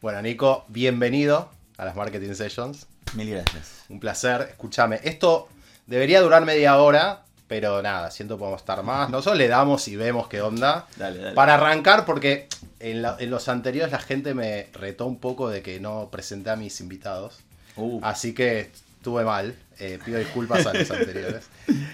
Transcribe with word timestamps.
Bueno, 0.00 0.22
Nico, 0.22 0.64
bienvenido 0.68 1.50
a 1.76 1.84
las 1.84 1.96
Marketing 1.96 2.34
Sessions. 2.34 2.86
Mil 3.14 3.30
gracias. 3.30 3.84
Un 3.88 4.00
placer. 4.00 4.46
Escúchame, 4.50 5.00
esto 5.02 5.48
debería 5.86 6.20
durar 6.20 6.44
media 6.44 6.76
hora, 6.78 7.22
pero 7.48 7.82
nada, 7.82 8.10
siento 8.10 8.36
que 8.36 8.40
podemos 8.40 8.60
estar 8.60 8.82
más. 8.82 9.10
Nosotros 9.10 9.38
le 9.38 9.48
damos 9.48 9.88
y 9.88 9.96
vemos 9.96 10.28
qué 10.28 10.40
onda. 10.42 10.86
Dale, 10.96 11.18
dale. 11.18 11.34
Para 11.34 11.54
arrancar, 11.54 12.04
porque 12.04 12.48
en, 12.80 13.02
la- 13.02 13.16
en 13.18 13.30
los 13.30 13.48
anteriores 13.48 13.90
la 13.92 13.98
gente 13.98 14.34
me 14.34 14.68
retó 14.72 15.06
un 15.06 15.18
poco 15.18 15.48
de 15.48 15.62
que 15.62 15.80
no 15.80 16.08
presenté 16.10 16.50
a 16.50 16.56
mis 16.56 16.80
invitados. 16.80 17.38
Uh, 17.76 18.00
Así 18.02 18.34
que 18.34 18.70
estuve 18.98 19.24
mal. 19.24 19.54
Eh, 19.78 19.98
pido 20.04 20.18
disculpas 20.18 20.66
a 20.66 20.74
los 20.74 20.90
anteriores. 20.90 21.48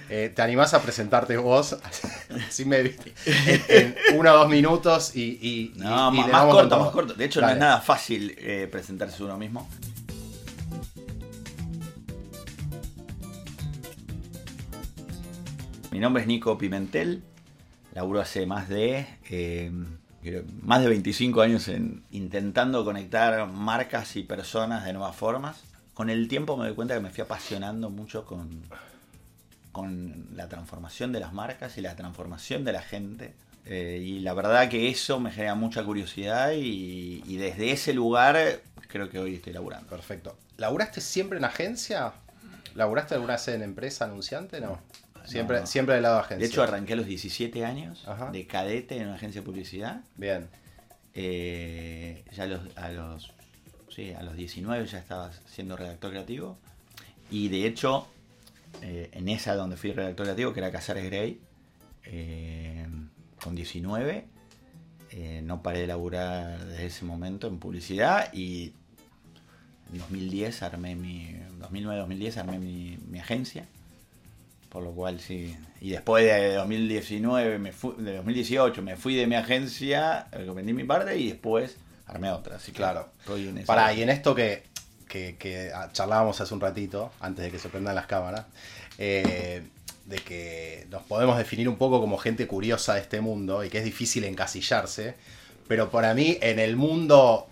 Eh, 0.08 0.32
¿Te 0.34 0.40
animás 0.42 0.72
a 0.72 0.80
presentarte 0.82 1.36
vos? 1.36 1.76
Así 2.48 2.64
me 2.64 2.80
en, 2.80 2.96
en 3.68 3.94
uno 4.14 4.32
o 4.32 4.38
dos 4.38 4.48
minutos 4.48 5.14
y, 5.14 5.38
y- 5.40 5.72
no, 5.76 6.12
y 6.14 6.18
más, 6.18 6.44
corto, 6.46 6.80
más 6.80 6.90
corto. 6.90 7.12
De 7.14 7.26
hecho, 7.26 7.40
Dale. 7.40 7.52
no 7.52 7.56
es 7.56 7.60
nada 7.60 7.80
fácil 7.82 8.34
eh, 8.38 8.68
presentarse 8.72 9.22
uno 9.22 9.36
mismo. 9.36 9.68
Mi 15.90 16.00
nombre 16.00 16.22
es 16.22 16.26
Nico 16.28 16.58
Pimentel. 16.58 17.22
Laburo 17.92 18.20
hace 18.20 18.46
más 18.46 18.68
de 18.68 19.06
más 20.62 20.80
de 20.80 20.88
25 20.88 21.42
años 21.42 21.68
en 21.68 22.02
intentando 22.10 22.82
conectar 22.84 23.46
marcas 23.46 24.16
y 24.16 24.22
personas 24.22 24.84
de 24.84 24.92
nuevas 24.94 25.14
formas. 25.14 25.62
Con 25.94 26.10
el 26.10 26.28
tiempo 26.28 26.56
me 26.56 26.66
doy 26.66 26.74
cuenta 26.74 26.94
que 26.94 27.00
me 27.00 27.10
fui 27.10 27.22
apasionando 27.22 27.88
mucho 27.88 28.26
con, 28.26 28.62
con 29.72 30.28
la 30.34 30.48
transformación 30.48 31.12
de 31.12 31.20
las 31.20 31.32
marcas 31.32 31.78
y 31.78 31.80
la 31.80 31.94
transformación 31.96 32.64
de 32.64 32.72
la 32.72 32.82
gente. 32.82 33.34
Eh, 33.66 34.02
y 34.04 34.20
la 34.20 34.34
verdad 34.34 34.68
que 34.68 34.88
eso 34.90 35.20
me 35.20 35.30
genera 35.30 35.54
mucha 35.54 35.84
curiosidad 35.84 36.52
y, 36.52 37.22
y 37.26 37.36
desde 37.36 37.70
ese 37.70 37.94
lugar 37.94 38.36
creo 38.88 39.08
que 39.08 39.18
hoy 39.18 39.36
estoy 39.36 39.52
laburando. 39.52 39.88
Perfecto. 39.88 40.36
¿Laburaste 40.56 41.00
siempre 41.00 41.38
en 41.38 41.44
agencia? 41.44 42.12
¿Laburaste 42.74 43.14
alguna 43.14 43.34
vez 43.34 43.48
en 43.48 43.62
empresa 43.62 44.04
anunciante? 44.04 44.60
No. 44.60 44.80
Siempre, 45.24 45.60
no. 45.60 45.66
siempre 45.66 45.94
del 45.94 46.02
lado 46.02 46.16
de 46.16 46.20
agencia. 46.20 46.38
De 46.38 46.46
hecho 46.46 46.62
arranqué 46.62 46.92
a 46.92 46.96
los 46.96 47.06
17 47.06 47.64
años 47.64 48.04
Ajá. 48.06 48.30
de 48.30 48.46
cadete 48.46 48.96
en 48.96 49.06
una 49.06 49.14
agencia 49.14 49.40
de 49.40 49.44
publicidad. 49.46 50.00
Bien. 50.16 50.48
Eh, 51.14 52.24
ya 52.32 52.44
a 52.44 52.46
los, 52.46 52.60
a 52.76 52.88
los 52.90 53.32
sí, 53.94 54.12
a 54.12 54.22
los 54.22 54.36
19 54.36 54.86
ya 54.86 54.98
estaba 54.98 55.30
siendo 55.46 55.76
redactor 55.76 56.10
creativo. 56.10 56.58
Y 57.30 57.48
de 57.48 57.66
hecho, 57.66 58.06
eh, 58.82 59.10
en 59.12 59.28
esa 59.28 59.54
donde 59.54 59.76
fui 59.76 59.92
redactor 59.92 60.26
creativo, 60.26 60.52
que 60.52 60.60
era 60.60 60.72
Casares 60.72 61.04
Grey, 61.04 61.40
eh, 62.04 62.86
con 63.42 63.54
19, 63.54 64.26
eh, 65.10 65.42
no 65.44 65.62
paré 65.62 65.80
de 65.80 65.86
laburar 65.86 66.64
desde 66.64 66.86
ese 66.86 67.04
momento 67.04 67.46
en 67.46 67.58
publicidad 67.58 68.32
y 68.32 68.72
en 69.92 69.98
2010 69.98 70.62
armé 70.62 70.96
mi 70.96 71.36
2009-2010 71.60 72.36
armé 72.38 72.58
mi, 72.58 73.18
agencia 73.20 73.68
por 74.70 74.82
lo 74.82 74.90
cual 74.90 75.20
sí 75.20 75.54
y 75.80 75.90
después 75.90 76.24
de 76.24 76.54
2019 76.54 77.58
me 77.60 77.70
fui, 77.70 77.94
de 77.98 78.16
2018 78.16 78.82
me 78.82 78.96
fui 78.96 79.14
de 79.14 79.28
mi 79.28 79.36
agencia 79.36 80.26
vendí 80.52 80.72
mi 80.72 80.82
parte 80.82 81.16
y 81.16 81.28
después 81.28 81.76
armé 82.06 82.30
otra 82.30 82.58
que 82.58 82.72
Claro. 82.72 83.08
estoy 83.20 83.48
en 83.48 83.64
Pará, 83.64 83.92
y 83.92 84.02
en 84.02 84.10
esto 84.10 84.34
que, 84.34 84.64
que- 85.08 85.36
que, 85.38 85.72
charlábamos 85.92 86.40
hace 86.40 86.52
un 86.54 86.60
ratito, 86.60 87.12
antes 87.20 87.44
de 87.44 87.50
que 87.50 87.58
se 87.58 87.68
prendan 87.68 87.94
las 87.94 88.06
cámaras, 88.06 88.44
eh, 88.98 89.62
de 90.06 90.16
que 90.18 90.86
nos 90.90 91.02
podemos 91.02 91.38
definir 91.38 91.68
un 91.68 91.76
poco 91.76 92.00
como 92.00 92.18
gente 92.18 92.46
curiosa 92.46 92.94
de 92.94 93.00
este 93.00 93.20
mundo 93.20 93.64
y 93.64 93.70
que 93.70 93.78
es 93.78 93.84
difícil 93.84 94.24
encasillarse, 94.24 95.14
pero 95.66 95.90
para 95.90 96.12
mí 96.14 96.36
en 96.42 96.58
el 96.58 96.76
mundo 96.76 97.46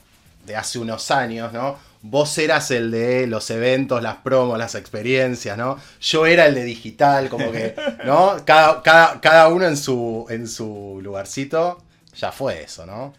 de 0.44 0.56
hace 0.56 0.78
unos 0.78 1.10
años, 1.10 1.52
¿no? 1.52 1.78
Vos 2.02 2.36
eras 2.36 2.70
el 2.72 2.90
de 2.90 3.26
los 3.28 3.48
eventos, 3.50 4.02
las 4.02 4.16
promos, 4.16 4.58
las 4.58 4.74
experiencias, 4.74 5.56
¿no? 5.56 5.78
Yo 6.00 6.26
era 6.26 6.46
el 6.46 6.54
de 6.56 6.64
digital, 6.64 7.28
como 7.28 7.52
que, 7.52 7.74
¿no? 8.04 8.36
Cada, 8.44 8.82
cada, 8.82 9.20
cada 9.20 9.48
uno 9.48 9.66
en 9.66 9.76
su, 9.76 10.26
en 10.28 10.48
su 10.48 10.98
lugarcito, 11.00 11.80
ya 12.16 12.32
fue 12.32 12.64
eso, 12.64 12.84
¿no? 12.86 13.14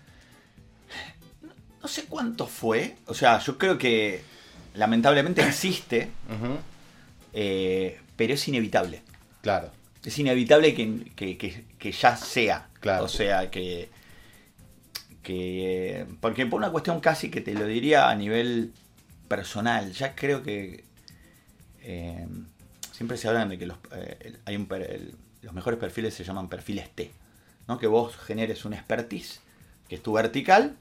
No 1.84 1.88
sé 1.90 2.06
cuánto 2.06 2.48
fue 2.48 2.96
o 3.06 3.14
sea 3.14 3.38
yo 3.40 3.58
creo 3.60 3.78
que 3.78 4.22
lamentablemente 4.76 5.44
existe 5.48 6.10
eh, 7.34 8.00
pero 8.16 8.34
es 8.34 8.48
inevitable 8.48 9.02
Claro. 9.42 9.70
es 10.04 10.18
inevitable 10.18 10.74
que, 10.74 11.12
que- 11.16 11.38
que- 11.38 11.66
que 11.78 11.92
ya 11.92 12.16
sea. 12.16 12.70
Claro. 12.80 13.04
O 13.06 13.08
sea, 13.10 13.50
que, 13.52 13.90
que... 15.22 16.06
Porque 16.22 16.46
por 16.46 16.60
una 16.60 16.72
cuestión 16.72 17.00
casi 17.02 17.30
que 17.30 17.42
te 17.42 17.54
lo 17.54 17.66
diría 17.66 18.10
a 18.10 18.16
nivel 18.16 18.72
personal, 19.28 19.92
ya 19.94 20.16
creo 20.16 20.44
que... 20.44 20.84
eh, 21.82 22.26
siempre 22.92 23.18
se 23.18 23.28
hablan 23.28 23.50
de 23.50 23.58
que 23.58 23.66
los, 23.66 23.78
eh, 23.92 24.38
hay 24.46 24.56
un 24.56 24.68
el- 24.72 25.16
los 25.42 25.54
mejores 25.54 25.78
perfiles 25.80 26.14
se 26.14 26.24
llaman 26.24 26.48
perfiles 26.48 26.90
T. 26.96 27.12
¿no? 27.68 27.78
Que 27.78 27.88
vos 27.88 28.16
generes 28.18 28.64
una 28.66 28.78
expertise, 28.78 29.42
que 29.90 29.96
es 29.96 30.04
tu 30.04 30.14
vertical, 30.14 30.76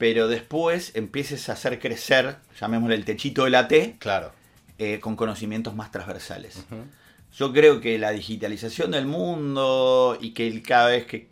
pero 0.00 0.28
después 0.28 0.92
empieces 0.94 1.50
a 1.50 1.52
hacer 1.52 1.78
crecer, 1.78 2.36
llamémosle 2.58 2.94
el 2.94 3.04
techito 3.04 3.44
de 3.44 3.50
la 3.50 3.68
T, 3.68 3.96
Claro. 3.98 4.32
eh, 4.78 4.98
con 4.98 5.14
conocimientos 5.14 5.74
más 5.74 5.90
transversales. 5.92 6.64
Yo 7.36 7.52
creo 7.52 7.82
que 7.82 7.98
la 7.98 8.10
digitalización 8.12 8.92
del 8.92 9.04
mundo 9.04 10.16
y 10.18 10.30
que 10.32 10.46
el- 10.48 10.62
cada 10.62 10.88
vez 10.88 11.04
que 11.04 11.28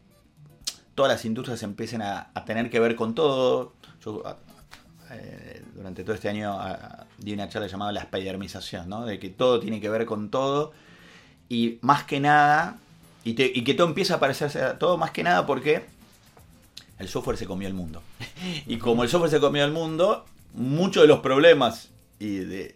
todas 0.94 1.10
las 1.10 1.24
industrias 1.24 1.62
empiecen 1.62 2.02
a, 2.02 2.28
a 2.34 2.44
tener 2.44 2.68
que 2.68 2.78
ver 2.78 2.94
con 2.94 3.14
todo, 3.14 3.72
yo 4.04 4.22
a- 4.26 4.36
eh, 5.12 5.62
durante 5.74 6.04
todo 6.04 6.14
este 6.14 6.28
año 6.28 6.52
a- 6.60 7.06
di 7.16 7.32
una 7.32 7.48
charla 7.48 7.68
llamada 7.68 7.90
la 7.92 8.02
spidermización, 8.02 8.86
¿no? 8.90 9.06
de 9.06 9.18
que 9.18 9.30
todo 9.30 9.60
tiene 9.60 9.80
que 9.80 9.88
ver 9.88 10.04
con 10.04 10.30
todo 10.30 10.72
y 11.48 11.78
más 11.80 12.04
que 12.04 12.20
nada, 12.20 12.76
y, 13.24 13.32
te- 13.32 13.50
y 13.54 13.64
que 13.64 13.72
todo 13.72 13.86
empieza 13.86 14.16
a 14.16 14.20
parecerse 14.20 14.60
a 14.60 14.78
todo 14.78 14.98
más 14.98 15.10
que 15.10 15.22
nada 15.22 15.46
porque 15.46 15.86
el 16.98 17.08
software 17.08 17.36
se 17.36 17.46
comió 17.46 17.68
el 17.68 17.74
mundo. 17.74 18.02
Y 18.66 18.76
como 18.78 19.02
el 19.02 19.08
software 19.08 19.30
se 19.30 19.40
comió 19.40 19.64
el 19.64 19.72
mundo, 19.72 20.24
muchos 20.54 21.02
de 21.02 21.08
los 21.08 21.20
problemas 21.20 21.90
y, 22.18 22.36
de- 22.38 22.74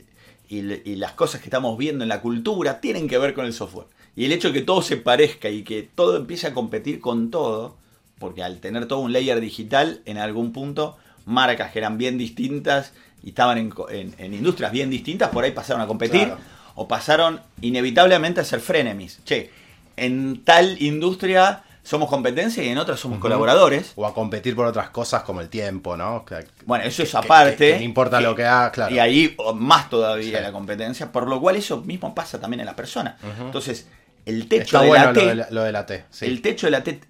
y 0.49 0.63
le- 0.63 0.83
y 0.85 0.97
las 0.97 1.13
cosas 1.13 1.41
que 1.41 1.47
estamos 1.47 1.77
viendo 1.79 2.05
en 2.05 2.09
la 2.09 2.21
cultura 2.21 2.81
tienen 2.81 3.09
que 3.09 3.19
ver 3.19 3.35
con 3.35 3.47
el 3.47 3.53
software. 3.53 3.87
Y 4.15 4.25
el 4.27 4.33
hecho 4.33 4.49
de 4.49 4.55
que 4.55 4.61
todo 4.63 4.83
se 4.83 4.97
parezca 4.99 5.49
y 5.49 5.63
que 5.63 5.83
todo 5.95 6.17
empiece 6.17 6.47
a 6.47 6.53
competir 6.55 7.01
con 7.01 7.31
todo, 7.31 7.77
porque 8.19 8.43
al 8.43 8.59
tener 8.61 8.87
todo 8.87 8.99
un 9.01 9.13
layer 9.13 9.41
digital, 9.41 10.03
en 10.05 10.19
algún 10.19 10.53
punto, 10.53 10.97
marcas 11.25 11.73
que 11.73 11.79
eran 11.79 11.97
bien 11.99 12.19
distintas 12.19 12.93
y 13.23 13.31
estaban 13.31 13.57
en, 13.59 13.73
en- 13.91 14.15
en 14.19 14.35
industrias 14.35 14.71
bien 14.73 14.91
distintas, 14.91 15.31
por 15.31 15.45
ahí 15.45 15.53
pasaron 15.53 15.81
a 15.81 15.87
competir 15.87 16.27
Claro. 16.27 16.39
o 16.75 16.87
pasaron 16.89 17.41
inevitablemente 17.63 18.41
a 18.41 18.45
ser 18.45 18.61
frenemies. 18.61 19.21
Che, 19.25 19.51
en 19.97 20.43
tal 20.45 20.81
industria 20.83 21.65
somos 21.83 22.09
competencia 22.09 22.63
y 22.63 22.69
en 22.69 22.79
otras 22.79 23.01
somos 23.01 23.19
colaboradores. 23.19 23.93
O 23.97 24.07
a 24.07 24.15
competir 24.15 24.55
por 24.55 24.67
otras 24.67 24.91
cosas 24.91 25.23
como 25.25 25.41
el 25.41 25.49
tiempo, 25.49 25.97
¿no? 25.97 26.25
Que- 26.25 26.47
Bueno, 26.65 26.85
eso 26.85 27.03
es 27.03 27.15
aparte. 27.15 27.57
que- 27.57 27.73
que 27.73 27.79
no 27.79 27.85
importa 27.85 28.21
lo 28.21 28.35
que 28.37 28.45
haga, 28.45 28.71
claro. 28.71 28.95
Y 28.95 28.99
ahí 29.01 29.37
más 29.57 29.91
todavía 29.91 30.39
Sí. 30.39 30.43
la 30.45 30.53
competencia, 30.53 31.11
por 31.11 31.29
lo 31.29 31.41
cual 31.41 31.57
eso 31.57 31.81
mismo 31.81 32.15
pasa 32.15 32.41
también 32.41 32.61
en 32.61 32.67
las 32.67 32.77
personas. 32.77 33.17
Entonces, 33.41 33.89
el 34.27 34.47
techo 34.49 34.63
Está 34.77 34.83
de 34.83 34.89
bueno 34.89 35.05
la 35.07 35.13
lo 35.13 35.19
T, 35.21 35.27
de 35.27 35.35
la, 35.35 35.47
lo 35.51 35.63
de 35.65 35.73
la 35.73 35.87
T. 35.87 36.05
sí. 36.11 36.27
el 36.27 36.41
techo 36.43 36.67
de 36.69 36.71
la 36.71 36.85
T 36.85 37.01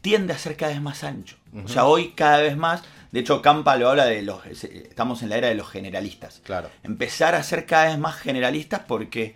tiende 0.00 0.32
a 0.32 0.38
ser 0.38 0.56
cada 0.56 0.72
vez 0.72 0.80
más 0.80 1.04
ancho. 1.04 1.36
O 1.64 1.68
sea, 1.68 1.84
hoy 1.84 2.12
cada 2.14 2.38
vez 2.38 2.56
más, 2.56 2.82
de 3.12 3.20
hecho 3.20 3.42
Campa 3.42 3.76
lo 3.76 3.90
habla 3.90 4.06
de 4.06 4.22
los, 4.22 4.46
estamos 4.46 5.22
en 5.22 5.28
la 5.28 5.36
era 5.36 5.48
de 5.48 5.54
los 5.54 5.68
generalistas. 5.68 6.40
Claro. 6.44 6.70
Empezar 6.82 7.34
a 7.34 7.42
ser 7.42 7.66
cada 7.66 7.86
vez 7.86 7.98
más 7.98 8.16
generalistas 8.16 8.80
porque 8.86 9.34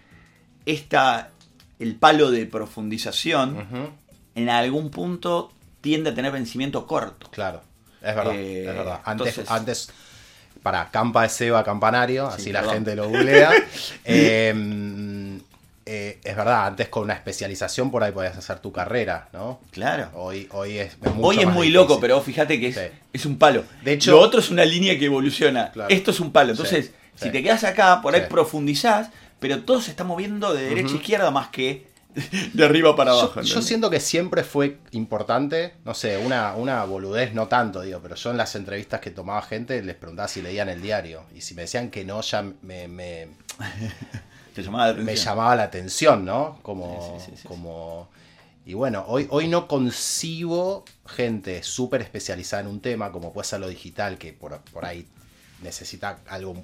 esta, 0.64 1.30
el 1.78 1.96
palo 1.96 2.30
de 2.30 2.46
profundización 2.46 4.00
en 4.34 4.48
algún 4.48 4.90
punto 4.90 5.52
tiende 5.80 6.10
a 6.10 6.14
tener 6.14 6.32
vencimiento 6.32 6.86
corto. 6.86 7.28
Claro. 7.30 7.60
Es 8.00 8.14
verdad. 8.14 8.34
Eh, 8.34 8.60
es 8.60 8.66
verdad. 8.76 9.00
Antes, 9.04 9.38
entonces- 9.38 9.50
antes. 9.50 9.90
Para, 10.62 10.90
Campa 10.90 11.24
es 11.24 11.32
Seba 11.32 11.64
Campanario, 11.64 12.28
Sí, 12.30 12.36
así 12.42 12.52
la 12.52 12.62
gente 12.62 12.94
lo 12.94 13.08
googlea. 13.08 13.50
Eh, 14.04 14.54
eh, 15.84 16.20
es 16.22 16.36
verdad, 16.36 16.66
antes 16.66 16.88
con 16.88 17.02
una 17.04 17.14
especialización 17.14 17.90
por 17.90 18.04
ahí 18.04 18.12
podías 18.12 18.36
hacer 18.36 18.60
tu 18.60 18.70
carrera, 18.70 19.28
¿no? 19.32 19.60
Claro. 19.72 20.08
Hoy, 20.14 20.46
hoy 20.52 20.78
es, 20.78 20.92
es 20.92 21.14
mucho 21.14 21.26
Hoy 21.26 21.38
es 21.40 21.46
más 21.46 21.54
muy 21.54 21.66
difícil. 21.66 21.72
loco, 21.74 21.98
pero 22.00 22.20
fíjate 22.20 22.60
que 22.60 22.68
es, 22.68 22.76
Sí. 22.76 22.82
es 23.12 23.26
un 23.26 23.38
palo. 23.38 23.64
De 23.82 23.94
hecho- 23.94 24.12
lo 24.12 24.20
otro 24.20 24.38
es 24.38 24.50
una 24.50 24.64
línea 24.64 24.96
que 24.96 25.06
evoluciona. 25.06 25.72
Claro. 25.72 25.90
Esto 25.92 26.12
es 26.12 26.20
un 26.20 26.30
palo. 26.30 26.52
Entonces, 26.52 26.92
Sí, 27.16 27.24
si 27.24 27.30
te 27.32 27.42
quedas 27.42 27.64
acá, 27.64 28.00
por 28.00 28.14
ahí 28.14 28.22
profundizás, 28.28 29.08
pero 29.40 29.64
todo 29.64 29.80
se 29.80 29.90
está 29.90 30.04
moviendo 30.04 30.54
de 30.54 30.64
derecha 30.68 30.92
a 30.92 30.96
izquierda 30.96 31.30
más 31.32 31.48
que 31.48 31.86
de 32.52 32.64
arriba 32.64 32.94
para 32.94 33.12
abajo. 33.12 33.40
Yo, 33.40 33.62
siento 33.62 33.90
que 33.90 34.00
siempre 34.00 34.44
fue 34.44 34.78
importante, 34.90 35.74
no 35.84 35.94
sé, 35.94 36.18
una, 36.18 36.54
una 36.54 36.84
boludez 36.84 37.34
no 37.34 37.48
tanto, 37.48 37.82
digo, 37.82 38.00
pero 38.02 38.14
yo 38.14 38.30
en 38.30 38.36
las 38.36 38.54
entrevistas 38.54 39.00
que 39.00 39.10
tomaba 39.10 39.42
gente 39.42 39.82
les 39.82 39.96
preguntaba 39.96 40.28
si 40.28 40.42
leían 40.42 40.68
el 40.68 40.82
diario. 40.82 41.24
Y 41.34 41.40
si 41.40 41.54
me 41.54 41.62
decían 41.62 41.90
que 41.90 42.04
no, 42.04 42.20
ya 42.20 42.42
me, 42.42 42.88
me, 42.88 43.28
Te 44.54 44.62
llamaba 44.62 44.88
la 44.88 44.94
me 44.94 45.02
atención. 45.02 45.24
llamaba 45.24 45.56
la 45.56 45.62
atención, 45.62 46.24
¿no? 46.24 46.58
Como, 46.62 47.18
Sí, 47.18 47.24
sí, 47.24 47.30
sí, 47.30 47.42
sí, 47.42 47.48
como 47.48 48.08
Y 48.66 48.74
bueno, 48.74 49.04
hoy, 49.08 49.26
hoy 49.30 49.48
no 49.48 49.66
concibo 49.66 50.84
gente 51.06 51.62
súper 51.62 52.02
especializada 52.02 52.62
en 52.62 52.68
un 52.68 52.80
tema, 52.80 53.10
como 53.10 53.32
puede 53.32 53.48
ser 53.48 53.60
lo 53.60 53.68
digital, 53.68 54.18
que 54.18 54.32
por, 54.32 54.60
por 54.72 54.84
ahí 54.84 55.06
necesita 55.62 56.18
algo, 56.28 56.62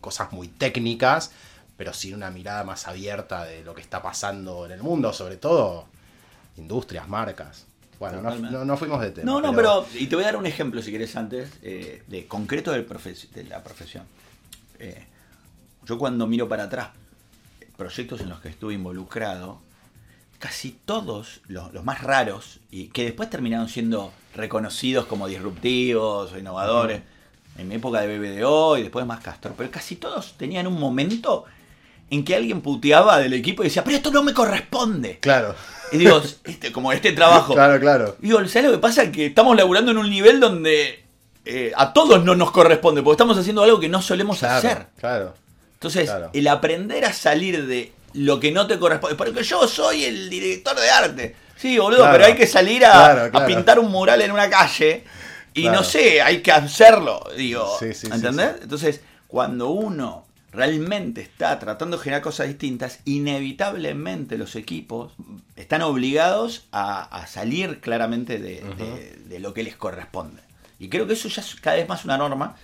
cosas 0.00 0.32
muy 0.32 0.48
técnicas, 0.48 1.32
pero 1.78 1.94
sin 1.94 2.14
una 2.14 2.30
mirada 2.30 2.62
más 2.64 2.86
abierta 2.86 3.44
de 3.44 3.62
lo 3.64 3.74
que 3.74 3.80
está 3.80 4.02
pasando 4.02 4.66
en 4.66 4.72
el 4.72 4.82
mundo, 4.82 5.12
sobre 5.14 5.36
todo 5.38 5.86
industrias, 6.58 7.08
marcas. 7.08 7.64
Bueno, 7.98 8.20
no, 8.20 8.34
no- 8.36 8.64
no 8.64 8.76
fuimos 8.76 9.00
de 9.00 9.12
tema. 9.12 9.24
No, 9.32 9.40
no, 9.40 9.54
pero. 9.54 9.86
Y 9.94 10.06
te 10.08 10.14
voy 10.16 10.24
a 10.24 10.26
dar 10.28 10.36
un 10.36 10.46
ejemplo, 10.46 10.82
si 10.82 10.92
querés, 10.92 11.16
antes, 11.16 11.50
eh, 11.62 12.02
de 12.06 12.26
concreto 12.26 12.70
del 12.72 12.86
de 12.86 13.44
la 13.44 13.62
profesión. 13.64 14.04
Eh, 14.78 15.06
yo, 15.86 15.98
cuando 15.98 16.26
miro 16.26 16.48
para 16.48 16.64
atrás, 16.64 16.90
proyectos 17.76 18.20
en 18.20 18.28
los 18.28 18.40
que 18.40 18.48
estuve 18.48 18.74
involucrado, 18.74 19.60
casi 20.38 20.72
todos 20.84 21.40
los, 21.48 21.72
los 21.72 21.84
más 21.84 22.02
raros, 22.02 22.60
y 22.70 22.88
que 22.88 23.04
después 23.04 23.30
terminaron 23.30 23.68
siendo 23.68 24.12
reconocidos 24.34 25.06
como 25.06 25.26
disruptivos 25.26 26.32
o 26.32 26.38
innovadores, 26.38 27.02
en 27.56 27.66
mi 27.68 27.74
época 27.76 28.00
de 28.02 28.18
BBDO 28.18 28.78
y 28.78 28.82
después 28.82 29.04
más 29.06 29.20
Castor, 29.20 29.54
pero 29.56 29.70
casi 29.70 29.96
todos 29.96 30.34
tenían 30.38 30.68
un 30.68 30.78
momento 30.78 31.44
en 32.10 32.24
que 32.24 32.34
alguien 32.34 32.60
puteaba 32.60 33.18
del 33.18 33.32
equipo 33.34 33.62
y 33.62 33.66
decía, 33.66 33.84
pero 33.84 33.96
esto 33.96 34.10
no 34.10 34.22
me 34.22 34.32
corresponde. 34.34 35.18
Claro, 35.20 35.54
Y 35.92 35.98
digo, 35.98 36.22
este, 36.44 36.72
como 36.72 36.92
este 36.92 37.12
trabajo. 37.12 37.54
claro, 37.54 37.78
claro. 37.80 38.16
Digo, 38.18 38.38
¿sabes 38.46 38.64
lo 38.70 38.72
que 38.72 38.78
pasa? 38.78 39.10
Que 39.12 39.26
estamos 39.26 39.56
laburando 39.56 39.90
en 39.90 39.98
un 39.98 40.08
nivel 40.10 40.40
donde 40.40 41.04
eh, 41.44 41.72
a 41.76 41.92
todos 41.92 42.24
no 42.24 42.34
nos 42.34 42.50
corresponde, 42.50 43.02
porque 43.02 43.14
estamos 43.14 43.36
haciendo 43.38 43.62
algo 43.62 43.78
que 43.80 43.88
no 43.88 44.00
solemos 44.02 44.38
Claro, 44.38 44.56
hacer. 44.68 44.86
claro. 44.98 45.34
Entonces, 45.74 46.04
Claro. 46.10 46.30
el 46.32 46.48
aprender 46.48 47.04
a 47.04 47.12
salir 47.12 47.66
de 47.66 47.92
lo 48.14 48.40
que 48.40 48.50
no 48.52 48.66
te 48.66 48.78
corresponde, 48.78 49.16
porque 49.16 49.42
yo 49.42 49.68
soy 49.68 50.04
el 50.04 50.28
director 50.30 50.78
de 50.78 50.90
arte. 50.90 51.36
Sí, 51.56 51.78
boludo, 51.78 51.98
Claro. 52.00 52.12
pero 52.12 52.24
hay 52.26 52.34
que 52.34 52.46
salir 52.46 52.84
a, 52.84 53.30
pintar 53.46 53.78
un 53.78 53.90
mural 53.90 54.20
en 54.22 54.30
una 54.30 54.48
calle 54.48 55.04
y 55.54 55.68
no 55.68 55.82
sé, 55.82 56.22
hay 56.22 56.40
que 56.40 56.52
hacerlo, 56.52 57.22
digo, 57.36 57.76
Sí, 57.78 57.92
sí, 57.94 58.06
sí, 58.06 58.12
¿entendés? 58.12 58.50
sí. 58.56 58.60
Entonces, 58.62 59.00
cuando 59.26 59.68
uno 59.70 60.24
realmente 60.50 61.20
está 61.20 61.58
tratando 61.58 61.96
de 61.98 62.02
generar 62.02 62.22
cosas 62.22 62.48
distintas, 62.48 63.00
inevitablemente 63.04 64.38
los 64.38 64.56
equipos 64.56 65.12
están 65.56 65.82
obligados 65.82 66.66
a, 66.72 67.02
a 67.02 67.26
salir 67.26 67.80
claramente 67.80 68.38
de, 68.38 68.62
de- 68.62 69.16
de 69.28 69.38
lo 69.40 69.52
que 69.54 69.62
les 69.62 69.76
corresponde. 69.76 70.42
Y 70.78 70.88
creo 70.88 71.06
que 71.06 71.12
eso 71.14 71.28
ya 71.28 71.42
es 71.42 71.54
cada 71.56 71.76
vez 71.76 71.88
más 71.88 72.04
una 72.04 72.16
norma, 72.16 72.56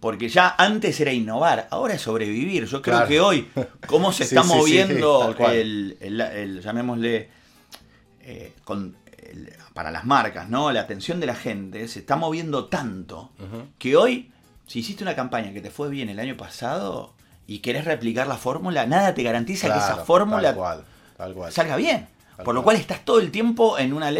porque 0.00 0.28
ya 0.28 0.54
antes 0.58 1.00
era 1.00 1.12
innovar, 1.12 1.66
ahora 1.70 1.94
es 1.94 2.02
sobrevivir. 2.02 2.64
Yo 2.66 2.80
creo 2.80 2.94
Claro. 2.96 3.08
que 3.08 3.20
hoy, 3.20 3.48
cómo 3.86 4.12
se 4.12 4.22
está 4.24 4.42
sí, 4.42 4.48
moviendo 4.48 5.34
el, 5.50 5.96
el- 6.00 6.20
el- 6.20 6.60
llamémosle, 6.62 7.28
eh, 8.22 8.52
con 8.64 8.96
el- 9.30 9.52
para 9.74 9.90
las 9.90 10.04
marcas, 10.04 10.48
¿no? 10.48 10.72
La 10.72 10.80
atención 10.80 11.20
de 11.20 11.26
la 11.26 11.34
gente 11.34 11.86
se 11.88 11.98
está 12.00 12.16
moviendo 12.16 12.66
tanto 12.66 13.32
que 13.78 13.96
hoy, 13.96 14.30
si 14.66 14.78
hiciste 14.80 15.02
una 15.02 15.14
campaña 15.16 15.52
que 15.52 15.60
te 15.60 15.70
fue 15.70 15.88
bien 15.90 16.08
el 16.08 16.18
año 16.20 16.36
pasado 16.36 17.14
y 17.48 17.58
querés 17.58 17.84
replicar 17.86 18.28
la 18.28 18.36
fórmula, 18.36 18.86
nada 18.86 19.14
te 19.14 19.24
garantiza 19.24 19.66
que 19.72 19.78
esa 19.78 19.96
fórmula 20.04 20.50
Tal 20.50 20.54
cual, 20.54 20.84
tal 21.16 21.34
cual. 21.34 21.50
salga 21.52 21.74
bien. 21.76 22.06
Tal 22.36 22.44
Por 22.44 22.54
lo 22.54 22.62
cual. 22.62 22.76
cual 22.76 22.80
estás 22.82 23.04
todo 23.04 23.18
el 23.18 23.32
tiempo 23.32 23.78
en 23.80 23.92
una, 23.92 24.12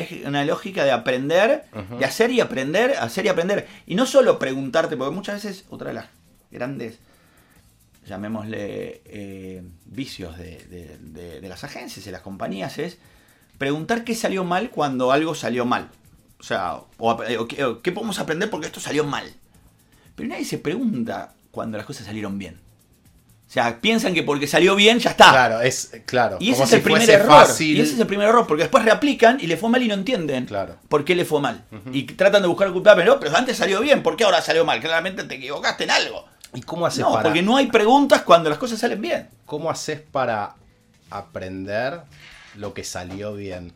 lógica 0.45 0.83
de 0.85 0.91
aprender, 0.91 1.67
de 1.99 2.05
hacer 2.05 2.33
y 2.33 2.41
aprender, 2.41 2.97
hacer 2.99 3.27
y 3.27 3.29
aprender. 3.29 3.69
Y 3.87 3.95
no 3.95 4.07
solo 4.07 4.41
preguntarte, 4.41 4.97
porque 4.97 5.15
muchas 5.15 5.45
veces 5.45 5.65
otra 5.71 5.89
de 5.89 5.95
las 5.95 6.07
grandes, 6.51 6.99
llamémosle, 8.07 9.03
eh, 9.05 9.63
vicios 9.85 10.37
de, 10.39 10.59
de- 10.67 10.99
de- 10.99 11.41
de 11.41 11.49
las 11.49 11.65
agencias 11.65 12.07
y 12.07 12.11
las 12.11 12.23
compañías 12.23 12.79
es 12.79 12.99
preguntar 13.59 14.05
qué 14.05 14.15
salió 14.15 14.45
mal 14.45 14.71
cuando 14.71 15.13
algo 15.13 15.35
salió 15.35 15.65
mal. 15.65 15.89
O 16.41 16.43
sea, 16.43 16.81
o, 16.99 17.11
ap- 17.11 17.23
o 17.39 17.47
qué, 17.49 17.65
o 17.65 17.83
qué 17.83 17.93
podemos 17.93 18.19
aprender 18.19 18.49
porque 18.51 18.67
esto 18.67 18.81
salió 18.81 19.05
mal. 19.05 19.31
Pero 20.17 20.29
nadie 20.31 20.45
se 20.45 20.59
pregunta 20.59 21.35
cuando 21.51 21.77
las 21.77 21.87
cosas 21.87 22.07
salieron 22.07 22.39
bien. 22.39 22.59
O 23.49 23.51
sea, 23.51 23.81
piensan 23.81 24.13
que 24.13 24.23
porque 24.23 24.47
salió 24.47 24.77
bien 24.77 24.99
ya 24.99 25.11
está. 25.11 25.31
Claro, 25.31 25.61
es 25.63 25.91
claro. 26.05 26.37
Y 26.39 26.51
ese 26.53 26.65
es 26.65 26.69
si 26.69 26.75
el 26.77 26.83
primer 26.83 27.09
error. 27.09 27.29
fácil. 27.47 27.79
Y 27.79 27.81
ese 27.81 27.95
es 27.95 27.99
el 27.99 28.07
primer 28.07 28.29
error, 28.29 28.47
porque 28.47 28.65
después 28.65 28.85
reaplican 28.85 29.39
y 29.41 29.47
le 29.47 29.57
fue 29.57 29.71
mal 29.71 29.83
y 29.83 29.89
no 29.89 29.95
entienden 29.95 30.45
Claro. 30.45 30.77
por 30.89 31.03
qué 31.07 31.15
le 31.15 31.25
fue 31.25 31.41
mal. 31.41 31.65
Y 31.91 32.03
tratan 32.03 32.43
de 32.43 32.49
buscar 32.49 32.71
culpable, 32.73 33.07
no, 33.07 33.19
pero 33.19 33.35
antes 33.35 33.57
salió 33.57 33.81
bien, 33.81 34.03
¿por 34.03 34.17
qué 34.17 34.25
ahora 34.25 34.43
salió 34.43 34.67
mal? 34.67 34.81
Claramente 34.81 35.25
te 35.25 35.37
equivocaste 35.37 35.85
en 35.85 35.91
algo. 35.93 36.27
¿Y 36.53 36.61
cómo 36.61 36.85
haces 36.85 37.01
No, 37.01 37.11
para 37.13 37.23
porque 37.25 37.41
no 37.43 37.57
hay 37.57 37.67
preguntas 37.69 38.21
cuando 38.23 38.51
las 38.51 38.59
cosas 38.59 38.79
salen 38.81 39.01
bien. 39.01 39.29
cómo 39.47 39.71
haces 39.71 40.01
para 40.01 40.55
aprender 41.11 42.01
lo 42.57 42.75
que 42.75 42.85
salió 42.85 43.35
bien? 43.35 43.73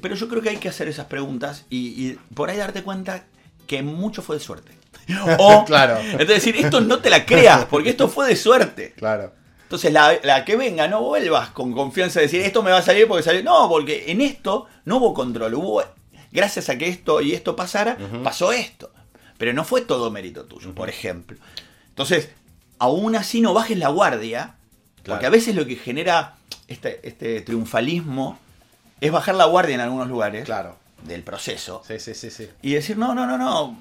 Pero 0.00 0.14
yo 0.14 0.28
creo 0.28 0.42
que 0.42 0.50
hay 0.50 0.56
que 0.58 0.68
hacer 0.68 0.88
esas 0.88 1.06
preguntas 1.06 1.64
y, 1.70 1.78
y 2.06 2.18
por 2.34 2.50
ahí 2.50 2.56
darte 2.58 2.82
cuenta 2.82 3.24
que 3.66 3.82
mucho 3.82 4.22
fue 4.22 4.36
de 4.36 4.42
suerte. 4.44 4.72
O, 5.38 5.64
Claro. 5.64 5.98
Es 6.18 6.26
decir, 6.28 6.56
esto 6.56 6.80
no 6.80 6.98
te 6.98 7.10
la 7.10 7.24
creas, 7.26 7.64
porque 7.66 7.90
esto 7.90 8.08
fue 8.08 8.28
de 8.28 8.36
suerte. 8.36 8.92
Claro. 8.96 9.32
Entonces, 9.62 9.92
la, 9.92 10.16
la 10.22 10.44
que 10.44 10.54
venga, 10.56 10.86
no 10.88 11.02
vuelvas 11.02 11.50
con 11.50 11.72
confianza 11.72 12.20
a 12.20 12.22
decir 12.22 12.40
esto 12.42 12.62
me 12.62 12.70
va 12.70 12.78
a 12.78 12.82
salir 12.82 13.08
porque 13.08 13.22
salió. 13.24 13.42
No, 13.42 13.68
porque 13.68 14.04
en 14.12 14.20
esto 14.20 14.66
no 14.84 14.98
hubo 14.98 15.12
control. 15.14 15.54
Hubo, 15.54 15.82
gracias 16.30 16.68
a 16.68 16.78
que 16.78 16.88
esto 16.88 17.20
y 17.20 17.32
esto 17.34 17.56
pasara, 17.56 17.96
pasó 18.22 18.52
esto. 18.52 18.90
Pero 19.38 19.52
no 19.52 19.64
fue 19.64 19.80
todo 19.82 20.10
mérito 20.10 20.44
tuyo, 20.44 20.72
por 20.74 20.88
ejemplo. 20.88 21.36
Entonces, 21.88 22.30
aún 22.78 23.16
así 23.16 23.40
no 23.40 23.54
bajes 23.54 23.76
la 23.78 23.88
guardia, 23.88 24.54
Claro. 25.02 25.18
porque 25.18 25.26
a 25.26 25.30
veces 25.30 25.54
lo 25.54 25.66
que 25.66 25.76
genera 25.76 26.34
este, 26.68 27.00
este 27.06 27.40
triunfalismo 27.42 28.38
es 29.00 29.12
bajar 29.12 29.34
la 29.34 29.44
guardia 29.44 29.74
en 29.76 29.80
algunos 29.80 30.08
lugares 30.08 30.44
Claro. 30.44 30.76
del 31.04 31.22
proceso 31.22 31.82
Sí, 31.86 31.98
sí, 32.00 32.14
sí, 32.14 32.30
sí. 32.30 32.48
y 32.62 32.74
decir, 32.74 32.96
no, 32.98 33.14
no, 33.14 33.26
no, 33.26 33.36
no. 33.38 33.78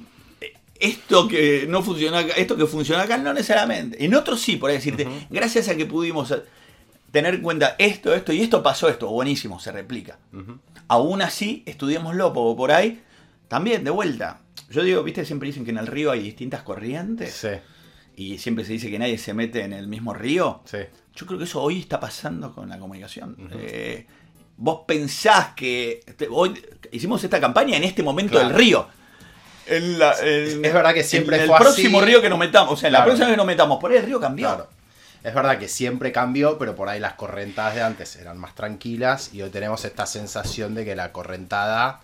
Esto 0.80 1.28
que 1.28 1.66
no 1.70 1.82
funciona 1.82 2.20
acá, 2.20 2.34
esto 2.36 2.58
que 2.58 2.66
funciona 2.66 3.04
acá, 3.04 3.18
no 3.18 3.34
necesariamente. 3.34 4.04
En 4.04 4.14
otros 4.16 4.42
sí, 4.42 4.58
por 4.58 4.70
ahí 4.70 4.76
decirte, 4.78 5.08
gracias 5.30 5.70
a 5.70 5.76
que 5.78 5.86
pudimos 5.86 6.34
tener 7.12 7.36
en 7.36 7.42
cuenta 7.42 7.76
esto, 7.80 8.14
esto 8.14 8.34
y 8.34 8.42
esto 8.42 8.62
pasó 8.62 8.90
esto, 8.90 9.08
buenísimo, 9.10 9.60
se 9.60 9.72
replica. 9.72 10.20
Aún 10.88 11.22
así, 11.22 11.64
estudiémoslo, 11.66 12.34
porque 12.34 12.58
por 12.58 12.72
ahí, 12.72 13.02
también, 13.48 13.84
de 13.84 13.92
vuelta. 13.92 14.42
Yo 14.70 14.84
digo, 14.84 15.02
viste, 15.04 15.24
siempre 15.26 15.48
dicen 15.48 15.64
que 15.64 15.72
en 15.72 15.78
el 15.78 15.88
río 15.88 16.12
hay 16.12 16.22
distintas 16.22 16.64
corrientes 16.64 17.34
Sí, 17.34 17.50
y 18.18 18.38
siempre 18.40 18.66
se 18.66 18.74
dice 18.74 18.90
que 18.90 19.00
nadie 19.00 19.18
se 19.18 19.34
mete 19.34 19.62
en 19.64 19.72
el 19.74 19.88
mismo 19.88 20.14
río. 20.14 20.62
sí. 20.66 20.80
Yo 21.16 21.26
creo 21.26 21.38
que 21.40 21.46
eso 21.46 21.62
hoy 21.62 21.80
está 21.80 21.98
pasando 21.98 22.54
con 22.54 22.68
la 22.68 22.78
comunicación. 22.78 23.38
Eh, 23.54 24.06
vos 24.58 24.82
pensás 24.86 25.54
que 25.56 26.02
te- 26.18 26.28
hoy 26.30 26.62
hicimos 26.92 27.24
esta 27.24 27.40
campaña 27.40 27.78
en 27.78 27.86
este 27.86 28.04
momento 28.04 28.34
Claro. 28.34 28.50
del 28.50 28.58
río. 28.58 28.86
En 29.68 29.98
la- 30.00 30.14
en- 30.22 30.64
Es 30.64 30.74
verdad 30.74 30.94
que 30.94 31.04
siempre 31.04 31.38
en 31.38 31.44
el 31.44 31.48
fue 31.50 31.58
próximo 31.58 32.00
así. 32.00 32.08
río 32.08 32.22
que 32.22 32.30
nos 32.30 32.38
metamos, 32.40 32.74
o 32.74 32.78
sea, 32.78 32.88
en 32.88 32.94
la 32.94 33.00
Claro. 33.00 33.10
próxima 33.10 33.28
vez 33.28 33.34
que 33.34 33.38
nos 33.38 33.46
metamos, 33.48 33.80
por 33.80 33.92
ahí 33.92 33.98
el 33.98 34.06
río 34.06 34.20
cambió. 34.20 34.48
Claro. 34.48 34.70
Es 35.24 35.34
verdad 35.34 35.58
que 35.58 35.68
siempre 35.68 36.12
cambió, 36.12 36.60
pero 36.60 36.76
por 36.76 36.88
ahí 36.88 37.00
las 37.00 37.14
correntadas 37.14 37.74
de 37.74 37.82
antes 37.82 38.16
eran 38.18 38.38
más 38.38 38.54
tranquilas 38.54 39.34
y 39.34 39.42
hoy 39.42 39.50
tenemos 39.50 39.84
esta 39.84 40.06
sensación 40.06 40.76
de 40.76 40.86
que 40.86 40.96
la 40.96 41.12
correntada 41.12 42.02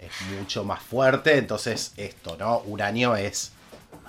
es 0.00 0.12
mucho 0.38 0.62
más 0.62 0.80
fuerte. 0.80 1.38
Entonces, 1.38 1.92
esto, 1.96 2.36
¿no? 2.38 2.58
Un 2.60 2.82
año 2.82 3.16
es 3.16 3.50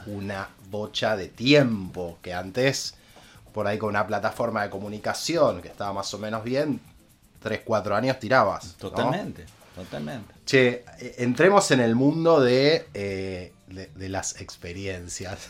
una 0.05 0.49
bocha 0.69 1.15
de 1.17 1.27
tiempo 1.29 2.19
que 2.21 2.33
antes, 2.35 2.93
por 3.53 3.65
ahí 3.65 3.79
con 3.79 3.89
una 3.89 4.05
plataforma 4.05 4.61
de 4.61 4.69
comunicación 4.69 5.61
que 5.63 5.69
estaba 5.69 5.91
más 5.93 6.13
o 6.13 6.19
menos 6.19 6.43
bien, 6.43 6.79
3, 7.41 7.61
4 7.65 7.95
años 7.95 8.19
tirabas. 8.19 8.65
¿no? 8.65 8.89
Totalmente, 8.89 9.45
totalmente. 9.77 10.33
Che, 10.45 10.83
eh, 10.99 11.15
entremos 11.19 11.71
en 11.71 11.79
el 11.79 11.95
mundo 11.95 12.41
de, 12.41 12.87
eh, 12.93 13.53
de, 13.67 13.89
de 13.95 14.09
las 14.09 14.41
experiencias. 14.41 15.47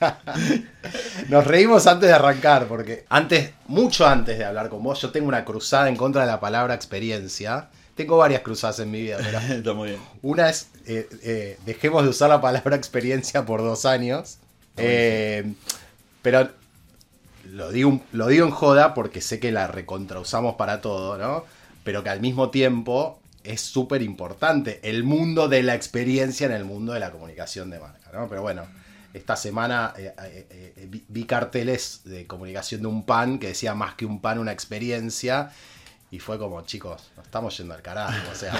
Nos 1.28 1.46
reímos 1.46 1.86
antes 1.86 2.08
de 2.08 2.14
arrancar, 2.14 2.66
porque 2.66 3.04
antes, 3.08 3.52
mucho 3.66 4.06
antes 4.06 4.38
de 4.38 4.44
hablar 4.44 4.68
con 4.68 4.82
vos, 4.82 5.00
yo 5.00 5.10
tengo 5.10 5.28
una 5.28 5.44
cruzada 5.44 5.88
en 5.88 5.96
contra 5.96 6.22
de 6.22 6.26
la 6.26 6.40
palabra 6.40 6.74
experiencia. 6.74 7.68
Tengo 7.94 8.16
varias 8.16 8.42
cruzadas 8.42 8.80
en 8.80 8.90
mi 8.90 9.02
vida, 9.02 9.18
pero 9.22 9.38
Está 9.54 9.72
muy 9.72 9.90
bien. 9.90 10.00
una 10.22 10.50
es, 10.50 10.68
eh, 10.86 11.08
eh, 11.22 11.58
dejemos 11.64 12.02
de 12.02 12.10
usar 12.10 12.28
la 12.28 12.40
palabra 12.40 12.76
experiencia 12.76 13.44
por 13.44 13.62
dos 13.62 13.84
años. 13.84 14.38
Eh, 14.76 15.54
pero 16.22 16.50
lo 17.44 17.70
digo, 17.70 18.00
lo 18.12 18.26
digo 18.26 18.46
en 18.46 18.52
joda 18.52 18.94
porque 18.94 19.20
sé 19.20 19.38
que 19.38 19.52
la 19.52 19.68
recontrausamos 19.68 20.56
para 20.56 20.80
todo, 20.80 21.16
¿no? 21.18 21.44
Pero 21.84 22.02
que 22.02 22.10
al 22.10 22.20
mismo 22.20 22.50
tiempo 22.50 23.20
es 23.44 23.60
súper 23.60 24.02
importante 24.02 24.80
el 24.82 25.04
mundo 25.04 25.48
de 25.48 25.62
la 25.62 25.74
experiencia 25.74 26.46
en 26.46 26.52
el 26.52 26.64
mundo 26.64 26.94
de 26.94 27.00
la 27.00 27.12
comunicación 27.12 27.70
de 27.70 27.78
marca, 27.78 28.10
¿no? 28.12 28.26
Pero 28.28 28.42
bueno, 28.42 28.66
esta 29.12 29.36
semana 29.36 29.94
eh, 29.96 30.12
eh, 30.18 30.74
eh, 30.76 31.02
vi, 31.08 31.24
carteles 31.24 32.00
de 32.04 32.26
comunicación 32.26 32.80
de 32.80 32.88
un 32.88 33.04
pan 33.04 33.38
que 33.38 33.48
decía 33.48 33.74
más 33.74 33.94
que 33.94 34.06
un 34.06 34.20
pan, 34.20 34.38
una 34.38 34.52
experiencia. 34.52 35.52
Y 36.10 36.18
fue 36.20 36.38
como, 36.38 36.60
chicos, 36.62 37.10
nos 37.16 37.26
estamos 37.26 37.56
yendo 37.56 37.74
al 37.74 37.82
carajo, 37.82 38.16
o 38.32 38.34
sea. 38.34 38.58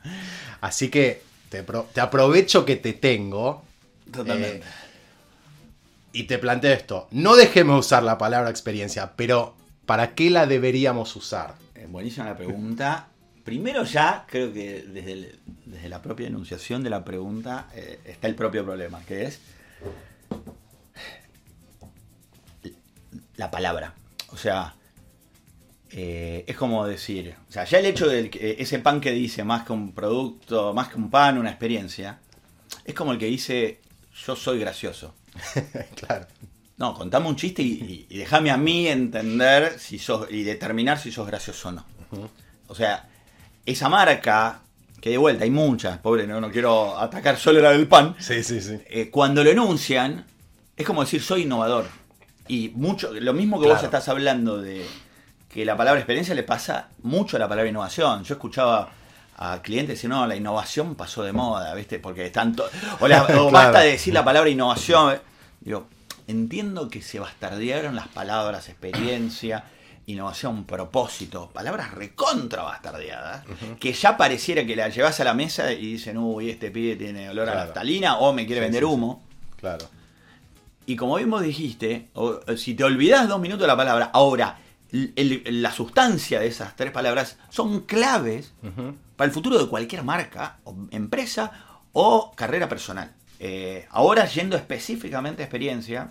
Así 0.60 0.88
que 0.88 1.22
te, 1.48 1.62
te 1.62 2.00
aprovecho 2.00 2.64
que 2.64 2.76
te 2.76 2.92
tengo. 2.92 3.64
Totalmente. 4.12 4.62
y 6.12 6.24
te 6.24 6.38
planteo 6.38 6.72
esto. 6.74 7.08
No 7.12 7.34
dejemos 7.34 7.76
de 7.76 7.80
usar 7.80 8.02
la 8.02 8.18
palabra 8.18 8.50
experiencia, 8.50 9.12
pero 9.16 9.54
¿para 9.86 10.14
qué 10.14 10.28
la 10.28 10.46
deberíamos 10.46 11.16
usar? 11.16 11.54
Buenísima 11.88 12.26
la 12.26 12.36
pregunta 12.36 13.08
Primero 13.44 13.84
ya 13.84 14.24
creo 14.28 14.52
que 14.52 14.82
desde, 14.82 15.12
el- 15.12 15.38
desde 15.66 15.88
la 15.88 16.00
propia 16.00 16.26
enunciación 16.28 16.82
de 16.84 16.90
la 16.90 17.04
pregunta 17.04 17.68
eh, 17.74 17.98
está 18.04 18.28
el 18.28 18.34
propio 18.34 18.64
problema, 18.64 19.02
que 19.04 19.24
es 19.24 19.40
la 23.36 23.50
palabra. 23.50 23.94
O 24.30 24.36
sea, 24.36 24.74
eh, 25.90 26.44
es 26.46 26.56
como 26.56 26.86
decir, 26.86 27.34
o 27.48 27.52
sea, 27.52 27.64
ya 27.64 27.78
el 27.78 27.86
hecho 27.86 28.08
de 28.08 28.30
ese 28.58 28.78
pan 28.78 29.00
que 29.00 29.10
dice 29.12 29.44
más 29.44 29.64
que 29.66 29.72
un 29.72 29.92
producto, 29.92 30.72
más 30.72 30.88
que 30.88 30.96
un 30.96 31.10
pan, 31.10 31.38
una 31.38 31.50
experiencia, 31.50 32.18
es 32.84 32.94
como 32.94 33.12
el 33.12 33.18
que 33.18 33.26
dice 33.26 33.80
yo 34.26 34.36
soy 34.36 34.58
gracioso. 34.58 35.14
claro. 35.96 36.26
No, 36.76 36.94
contame 36.94 37.28
un 37.28 37.36
chiste 37.36 37.62
y, 37.62 37.72
y- 37.72 38.06
y 38.10 38.18
déjame 38.18 38.50
a 38.50 38.56
mí 38.56 38.88
entender 38.88 39.78
si 39.78 39.98
sos, 39.98 40.30
y 40.30 40.42
determinar 40.42 40.98
si 40.98 41.12
sos 41.12 41.26
gracioso 41.26 41.68
o 41.68 41.72
no. 41.72 41.84
O 42.68 42.74
sea, 42.74 43.08
esa 43.66 43.88
marca, 43.88 44.60
que 45.00 45.10
de 45.10 45.18
vuelta 45.18 45.44
hay 45.44 45.50
muchas, 45.50 45.98
pobre, 45.98 46.26
no, 46.26 46.40
no 46.40 46.50
quiero 46.50 46.98
atacar 46.98 47.36
solo 47.36 47.60
la 47.60 47.70
del 47.70 47.86
pan, 47.88 48.14
Sí, 48.18 48.42
sí, 48.42 48.60
sí. 48.60 48.78
eh, 48.86 49.10
cuando 49.10 49.42
lo 49.44 49.50
enuncian, 49.50 50.24
es 50.76 50.86
como 50.86 51.02
decir 51.02 51.22
soy 51.22 51.42
innovador. 51.42 51.86
Y 52.48 52.70
mucho, 52.74 53.12
lo 53.12 53.32
mismo 53.32 53.60
que 53.60 53.68
vos 53.68 53.82
estás 53.82 54.08
hablando 54.08 54.60
de 54.60 54.84
que 55.48 55.64
la 55.64 55.76
palabra 55.76 56.00
experiencia 56.00 56.34
le 56.34 56.42
pasa 56.42 56.88
mucho 57.02 57.36
a 57.36 57.40
la 57.40 57.48
palabra 57.48 57.68
innovación. 57.70 58.24
Yo 58.24 58.34
escuchaba 58.34 58.90
a 59.36 59.60
clientes 59.62 59.96
decir, 59.96 60.10
no, 60.10 60.26
la 60.26 60.34
innovación 60.36 60.94
pasó 60.94 61.22
de 61.22 61.32
moda, 61.32 61.72
¿viste? 61.74 61.98
Porque 61.98 62.28
tanto. 62.30 62.68
O, 63.00 63.06
la- 63.08 63.22
o 63.24 63.26
Claro. 63.26 63.50
basta 63.50 63.80
de 63.80 63.92
decir 63.92 64.12
la 64.14 64.24
palabra 64.24 64.50
innovación. 64.50 65.18
Digo, 65.60 65.86
entiendo 66.26 66.88
que 66.88 67.00
se 67.02 67.20
bastardearon 67.20 67.94
las 67.94 68.08
palabras 68.08 68.68
experiencia, 68.68 69.64
innovación, 70.12 70.64
propósito, 70.64 71.50
palabras 71.52 71.92
recontra 71.92 72.62
bastardeadas, 72.62 73.44
que 73.80 73.92
ya 73.92 74.16
pareciera 74.16 74.64
que 74.66 74.76
la 74.76 74.88
llevas 74.88 75.18
a 75.20 75.24
la 75.24 75.34
mesa 75.34 75.72
y 75.72 75.92
dicen, 75.94 76.18
uy, 76.18 76.50
este 76.50 76.70
pibe 76.70 76.96
tiene 76.96 77.28
olor 77.30 77.48
a 77.48 77.52
Claro. 77.52 77.66
naftalina 77.66 78.16
o 78.18 78.32
me 78.32 78.46
quiere 78.46 78.60
Sí, 78.60 78.64
vender 78.64 78.82
sí, 78.82 78.88
sí. 78.88 78.94
humo. 78.94 79.22
Claro. 79.58 79.86
Y 80.86 80.96
como 80.96 81.18
vos 81.26 81.42
dijiste, 81.42 82.08
o- 82.14 82.40
si 82.56 82.74
te 82.74 82.84
olvidás 82.84 83.28
dos 83.28 83.40
minutos 83.40 83.62
de 83.62 83.68
la 83.68 83.76
palabra, 83.76 84.10
ahora, 84.12 84.58
el- 84.92 85.12
el- 85.16 85.62
la 85.62 85.72
sustancia 85.72 86.40
de 86.40 86.48
esas 86.48 86.74
tres 86.76 86.90
palabras 86.92 87.38
son 87.50 87.80
claves 87.82 88.52
para 89.16 89.26
el 89.28 89.32
futuro 89.32 89.58
de 89.58 89.66
cualquier 89.68 90.02
marca, 90.02 90.58
o 90.64 90.74
empresa 90.90 91.52
o 91.92 92.32
carrera 92.34 92.68
personal. 92.68 93.12
Eh, 93.38 93.86
ahora, 93.90 94.26
yendo 94.26 94.56
específicamente 94.56 95.42
a 95.42 95.46
experiencia, 95.46 96.10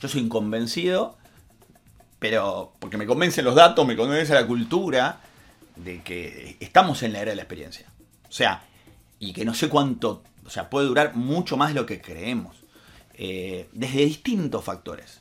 yo 0.00 0.08
soy 0.08 0.20
inconvencido, 0.22 1.16
pero 2.24 2.72
porque 2.78 2.96
me 2.96 3.04
convencen 3.04 3.44
los 3.44 3.54
datos, 3.54 3.86
me 3.86 3.94
convence 3.94 4.32
la 4.32 4.46
cultura 4.46 5.20
de 5.76 6.00
que 6.00 6.56
estamos 6.58 7.02
en 7.02 7.12
la 7.12 7.20
era 7.20 7.32
de 7.32 7.36
la 7.36 7.42
experiencia. 7.42 7.84
O 8.26 8.32
sea, 8.32 8.62
y 9.18 9.34
que 9.34 9.44
no 9.44 9.52
sé 9.52 9.68
cuánto, 9.68 10.22
o 10.42 10.48
sea, 10.48 10.70
puede 10.70 10.86
durar 10.86 11.14
mucho 11.16 11.58
más 11.58 11.68
de 11.68 11.74
lo 11.74 11.84
que 11.84 12.00
creemos. 12.00 12.56
Eh, 13.12 13.68
desde 13.72 14.06
distintos 14.06 14.64
factores. 14.64 15.20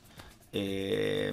Eh, 0.54 1.30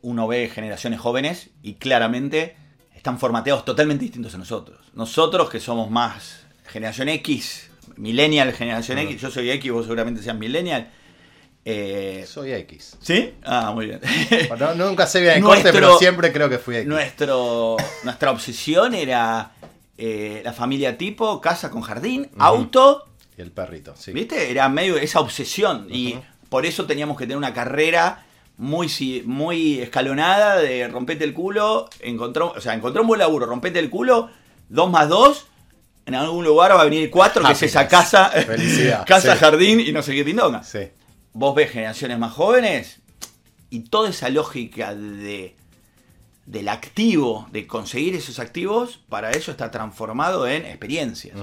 uno 0.00 0.26
ve 0.26 0.48
generaciones 0.48 1.00
jóvenes 1.00 1.50
y 1.62 1.74
claramente 1.74 2.56
están 2.94 3.18
formateados 3.18 3.66
totalmente 3.66 4.06
distintos 4.06 4.34
a 4.36 4.38
nosotros. 4.38 4.90
Nosotros 4.94 5.50
que 5.50 5.60
somos 5.60 5.90
más 5.90 6.46
generación 6.64 7.10
X, 7.10 7.68
millennial, 7.96 8.54
generación 8.54 8.96
Mm. 8.96 9.02
X, 9.02 9.20
yo 9.20 9.30
soy 9.30 9.50
X, 9.50 9.70
vos 9.70 9.84
seguramente 9.84 10.22
seas 10.22 10.38
millennial. 10.38 10.90
Eh, 11.64 12.24
Soy 12.26 12.52
X. 12.52 12.96
¿Sí? 13.00 13.34
Ah, 13.44 13.72
muy 13.74 13.86
bien. 13.86 14.00
Bueno, 14.48 14.74
nunca 14.74 15.06
sé 15.06 15.20
bien 15.20 15.34
el 15.34 15.40
Nuestro- 15.42 15.70
corte, 15.70 15.78
pero 15.78 15.98
siempre 15.98 16.32
creo 16.32 16.48
que 16.48 16.58
fui 16.58 16.76
X. 16.76 16.88
Nuestro, 16.88 17.76
nuestra 18.04 18.30
obsesión 18.30 18.94
era 18.94 19.52
eh, 19.98 20.40
la 20.44 20.52
familia 20.52 20.96
tipo, 20.96 21.40
casa 21.40 21.70
con 21.70 21.82
jardín, 21.82 22.30
auto, 22.38 23.06
Y 23.36 23.42
el 23.42 23.50
perrito, 23.50 23.94
sí. 23.96 24.12
¿viste? 24.12 24.50
Era 24.50 24.68
medio 24.68 24.96
esa 24.96 25.20
obsesión. 25.20 25.86
Y 25.90 26.16
por 26.48 26.64
eso 26.64 26.86
teníamos 26.86 27.16
que 27.18 27.24
tener 27.24 27.36
una 27.36 27.52
carrera 27.52 28.24
muy, 28.56 28.88
si- 28.88 29.22
muy 29.26 29.80
escalonada 29.80 30.56
de 30.56 30.88
rompete 30.88 31.24
el 31.24 31.34
culo, 31.34 31.88
encontró, 32.00 32.52
o 32.56 32.60
sea, 32.60 32.72
encontró 32.74 33.02
un 33.02 33.08
buen 33.08 33.18
laburo, 33.20 33.44
rompete 33.46 33.78
el 33.78 33.90
culo, 33.90 34.30
dos 34.70 34.90
más 34.90 35.08
dos, 35.08 35.46
en 36.06 36.14
algún 36.14 36.44
lugar 36.44 36.72
va 36.72 36.80
a 36.80 36.84
venir 36.84 37.10
cuatro, 37.10 37.44
que 37.44 37.52
es 37.52 37.62
esa 37.62 37.86
casa, 37.86 38.30
Felicidad, 38.30 39.04
casa, 39.06 39.34
sí. 39.34 39.38
jardín 39.38 39.80
y 39.80 39.92
no 39.92 40.02
sé 40.02 40.14
qué 40.14 40.24
pindonga 40.24 40.62
Sí. 40.62 40.80
Vos 41.32 41.54
ves 41.54 41.70
generaciones 41.70 42.18
más 42.18 42.32
jóvenes 42.32 43.00
y 43.70 43.80
toda 43.80 44.10
esa 44.10 44.28
lógica 44.30 44.94
de 44.94 45.56
del 46.46 46.68
activo, 46.68 47.46
de 47.52 47.66
conseguir 47.68 48.16
esos 48.16 48.40
activos, 48.40 48.98
para 49.08 49.30
ello 49.30 49.52
está 49.52 49.70
transformado 49.70 50.48
en 50.48 50.64
experiencias. 50.66 51.36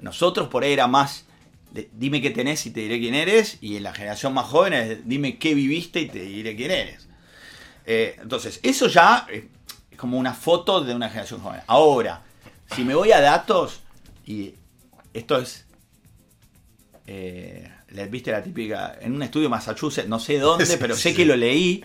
Nosotros 0.00 0.48
por 0.48 0.64
ahí 0.64 0.72
era 0.74 0.86
más, 0.86 1.24
de- 1.72 1.88
dime 1.94 2.20
qué 2.20 2.28
tenés 2.30 2.66
y 2.66 2.70
te 2.70 2.80
diré 2.80 2.98
quién 3.00 3.14
eres, 3.14 3.56
y 3.62 3.76
en 3.78 3.84
la 3.84 3.94
generación 3.94 4.34
más 4.34 4.44
joven 4.46 4.74
es, 4.74 5.08
dime 5.08 5.38
qué 5.38 5.54
viviste 5.54 6.00
y 6.00 6.08
te 6.08 6.20
diré 6.20 6.54
quién 6.56 6.70
eres. 6.72 7.08
Eh, 7.86 8.16
entonces, 8.20 8.60
eso 8.62 8.86
ya 8.88 9.26
es 9.30 9.44
como 9.96 10.18
una 10.18 10.34
foto 10.34 10.82
de 10.82 10.94
una 10.94 11.08
generación 11.08 11.40
joven. 11.40 11.60
Ahora, 11.66 12.20
si 12.74 12.84
me 12.84 12.94
voy 12.94 13.12
a 13.12 13.22
datos, 13.22 13.80
y 14.26 14.54
esto 15.14 15.38
es 15.38 15.64
eh, 17.06 17.70
viste 18.10 18.32
la 18.32 18.42
típica, 18.42 18.98
en 19.00 19.14
un 19.14 19.22
estudio 19.22 19.44
de 19.44 19.50
Massachusetts, 19.50 20.08
no 20.08 20.18
sé 20.18 20.38
dónde, 20.38 20.66
Sí, 20.66 20.76
pero 20.78 20.94
sé 20.96 21.10
sí. 21.10 21.16
que 21.16 21.24
lo 21.24 21.36
leí, 21.36 21.84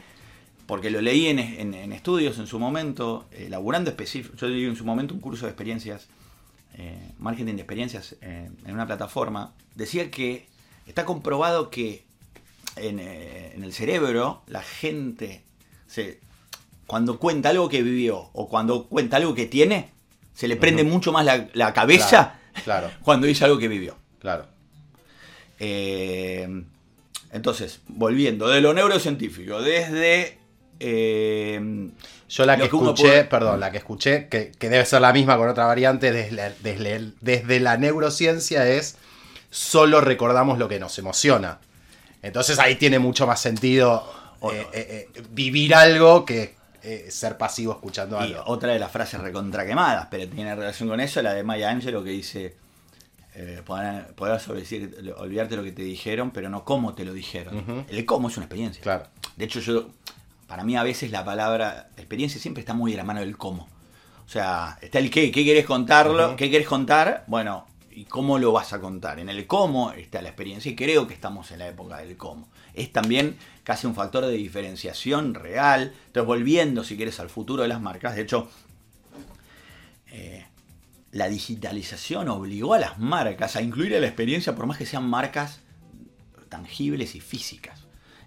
porque 0.65 0.89
lo 0.89 1.01
leí 1.01 1.27
en, 1.27 1.39
en- 1.39 1.73
en 1.73 1.91
estudios 1.93 2.37
en 2.39 2.47
su 2.47 2.59
momento, 2.59 3.27
eh, 3.31 3.47
laburando 3.49 3.89
específico, 3.89 4.35
yo 4.35 4.47
leí 4.47 4.65
en 4.65 4.75
su 4.75 4.85
momento 4.85 5.13
un 5.13 5.19
curso 5.19 5.45
de 5.45 5.51
experiencias, 5.51 6.07
eh, 6.75 7.11
marketing 7.19 7.55
de 7.55 7.61
experiencias 7.61 8.15
eh, 8.21 8.49
en 8.65 8.73
una 8.73 8.85
plataforma, 8.87 9.53
decía 9.75 10.09
que 10.11 10.47
está 10.87 11.05
comprobado 11.05 11.69
que 11.69 12.03
en, 12.75 12.99
eh, 12.99 13.53
en 13.55 13.63
el 13.63 13.73
cerebro 13.73 14.43
la 14.47 14.61
gente 14.61 15.43
se, 15.87 16.19
cuando 16.87 17.19
cuenta 17.19 17.49
algo 17.49 17.67
que 17.69 17.81
vivió 17.83 18.29
o 18.33 18.47
cuando 18.47 18.85
cuenta 18.87 19.17
algo 19.17 19.33
que 19.35 19.45
tiene, 19.47 19.89
se 20.33 20.47
le 20.47 20.55
prende 20.55 20.83
mucho 20.83 21.11
más 21.11 21.25
la, 21.25 21.49
la 21.53 21.73
cabeza 21.73 22.39
Claro, 22.63 22.87
claro. 22.87 22.89
cuando 23.03 23.27
dice 23.27 23.43
algo 23.45 23.57
que 23.57 23.67
vivió. 23.67 23.97
Claro. 24.19 24.45
Eh, 25.59 26.63
entonces, 27.31 27.81
volviendo 27.87 28.47
de 28.47 28.61
lo 28.61 28.73
neurocientífico, 28.73 29.61
desde... 29.61 30.37
eh, 30.79 31.89
Yo 32.29 32.45
la 32.45 32.57
que 32.57 32.63
escuché, 32.65 33.03
puede- 33.03 33.23
perdón, 33.25 33.59
la 33.59 33.71
que 33.71 33.77
escuché, 33.77 34.27
que, 34.29 34.51
que 34.57 34.69
debe 34.69 34.85
ser 34.85 35.01
la 35.01 35.13
misma 35.13 35.37
con 35.37 35.47
otra 35.49 35.65
variante, 35.65 36.11
desde 36.11 36.31
la, 36.31 36.49
desde, 36.61 36.95
el- 36.95 37.15
desde 37.21 37.59
la 37.59 37.77
neurociencia 37.77 38.67
es 38.67 38.95
solo 39.51 40.01
recordamos 40.01 40.57
lo 40.59 40.67
que 40.69 40.79
nos 40.79 40.97
emociona. 40.99 41.59
Entonces 42.21 42.59
ahí 42.59 42.75
tiene 42.75 42.99
mucho 42.99 43.25
más 43.27 43.41
sentido 43.41 44.03
eh, 44.51 44.65
eh, 44.73 45.09
eh, 45.15 45.21
vivir 45.31 45.73
algo 45.75 46.25
que 46.25 46.57
ser 47.09 47.37
pasivo 47.37 47.73
escuchando 47.73 48.17
y 48.19 48.33
algo. 48.33 48.43
otra 48.47 48.71
de 48.73 48.79
las 48.79 48.91
frases 48.91 49.19
recontra 49.19 49.65
quemadas, 49.65 50.07
pero 50.09 50.27
tiene 50.29 50.55
relación 50.55 50.87
con 50.89 50.99
eso, 50.99 51.21
la 51.21 51.33
de 51.33 51.43
Maya 51.43 51.69
Angelou 51.69 52.03
que 52.03 52.09
dice, 52.11 52.55
eh, 53.41 53.61
podrás, 53.65 54.47
decir, 54.49 55.13
olvidarte 55.17 55.55
lo 55.55 55.63
que 55.63 55.71
te 55.71 55.81
dijeron, 55.81 56.31
pero 56.31 56.49
no 56.49 56.65
cómo 56.65 56.93
te 56.93 57.05
lo 57.05 57.13
dijeron. 57.13 57.85
El 57.87 58.05
cómo 58.05 58.27
es 58.27 58.35
una 58.35 58.47
experiencia. 58.47 58.83
Claro. 58.83 59.05
De 59.37 59.45
hecho, 59.45 59.61
yo, 59.61 59.87
para 60.45 60.65
mí 60.65 60.75
a 60.75 60.83
veces 60.83 61.09
la 61.11 61.23
palabra 61.23 61.89
experiencia 61.95 62.41
siempre 62.41 62.59
está 62.59 62.73
muy 62.73 62.91
de 62.91 62.97
la 62.97 63.05
mano 63.05 63.21
del 63.21 63.37
cómo. 63.37 63.69
O 64.25 64.29
sea, 64.29 64.77
está 64.81 64.99
el 64.99 65.09
qué, 65.09 65.31
qué 65.31 65.45
querés 65.45 65.65
contarlo, 65.65 66.35
qué 66.35 66.51
querés 66.51 66.67
contar, 66.67 67.23
bueno, 67.27 67.65
y 67.91 68.03
cómo 68.03 68.39
lo 68.39 68.51
vas 68.51 68.73
a 68.73 68.81
contar. 68.81 69.19
En 69.19 69.29
el 69.29 69.47
cómo 69.47 69.93
está 69.93 70.21
la 70.21 70.29
experiencia 70.29 70.69
y 70.69 70.75
creo 70.75 71.07
que 71.07 71.13
estamos 71.13 71.49
en 71.51 71.59
la 71.59 71.69
época 71.69 71.99
del 71.99 72.17
cómo. 72.17 72.49
Es 72.73 72.91
también 72.91 73.37
casi 73.63 73.87
un 73.87 73.95
factor 73.95 74.25
de 74.25 74.33
diferenciación 74.33 75.33
real. 75.33 75.93
Entonces, 76.07 76.27
volviendo, 76.27 76.83
si 76.83 76.97
quieres, 76.97 77.21
al 77.21 77.29
futuro 77.29 77.63
de 77.63 77.69
las 77.69 77.79
marcas, 77.79 78.15
de 78.15 78.23
hecho, 78.23 78.49
eh, 80.11 80.45
la 81.11 81.27
digitalización 81.27 82.29
obligó 82.29 82.73
a 82.75 82.79
las 82.79 82.99
marcas 82.99 83.55
a 83.55 83.61
incluir 83.61 83.95
a 83.95 83.99
la 83.99 84.07
experiencia, 84.07 84.55
por 84.55 84.65
más 84.67 84.77
que 84.77 84.85
sean 84.85 85.09
marcas 85.09 85.61
tangibles 86.49 87.15
y 87.15 87.19
físicas. 87.21 87.79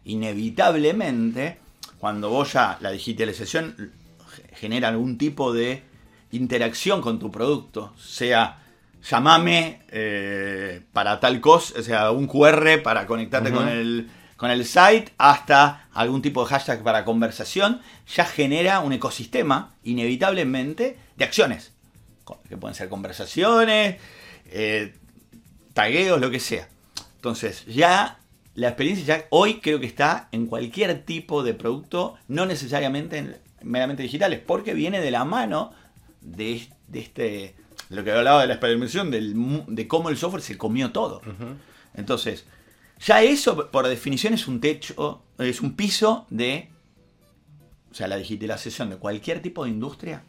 Inevitablemente, 0.04 1.58
cuando 1.98 2.30
vos 2.30 2.52
ya 2.54 2.78
la 2.80 2.90
digitalización 2.90 3.92
ge- 4.34 4.54
genera 4.56 4.88
algún 4.88 5.18
tipo 5.18 5.52
de 5.52 5.82
interacción 6.32 7.00
con 7.00 7.18
tu 7.18 7.30
producto, 7.30 7.92
sea 7.98 8.58
llamame 9.08 9.80
eh, 9.88 10.82
para 10.92 11.18
tal 11.20 11.40
cosa, 11.40 11.74
o 11.78 11.82
sea, 11.82 12.10
un 12.12 12.26
QR 12.26 12.82
para 12.82 13.06
conectarte 13.06 13.50
con 13.52 13.68
el 13.68 14.10
con 14.36 14.50
el 14.50 14.64
site 14.64 15.12
hasta 15.18 15.88
algún 15.92 16.20
tipo 16.20 16.42
de 16.42 16.48
hashtag 16.50 16.82
para 16.82 17.04
conversación, 17.04 17.80
ya 18.12 18.24
genera 18.24 18.80
un 18.80 18.92
ecosistema, 18.92 19.74
inevitablemente, 19.84 20.98
de 21.16 21.24
acciones. 21.24 21.71
Que 22.48 22.56
pueden 22.56 22.74
ser 22.74 22.88
conversaciones, 22.88 23.96
eh, 24.46 24.94
tagueos, 25.74 26.20
lo 26.20 26.30
que 26.30 26.40
sea. 26.40 26.68
Entonces, 27.16 27.64
ya 27.66 28.18
la 28.54 28.68
experiencia 28.68 29.04
ya 29.04 29.26
hoy 29.30 29.60
creo 29.60 29.80
que 29.80 29.86
está 29.86 30.28
en 30.32 30.46
cualquier 30.46 31.04
tipo 31.04 31.42
de 31.42 31.54
producto, 31.54 32.16
no 32.28 32.46
necesariamente 32.46 33.18
en- 33.18 33.36
meramente 33.62 34.02
digitales, 34.02 34.40
porque 34.44 34.74
viene 34.74 35.00
de 35.00 35.10
la 35.10 35.24
mano 35.24 35.72
de, 36.20 36.68
de 36.88 37.00
este 37.00 37.54
de 37.88 37.96
lo 37.96 38.04
que 38.04 38.12
hablaba 38.12 38.40
de 38.42 38.46
la 38.48 38.54
experimentación, 38.54 39.10
del 39.10 39.34
de 39.68 39.86
cómo 39.88 40.08
el 40.08 40.16
software 40.16 40.42
se 40.42 40.56
comió 40.58 40.92
todo. 40.92 41.20
Entonces, 41.94 42.44
ya 43.04 43.22
eso 43.22 43.70
por 43.70 43.86
definición 43.88 44.32
es 44.34 44.46
un 44.48 44.60
techo, 44.60 45.22
es 45.38 45.60
un 45.60 45.74
piso 45.74 46.26
de, 46.30 46.70
o 47.90 47.94
sea, 47.94 48.06
la 48.08 48.16
digitalización 48.16 48.90
de 48.90 48.96
cualquier 48.96 49.40
tipo 49.42 49.64
de 49.64 49.70
industria 49.70 50.22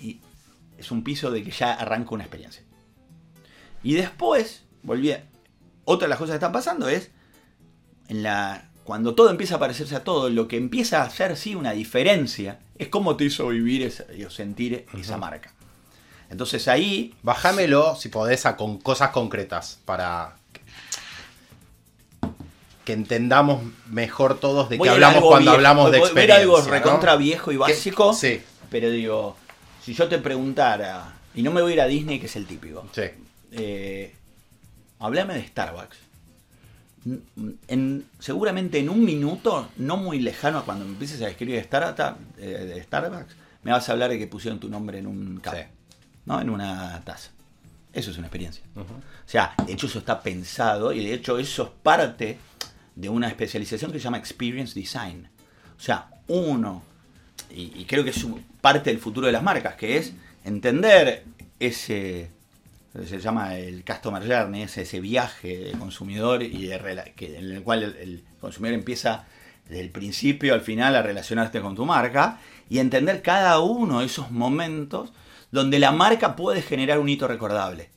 y 0.00 0.20
es 0.84 0.90
un 0.90 1.02
piso 1.02 1.30
de 1.30 1.42
que 1.42 1.50
ya 1.50 1.72
arranca 1.72 2.10
una 2.14 2.24
experiencia. 2.24 2.62
Y 3.82 3.94
después, 3.94 4.62
volví 4.82 5.12
a- 5.12 5.24
otra 5.84 6.06
de 6.06 6.10
las 6.10 6.18
cosas 6.18 6.32
que 6.34 6.36
están 6.36 6.52
pasando 6.52 6.88
es 6.88 7.10
en 8.08 8.22
la 8.22 8.70
cuando 8.84 9.14
todo 9.14 9.30
empieza 9.30 9.54
a 9.54 9.58
parecerse 9.58 9.96
a 9.96 10.04
todo, 10.04 10.28
lo 10.28 10.46
que 10.46 10.56
empieza 10.58 11.00
a 11.00 11.06
hacer 11.06 11.36
sí 11.38 11.54
una 11.54 11.72
diferencia 11.72 12.58
es 12.78 12.88
cómo 12.88 13.16
te 13.16 13.24
hizo 13.24 13.48
vivir 13.48 13.82
esa- 13.82 14.04
o 14.26 14.30
sentir 14.30 14.84
esa 14.94 15.16
marca. 15.16 15.52
Entonces 16.30 16.68
ahí 16.68 17.14
Bájamelo, 17.22 17.96
si 17.96 18.08
podés, 18.10 18.44
a 18.44 18.56
con 18.56 18.78
cosas 18.78 19.10
concretas 19.10 19.78
para 19.86 20.36
que 22.84 22.92
entendamos 22.92 23.62
mejor 23.88 24.38
todos 24.38 24.68
de 24.68 24.78
qué 24.78 24.88
hablamos 24.90 25.16
algo 25.16 25.28
cuando 25.28 25.50
viejo, 25.52 25.56
hablamos 25.56 25.90
de 25.90 25.98
experiencia. 25.98 26.36
algo 26.42 26.60
¿no? 26.60 26.66
recontra 26.70 27.16
viejo 27.16 27.52
y 27.52 27.56
básico. 27.56 28.12
Sí, 28.12 28.42
Pero 28.70 28.90
digo, 28.90 29.36
si 29.84 29.94
yo 29.94 30.08
te 30.08 30.18
preguntara, 30.18 31.12
y 31.34 31.42
no 31.42 31.50
me 31.50 31.60
voy 31.62 31.72
a 31.72 31.74
ir 31.74 31.80
a 31.80 31.86
Disney, 31.86 32.18
que 32.18 32.26
es 32.26 32.36
el 32.36 32.46
típico, 32.46 32.86
sí. 32.92 33.02
eh, 33.52 34.14
hablame 34.98 35.34
de 35.34 35.46
Starbucks. 35.46 35.98
En- 37.68 38.06
seguramente 38.18 38.78
en 38.78 38.88
un 38.88 39.04
minuto, 39.04 39.68
no 39.76 39.96
muy 39.98 40.20
lejano 40.20 40.58
a 40.58 40.64
cuando 40.64 40.86
empieces 40.86 41.20
a 41.20 41.28
escribir 41.28 41.56
eh, 41.56 42.48
de 42.48 42.82
Starbucks, 42.82 43.34
me 43.62 43.72
vas 43.72 43.88
a 43.88 43.92
hablar 43.92 44.10
de 44.10 44.18
que 44.18 44.26
pusieron 44.26 44.58
tu 44.58 44.68
nombre 44.70 44.98
en 44.98 45.06
un 45.06 45.40
Sí. 45.44 45.58
¿no? 46.24 46.40
En 46.40 46.48
una 46.48 47.02
taza. 47.04 47.30
Eso 47.92 48.10
es 48.10 48.16
una 48.18 48.26
experiencia. 48.28 48.64
O 48.76 48.84
sea, 49.28 49.54
de 49.66 49.72
hecho 49.74 49.86
eso 49.86 49.98
está 49.98 50.20
pensado 50.22 50.92
y 50.92 51.04
de 51.04 51.14
hecho 51.14 51.38
eso 51.38 51.62
es 51.64 51.68
parte 51.82 52.38
de 52.96 53.08
una 53.08 53.28
especialización 53.28 53.92
que 53.92 53.98
se 53.98 54.04
llama 54.04 54.18
Experience 54.18 54.74
Design. 54.78 55.28
O 55.76 55.80
sea, 55.80 56.08
uno, 56.28 56.82
y, 57.54 57.72
y 57.76 57.84
creo 57.86 58.04
que 58.04 58.10
es 58.10 58.26
parte 58.60 58.90
del 58.90 58.98
futuro 58.98 59.26
de 59.26 59.32
las 59.32 59.42
marcas, 59.42 59.74
que 59.76 59.96
es 59.98 60.12
entender 60.44 61.24
ese, 61.60 62.30
se 63.06 63.20
llama 63.20 63.56
el 63.56 63.84
Customer 63.84 64.22
Journey, 64.26 64.62
ese, 64.62 64.82
ese 64.82 65.00
viaje 65.00 65.58
del 65.58 65.78
consumidor 65.78 66.42
y 66.42 66.66
de 66.66 67.12
que, 67.16 67.38
en 67.38 67.50
el 67.52 67.62
cual 67.62 67.82
el, 67.82 67.96
el 67.96 68.24
consumidor 68.40 68.74
empieza 68.74 69.24
desde 69.68 69.80
el 69.80 69.90
principio 69.90 70.52
al 70.54 70.60
final 70.60 70.94
a 70.96 71.02
relacionarte 71.02 71.60
con 71.60 71.74
tu 71.74 71.86
marca 71.86 72.38
y 72.68 72.78
entender 72.78 73.22
cada 73.22 73.60
uno 73.60 74.00
de 74.00 74.06
esos 74.06 74.30
momentos 74.30 75.12
donde 75.50 75.78
la 75.78 75.92
marca 75.92 76.34
puede 76.36 76.60
generar 76.62 76.98
un 76.98 77.08
hito 77.08 77.28
recordable 77.28 77.90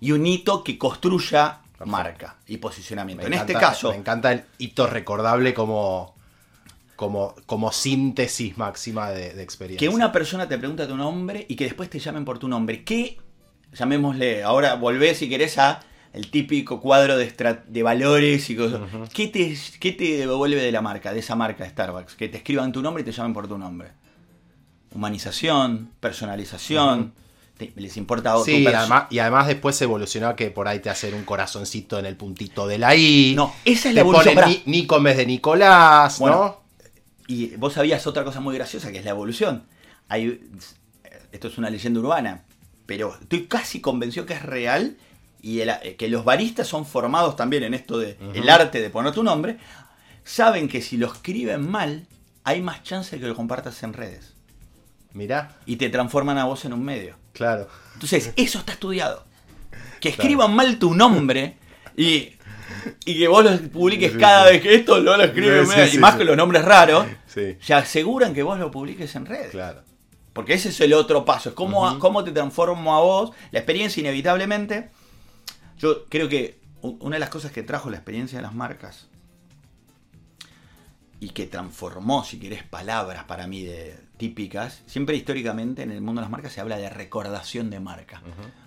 y 0.00 0.12
un 0.12 0.24
hito 0.24 0.62
que 0.64 0.78
construya 0.78 1.58
marca 1.84 2.36
y 2.46 2.58
posicionamiento. 2.58 3.22
Me 3.22 3.26
en 3.26 3.32
encanta- 3.34 3.52
este 3.52 3.60
caso, 3.60 3.90
Me 3.90 3.96
encanta 3.96 4.30
el 4.32 4.44
hito 4.58 4.86
recordable 4.86 5.52
como, 5.52 6.14
como, 7.02 7.34
como 7.46 7.72
síntesis 7.72 8.56
máxima 8.56 9.10
de, 9.10 9.34
de 9.34 9.42
experiencia. 9.42 9.88
que 9.88 9.92
una 9.92 10.12
persona 10.12 10.46
te 10.48 10.56
pregunta 10.56 10.86
tu 10.86 10.96
nombre 10.96 11.44
y 11.48 11.56
que 11.56 11.64
después 11.64 11.90
te 11.90 11.98
llamen 11.98 12.24
por 12.24 12.38
tu 12.38 12.46
nombre. 12.46 12.84
¿Qué, 12.84 13.18
llamémosle, 13.72 14.44
ahora 14.44 14.76
volvés 14.76 15.18
si 15.18 15.28
querés 15.28 15.58
a 15.58 15.80
el 16.12 16.30
típico 16.30 16.80
cuadro 16.80 17.16
de, 17.16 17.32
de 17.66 17.82
valores 17.82 18.48
y 18.50 18.54
cosas. 18.56 18.80
¿Qué, 19.12 19.26
te, 19.28 19.56
¿Qué 19.80 19.92
te 19.92 20.18
devuelve 20.18 20.62
de 20.62 20.70
la 20.70 20.80
marca, 20.82 21.12
de 21.12 21.18
esa 21.20 21.34
marca 21.34 21.68
Starbucks? 21.68 22.14
Que 22.14 22.28
te 22.28 22.36
escriban 22.36 22.70
tu 22.70 22.82
nombre 22.82 23.02
y 23.02 23.04
te 23.04 23.12
llamen 23.12 23.32
por 23.32 23.48
tu 23.48 23.58
nombre. 23.58 23.88
Humanización, 24.94 25.90
personalización. 26.00 27.14
les 27.76 27.96
importa 27.96 28.34
tu 28.34 28.44
Sí, 28.44 28.62
perso- 28.64 28.76
además, 28.76 29.04
y 29.10 29.18
además 29.20 29.46
después 29.46 29.80
evolucionó 29.80 30.28
a 30.28 30.36
que 30.36 30.50
por 30.50 30.68
ahí 30.68 30.80
te 30.80 30.90
hacen 30.90 31.14
un 31.14 31.24
corazoncito 31.24 31.98
en 31.98 32.06
el 32.06 32.16
puntito 32.16 32.66
de 32.66 32.76
la 32.78 32.94
I. 32.94 33.34
No, 33.36 33.54
esa 33.64 33.72
es 33.74 33.82
te 33.84 33.92
la 33.94 34.00
evolución. 34.00 34.34
ponen. 34.34 34.50
Ni- 34.66 34.80
Nico 34.80 34.96
en 34.98 35.02
vez 35.04 35.16
de 35.16 35.26
Nicolás, 35.26 36.18
Bueno, 36.18 36.36
¿no? 36.36 36.61
Y 37.32 37.56
vos 37.56 37.72
sabías 37.72 38.06
otra 38.06 38.24
cosa 38.24 38.40
muy 38.40 38.54
graciosa, 38.54 38.92
que 38.92 38.98
es 38.98 39.04
la 39.04 39.10
evolución. 39.12 39.64
Hay, 40.08 40.50
esto 41.32 41.48
es 41.48 41.56
una 41.56 41.70
leyenda 41.70 42.00
urbana, 42.00 42.44
pero 42.84 43.16
estoy 43.20 43.46
casi 43.46 43.80
convencido 43.80 44.26
que 44.26 44.34
es 44.34 44.42
real 44.42 44.98
y 45.40 45.60
el- 45.60 45.70
eh, 45.70 45.96
que 45.96 46.08
los 46.08 46.24
baristas 46.26 46.66
son 46.66 46.84
formados 46.84 47.34
también 47.36 47.62
en 47.62 47.72
esto 47.74 47.98
de 47.98 48.18
el 48.34 48.48
arte 48.50 48.80
de 48.82 48.90
poner 48.90 49.12
tu 49.14 49.22
nombre. 49.22 49.56
Saben 50.24 50.68
que 50.68 50.82
si 50.82 50.98
lo 50.98 51.06
escriben 51.06 51.70
mal, 51.70 52.06
hay 52.44 52.60
más 52.60 52.82
chance 52.82 53.16
de 53.16 53.22
que 53.22 53.28
lo 53.28 53.34
compartas 53.34 53.82
en 53.82 53.92
redes. 53.94 54.34
Mirá, 55.14 55.56
Y 55.66 55.76
te 55.76 55.88
transforman 55.88 56.36
a 56.38 56.44
vos 56.44 56.64
en 56.64 56.72
un 56.74 56.84
medio. 56.84 57.16
claro. 57.32 57.66
Entonces, 57.94 58.32
eso 58.36 58.58
está 58.58 58.72
estudiado. 58.72 59.24
Que 60.00 60.08
escriban 60.10 60.54
mal 60.54 60.78
tu 60.78 60.94
nombre 60.94 61.56
y, 61.96 62.30
y 63.04 63.18
que 63.18 63.28
vos 63.28 63.44
lo 63.44 63.58
publiques 63.70 64.12
Sí, 64.12 64.18
cada 64.18 64.46
sí. 64.46 64.52
vez 64.52 64.62
que 64.62 64.74
esto 64.74 64.98
lo, 64.98 65.16
lo 65.16 65.22
escriben 65.24 65.66
Sí, 65.66 65.96
y 65.96 65.98
más 65.98 66.16
que 66.16 66.24
los 66.24 66.36
nombres 66.36 66.64
raros, 66.64 67.06
Sí, 67.26 67.56
se 67.60 67.74
aseguran 67.74 68.34
que 68.34 68.42
vos 68.42 68.58
lo 68.58 68.70
publiques 68.70 69.14
en 69.16 69.26
redes. 69.26 69.50
claro. 69.50 69.82
Porque 70.32 70.54
ese 70.54 70.70
es 70.70 70.80
el 70.80 70.94
otro 70.94 71.26
paso. 71.26 71.50
Es 71.50 71.54
cómo, 71.54 71.98
cómo 71.98 72.24
te 72.24 72.30
transformo 72.32 72.94
a 72.96 73.00
vos. 73.00 73.32
La 73.50 73.58
experiencia 73.58 74.00
inevitablemente. 74.00 74.88
Yo 75.78 76.06
creo 76.08 76.26
que 76.28 76.58
una 76.80 77.16
de 77.16 77.20
las 77.20 77.28
cosas 77.28 77.52
que 77.52 77.62
trajo 77.62 77.90
la 77.90 77.96
experiencia 77.98 78.38
de 78.38 78.42
las 78.42 78.54
marcas 78.54 79.08
y 81.20 81.28
que 81.30 81.46
transformó, 81.46 82.24
si 82.24 82.38
querés, 82.40 82.62
palabras 82.64 83.24
para 83.24 83.46
mí 83.46 83.62
de, 83.62 83.96
típicas, 84.22 84.82
siempre 84.86 85.16
históricamente 85.16 85.82
en 85.82 85.90
el 85.90 86.00
mundo 86.00 86.20
de 86.20 86.26
las 86.26 86.30
marcas 86.30 86.52
se 86.52 86.60
habla 86.60 86.76
de 86.76 86.88
recordación 86.88 87.70
de 87.70 87.80
marca. 87.80 88.22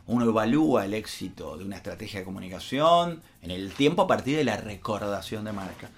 Uno 0.06 0.26
evalúa 0.26 0.84
el 0.84 0.94
éxito 0.94 1.56
de 1.56 1.64
una 1.64 1.78
estrategia 1.78 2.20
de 2.20 2.26
comunicación 2.26 3.22
en 3.42 3.52
el 3.52 3.72
tiempo 3.72 4.02
a 4.02 4.08
partir 4.08 4.36
de 4.36 4.44
la 4.44 4.58
recordación 4.58 5.46
de 5.46 5.54
marca. 5.54 5.90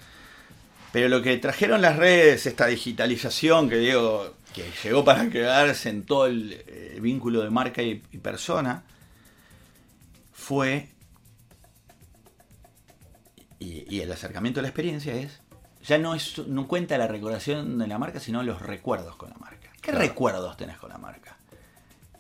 Pero 0.92 1.10
lo 1.10 1.24
que 1.24 1.36
trajeron 1.38 1.82
las 1.82 1.96
redes, 1.96 2.46
esta 2.46 2.68
digitalización 2.68 3.68
que 3.68 3.78
digo, 3.78 4.36
que 4.54 4.64
llegó 4.84 5.04
para 5.04 5.28
quedarse 5.28 5.90
en 5.90 6.04
todo 6.04 6.28
el, 6.28 6.64
eh, 6.68 7.00
vínculo 7.02 7.42
de 7.42 7.50
marca 7.50 7.82
y, 7.82 8.04
y 8.12 8.18
persona, 8.20 8.84
fue, 10.34 10.90
y, 13.58 13.92
y 13.92 14.02
el 14.02 14.12
acercamiento 14.12 14.60
a 14.60 14.62
la 14.62 14.70
experiencia 14.70 15.16
es, 15.16 15.42
ya 15.88 15.98
no, 15.98 16.16
es, 16.16 16.38
no 16.48 16.68
cuenta 16.68 16.98
la 16.98 17.08
recordación 17.08 17.78
de 17.78 17.88
la 17.88 17.98
marca, 17.98 18.20
sino 18.20 18.44
los 18.44 18.62
recuerdos 18.62 19.16
con 19.16 19.30
la 19.30 19.38
marca. 19.38 19.70
¿Qué 19.82 19.92
Claro. 19.92 20.00
recuerdos 20.00 20.58
tenés 20.58 20.78
con 20.78 20.90
la 20.90 20.98
marca? 20.98 21.38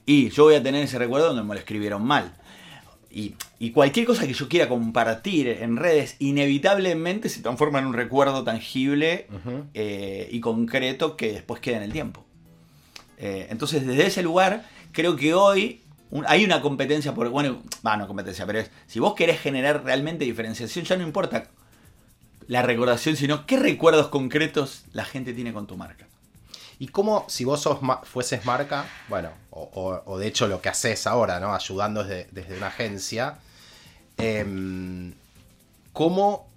Y 0.05 0.29
yo 0.29 0.43
voy 0.45 0.55
a 0.55 0.63
tener 0.63 0.83
ese 0.83 0.97
recuerdo 0.97 1.27
donde 1.27 1.43
me 1.43 1.53
lo 1.53 1.59
escribieron 1.59 2.03
mal. 2.05 2.33
Y, 3.09 3.35
y 3.59 3.71
cualquier 3.71 4.05
cosa 4.05 4.25
que 4.27 4.33
yo 4.33 4.47
quiera 4.47 4.69
compartir 4.69 5.47
en 5.47 5.75
redes, 5.77 6.15
inevitablemente 6.19 7.29
se 7.29 7.41
transforma 7.41 7.79
en 7.79 7.87
un 7.87 7.93
recuerdo 7.93 8.43
tangible 8.43 9.27
eh, 9.73 10.29
y 10.31 10.39
concreto 10.39 11.17
que 11.17 11.31
después 11.33 11.59
queda 11.59 11.77
en 11.77 11.83
el 11.83 11.91
tiempo. 11.91 12.23
Eh, 13.17 13.47
entonces, 13.49 13.85
desde 13.85 14.05
ese 14.05 14.23
lugar, 14.23 14.65
creo 14.91 15.15
que 15.15 15.33
hoy 15.33 15.81
un- 16.11 16.25
hay 16.27 16.45
una 16.45 16.61
competencia 16.61 17.13
por. 17.13 17.29
Bueno, 17.29 17.63
va, 17.85 17.97
no 17.97 18.07
competencia, 18.07 18.45
pero 18.45 18.59
es. 18.59 18.71
Si 18.85 18.99
vos 18.99 19.15
querés 19.15 19.39
generar 19.41 19.83
realmente 19.83 20.23
diferenciación, 20.25 20.85
ya 20.85 20.95
no 20.97 21.03
importa 21.03 21.49
la 22.47 22.61
recordación, 22.61 23.15
sino 23.15 23.45
qué 23.45 23.57
recuerdos 23.57 24.07
concretos 24.07 24.83
la 24.93 25.05
gente 25.05 25.33
tiene 25.33 25.53
con 25.53 25.67
tu 25.67 25.77
marca. 25.77 26.07
¿Y 26.79 26.87
cómo, 26.89 27.25
si 27.27 27.43
vos 27.43 27.61
sos 27.61 27.81
ma- 27.81 28.01
fueses 28.03 28.45
marca, 28.45 28.85
bueno, 29.09 29.31
o, 29.49 30.17
de 30.19 30.27
hecho 30.27 30.47
lo 30.47 30.61
que 30.61 30.69
haces 30.69 31.07
ahora, 31.07 31.39
¿no? 31.39 31.53
Ayudando 31.53 32.03
desde, 32.03 32.55
una 32.57 32.67
agencia, 32.67 33.39
em, 34.17 35.13
¿cómo, 35.93 36.47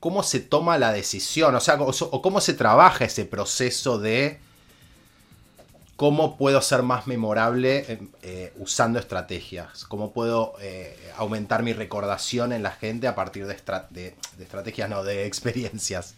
¿cómo 0.00 0.22
se 0.22 0.40
toma 0.40 0.78
la 0.78 0.92
decisión? 0.92 1.54
O 1.54 1.60
sea, 1.60 1.76
o 1.80 2.22
cómo 2.22 2.40
se 2.40 2.54
trabaja 2.54 3.04
ese 3.06 3.24
proceso 3.24 3.98
de 3.98 4.38
cómo 6.02 6.36
puedo 6.36 6.60
ser 6.60 6.82
más 6.82 7.06
memorable 7.06 7.84
em, 7.92 8.08
eh, 8.22 8.52
usando 8.56 8.98
estrategias? 8.98 9.84
¿Cómo 9.84 10.12
puedo 10.12 10.54
eh, 10.60 10.96
aumentar 11.16 11.62
mi 11.62 11.72
recordación 11.74 12.52
en 12.52 12.64
la 12.64 12.72
gente 12.72 13.06
a 13.06 13.14
partir 13.14 13.46
de, 13.46 13.54
estra- 13.54 13.86
de- 13.90 14.16
de 14.36 14.42
estrategias, 14.42 14.90
no, 14.90 15.04
de 15.04 15.26
experiencias 15.26 16.16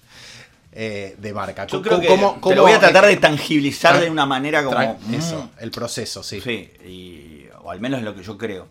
eh, 0.73 1.17
de 1.19 1.35
marca? 1.35 1.67
Yo 1.67 1.83
¿Cómo- 1.83 1.83
creo 1.83 2.01
que 2.01 2.07
cómo- 2.07 2.41
te 2.49 2.55
lo 2.57 2.63
voy 2.63 2.73
a 2.73 2.81
tratar 2.81 3.05
de 3.05 3.17
tangibilizar 3.19 4.01
de 4.01 4.11
una 4.11 4.25
manera 4.25 4.65
como. 4.65 4.99
Mm, 5.07 5.15
Eso, 5.17 5.51
el 5.61 5.71
proceso, 5.71 6.23
sí. 6.23 6.41
Sí, 6.41 6.71
y- 6.83 7.49
o 7.63 7.71
al 7.71 7.79
menos 7.81 8.01
lo 8.01 8.15
que 8.15 8.23
yo 8.23 8.39
creo. 8.39 8.69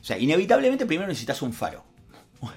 O 0.00 0.04
sea, 0.04 0.18
inevitablemente 0.18 0.84
primero 0.84 1.06
necesitas 1.06 1.42
un 1.42 1.52
faro. 1.52 1.84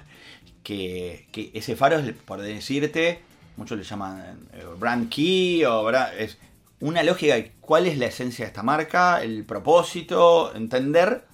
Que, 0.64 1.28
que 1.32 1.52
ese 1.54 1.76
faro 1.76 1.98
es, 2.00 2.12
por 2.12 2.40
decirte, 2.40 3.22
muchos 3.56 3.78
le 3.78 3.84
llaman 3.84 4.48
brand 4.80 5.08
key 5.08 5.64
o 5.64 5.88
es 6.18 6.36
una 6.80 7.02
lógica 7.02 7.34
de 7.34 7.52
cuál 7.60 7.86
es 7.86 7.98
la 7.98 8.06
esencia 8.06 8.44
de 8.44 8.48
esta 8.48 8.62
marca, 8.62 9.22
el 9.22 9.44
propósito, 9.44 10.54
entender 10.54 11.26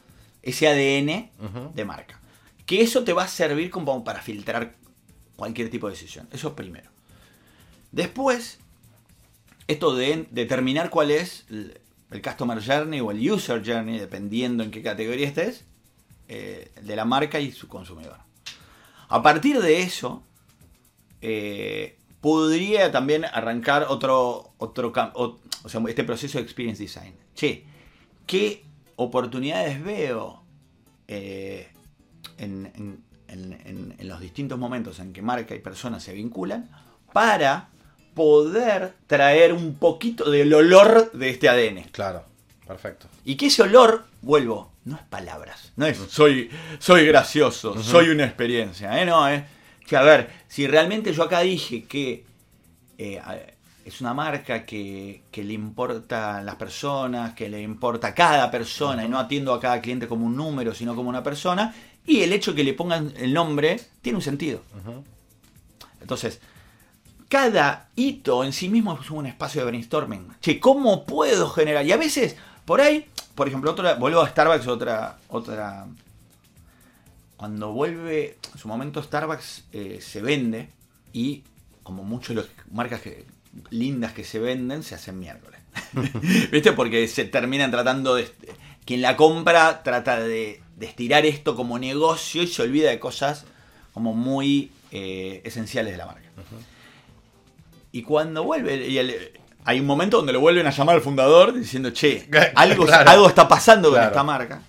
ese 0.42 0.68
ADN 0.68 1.30
de 1.74 1.84
marca. 1.84 2.20
Que 2.66 2.82
eso 2.82 3.04
te 3.04 3.12
va 3.12 3.24
a 3.24 3.28
servir 3.28 3.70
como 3.70 4.02
para 4.04 4.22
filtrar 4.22 4.74
cualquier 5.36 5.70
tipo 5.70 5.86
de 5.86 5.94
decisión. 5.94 6.28
Eso 6.32 6.56
primero. 6.56 6.90
Después, 7.92 8.58
esto 9.68 9.94
de 9.94 10.26
determinar 10.30 10.90
cuál 10.90 11.10
es 11.10 11.46
el 11.48 12.22
Customer 12.22 12.62
Journey 12.62 13.00
o 13.00 13.10
el 13.10 13.30
User 13.30 13.62
Journey, 13.64 13.98
dependiendo 13.98 14.64
en 14.64 14.70
qué 14.70 14.82
categoría 14.82 15.26
estés, 15.26 15.64
eh, 16.28 16.72
de 16.80 16.96
la 16.96 17.04
marca 17.04 17.38
y 17.38 17.52
su 17.52 17.68
consumidor. 17.68 18.18
A 19.08 19.22
partir 19.22 19.60
de 19.60 19.82
eso, 19.82 20.24
eh, 21.20 21.95
podría 22.20 22.90
también 22.90 23.24
arrancar 23.24 23.86
otro, 23.88 24.52
otro 24.58 24.92
o, 25.14 25.38
o 25.62 25.68
sea, 25.68 25.80
este 25.88 26.04
proceso 26.04 26.38
de 26.38 26.44
Experience 26.44 26.82
Design. 26.82 27.14
Che, 27.34 27.64
¿qué 28.26 28.64
oportunidades 28.96 29.82
veo 29.82 30.42
eh, 31.08 31.68
en, 32.38 33.02
en, 33.28 33.94
en, 33.98 34.08
los 34.08 34.20
distintos 34.20 34.58
momentos 34.58 34.98
en 34.98 35.12
que 35.12 35.22
marca 35.22 35.54
y 35.54 35.58
personas 35.58 36.02
se 36.02 36.12
vinculan 36.12 36.68
para 37.12 37.68
poder 38.14 38.94
traer 39.06 39.52
un 39.52 39.74
poquito 39.74 40.30
del 40.30 40.52
olor 40.54 41.12
de 41.12 41.28
este 41.28 41.48
ADN. 41.48 41.82
Claro, 41.92 42.24
perfecto. 42.66 43.08
Y 43.24 43.36
que 43.36 43.46
ese 43.46 43.62
olor, 43.62 44.04
vuelvo, 44.22 44.72
no 44.84 44.96
es 44.96 45.02
palabras, 45.02 45.72
no 45.76 45.86
es 45.86 45.98
soy, 45.98 46.50
soy 46.78 47.06
gracioso, 47.06 47.80
soy 47.82 48.08
una 48.08 48.24
experiencia, 48.24 49.00
¿eh? 49.00 49.04
no, 49.04 49.28
es 49.28 49.42
que 49.86 49.96
a 49.96 50.02
ver, 50.02 50.30
si 50.48 50.66
realmente 50.66 51.12
yo 51.12 51.22
acá 51.22 51.40
dije 51.40 51.84
que 51.84 52.24
eh, 52.98 53.20
es 53.84 54.00
una 54.00 54.14
marca 54.14 54.66
que, 54.66 55.22
que, 55.30 55.44
le 55.44 55.52
importa 55.52 56.38
a 56.38 56.42
las 56.42 56.56
personas, 56.56 57.34
que 57.34 57.48
le 57.48 57.62
importa 57.62 58.08
a 58.08 58.14
cada 58.14 58.50
persona 58.50 59.04
y 59.04 59.08
no 59.08 59.18
atiendo 59.18 59.54
a 59.54 59.60
cada 59.60 59.80
cliente 59.80 60.08
como 60.08 60.26
un 60.26 60.36
número, 60.36 60.74
sino 60.74 60.96
como 60.96 61.08
una 61.08 61.22
persona, 61.22 61.74
y 62.06 62.22
el 62.22 62.32
hecho 62.32 62.52
de 62.52 62.56
que 62.56 62.64
le 62.64 62.74
pongan 62.74 63.12
el 63.16 63.32
nombre 63.32 63.80
tiene 64.02 64.16
un 64.16 64.22
sentido. 64.22 64.60
Entonces, 66.00 66.40
cada 67.28 67.88
hito 67.96 68.44
en 68.44 68.52
sí 68.52 68.68
mismo 68.68 68.98
es 69.00 69.10
un 69.10 69.26
espacio 69.26 69.60
de 69.62 69.66
brainstorming. 69.66 70.28
Che, 70.40 70.60
¿cómo 70.60 71.04
puedo 71.04 71.48
generar? 71.50 71.84
Y 71.84 71.92
a 71.92 71.96
veces, 71.96 72.36
por 72.64 72.80
ahí, 72.80 73.06
por 73.34 73.48
ejemplo, 73.48 73.72
otra, 73.72 73.94
vuelvo 73.94 74.20
a 74.20 74.28
Starbucks, 74.28 74.66
otra, 74.68 75.18
otra. 75.28 75.86
Cuando 77.36 77.72
vuelve, 77.72 78.38
en 78.52 78.58
su 78.58 78.68
momento 78.68 79.02
Starbucks 79.02 79.64
eh, 79.72 79.98
se 80.00 80.22
vende 80.22 80.70
y 81.12 81.44
como 81.82 82.02
muchas 82.02 82.30
de 82.30 82.34
las 82.36 82.46
marcas 82.70 83.00
que, 83.00 83.26
lindas 83.70 84.12
que 84.12 84.24
se 84.24 84.38
venden 84.38 84.82
se 84.82 84.94
hacen 84.94 85.18
miércoles. 85.18 85.60
¿Viste? 86.50 86.72
Porque 86.72 87.06
se 87.08 87.24
terminan 87.24 87.70
tratando 87.70 88.14
de... 88.14 88.30
Quien 88.84 89.02
la 89.02 89.16
compra 89.16 89.82
trata 89.82 90.20
de, 90.20 90.62
estirar 90.80 91.26
esto 91.26 91.56
como 91.56 91.78
negocio 91.78 92.42
y 92.42 92.46
se 92.46 92.62
olvida 92.62 92.90
de 92.90 93.00
cosas 93.00 93.44
como 93.92 94.14
muy 94.14 94.70
eh, 94.92 95.40
esenciales 95.44 95.92
de 95.92 95.98
la 95.98 96.06
marca. 96.06 96.28
Y 97.90 98.02
cuando 98.02 98.44
vuelve, 98.44 98.86
y 98.86 98.98
hay 99.64 99.80
un 99.80 99.86
momento 99.86 100.18
donde 100.18 100.32
lo 100.32 100.40
vuelven 100.40 100.66
a 100.66 100.70
llamar 100.70 100.96
al 100.96 101.02
fundador 101.02 101.52
diciendo, 101.52 101.90
che, 101.90 102.28
algo, 102.54 102.86
algo 102.88 103.28
está 103.28 103.48
pasando 103.48 103.90
con 103.90 104.00
esta 104.00 104.22
marca. 104.22 104.62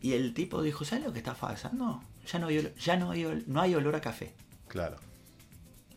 Y 0.00 0.12
el 0.12 0.34
tipo 0.34 0.62
dijo, 0.62 0.84
¿sabes 0.84 1.04
lo 1.04 1.12
que 1.12 1.18
está 1.18 1.34
pasando? 1.34 2.02
Ya 2.30 2.38
no 2.38 2.48
hay, 2.48 2.72
ya 2.78 2.96
no 2.96 3.10
hay, 3.10 3.44
no 3.46 3.60
hay 3.60 3.74
olor 3.74 3.96
a 3.96 4.00
café. 4.00 4.32
Claro. 4.68 4.96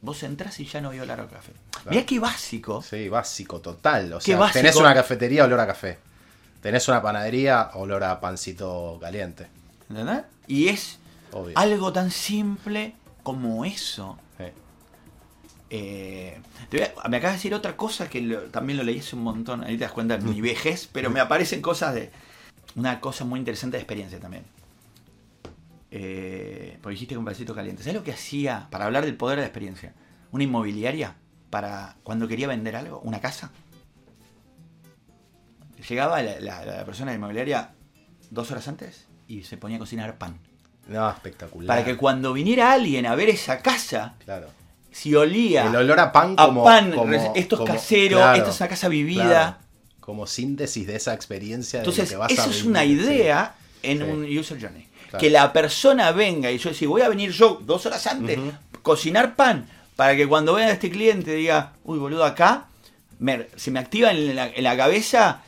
Vos 0.02 0.24
entras 0.24 0.60
y 0.60 0.66
ya 0.66 0.82
no 0.82 0.90
hay 0.90 1.00
olor 1.00 1.20
a 1.20 1.28
café. 1.28 1.52
Mirá 1.90 2.06
qué 2.06 2.20
básico. 2.20 2.82
Sí, 2.82 3.10
básico, 3.10 3.62
total. 3.62 4.14
O 4.14 4.22
sea, 4.22 4.52
tenés 4.52 4.76
una 4.76 4.94
cafetería, 4.94 5.46
olor 5.46 5.60
a 5.60 5.68
café. 5.68 6.00
Tenés 6.62 6.88
una 6.88 7.02
panadería, 7.02 7.72
olor 7.74 8.04
a 8.04 8.20
pancito 8.20 8.98
caliente. 9.00 9.48
¿Entendés? 9.90 10.24
Y 10.48 10.68
es 10.70 11.00
algo 11.56 11.94
tan 11.94 12.12
simple 12.12 12.96
como 13.24 13.66
eso. 13.66 14.18
Eh, 15.74 16.38
me 17.08 17.18
acabas 17.18 17.22
de 17.22 17.38
decir 17.38 17.54
otra 17.54 17.78
cosa 17.78 18.10
que 18.10 18.22
también 18.52 18.78
lo 18.78 18.84
leí 18.84 19.00
hace 19.00 19.16
un 19.16 19.24
montón. 19.24 19.64
Ahí 19.64 19.78
te 19.78 19.86
das 19.86 19.94
cuenta 19.94 20.18
de 20.18 20.26
mi 20.26 20.42
vejez, 20.50 20.90
pero 20.92 21.10
me 21.10 21.20
aparecen 21.20 21.62
cosas 21.62 21.94
de. 21.94 22.12
Una 22.76 23.00
cosa 23.00 23.26
muy 23.26 23.40
interesante 23.40 23.78
de 23.78 23.82
experiencia 23.82 24.20
también. 24.20 24.44
Eh, 25.92 26.78
porque 26.82 26.94
dijiste 26.94 27.16
con 27.16 27.26
pedacito 27.26 27.54
caliente. 27.54 27.84
¿Sabes 27.84 27.96
lo 27.96 28.04
que 28.04 28.14
hacía 28.14 28.68
para 28.70 28.86
hablar 28.86 29.06
del 29.06 29.16
poder 29.16 29.38
de 29.38 29.42
la 29.44 29.48
experiencia? 29.48 29.94
Una 30.32 30.44
inmobiliaria 30.44 31.16
para 31.50 31.98
cuando 32.04 32.28
quería 32.28 32.48
vender 32.48 32.76
algo, 32.76 33.00
una 33.02 33.20
casa. 33.20 33.52
Llegaba 35.90 36.22
la, 36.22 36.40
la 36.40 36.86
persona 36.86 37.12
de 37.12 37.18
la 37.18 37.20
inmobiliaria 37.20 37.72
dos 38.30 38.52
horas 38.52 38.68
antes 38.68 39.08
y 39.28 39.44
se 39.44 39.58
ponía 39.58 39.78
a 39.78 39.80
cocinar 39.80 40.18
pan. 40.18 40.38
No, 40.88 41.10
espectacular. 41.10 41.68
Para 41.68 41.84
que 41.84 41.98
cuando 41.98 42.34
viniera 42.34 42.72
alguien 42.72 43.06
a 43.06 43.16
ver 43.16 43.30
esa 43.30 43.62
casa, 43.62 44.16
claro 44.24 44.48
si 44.92 45.16
olía 45.16 45.68
el 45.68 45.76
olor 45.76 46.00
a 46.00 46.12
pan 46.12 46.36
como, 46.36 46.64
pan, 46.64 46.94
esto 47.34 47.64
es 47.64 47.72
casero, 47.72 48.34
esto 48.34 48.50
es 48.50 48.60
una 48.60 48.70
casa 48.70 48.90
vivida. 48.90 49.60
Como 50.02 50.28
síntesis 50.28 50.86
de 50.86 50.98
esa 50.98 51.14
experiencia. 51.14 51.80
Entonces, 51.80 52.10
de 52.10 52.16
lo 52.16 52.28
que 52.28 52.34
vas 52.36 52.46
eso 52.48 52.50
es 52.50 52.66
una 52.66 52.84
idea 52.84 53.56
en 53.82 54.04
un 54.04 54.26
user 54.26 54.60
journey. 54.60 54.88
Que 55.18 55.30
la 55.30 55.52
persona 55.52 56.12
venga 56.12 56.52
y 56.52 56.58
yo 56.58 56.70
decir, 56.70 56.88
voy 56.88 57.02
a 57.02 57.10
venir 57.10 57.32
yo 57.32 57.62
dos 57.64 57.86
horas 57.86 58.06
antes, 58.08 58.40
cocinar 58.82 59.36
pan, 59.36 59.68
para 59.96 60.16
que 60.16 60.28
cuando 60.28 60.54
vea 60.54 60.68
a 60.68 60.72
este 60.72 60.90
cliente 60.90 61.34
diga, 61.34 61.74
uy, 61.84 62.00
boludo, 62.00 62.26
acá 62.26 62.68
se 63.56 63.72
me 63.72 63.80
activa 63.80 64.12
en 64.12 64.36
la, 64.36 64.48
en 64.48 64.64
la 64.64 64.76
cabeza, 64.76 65.44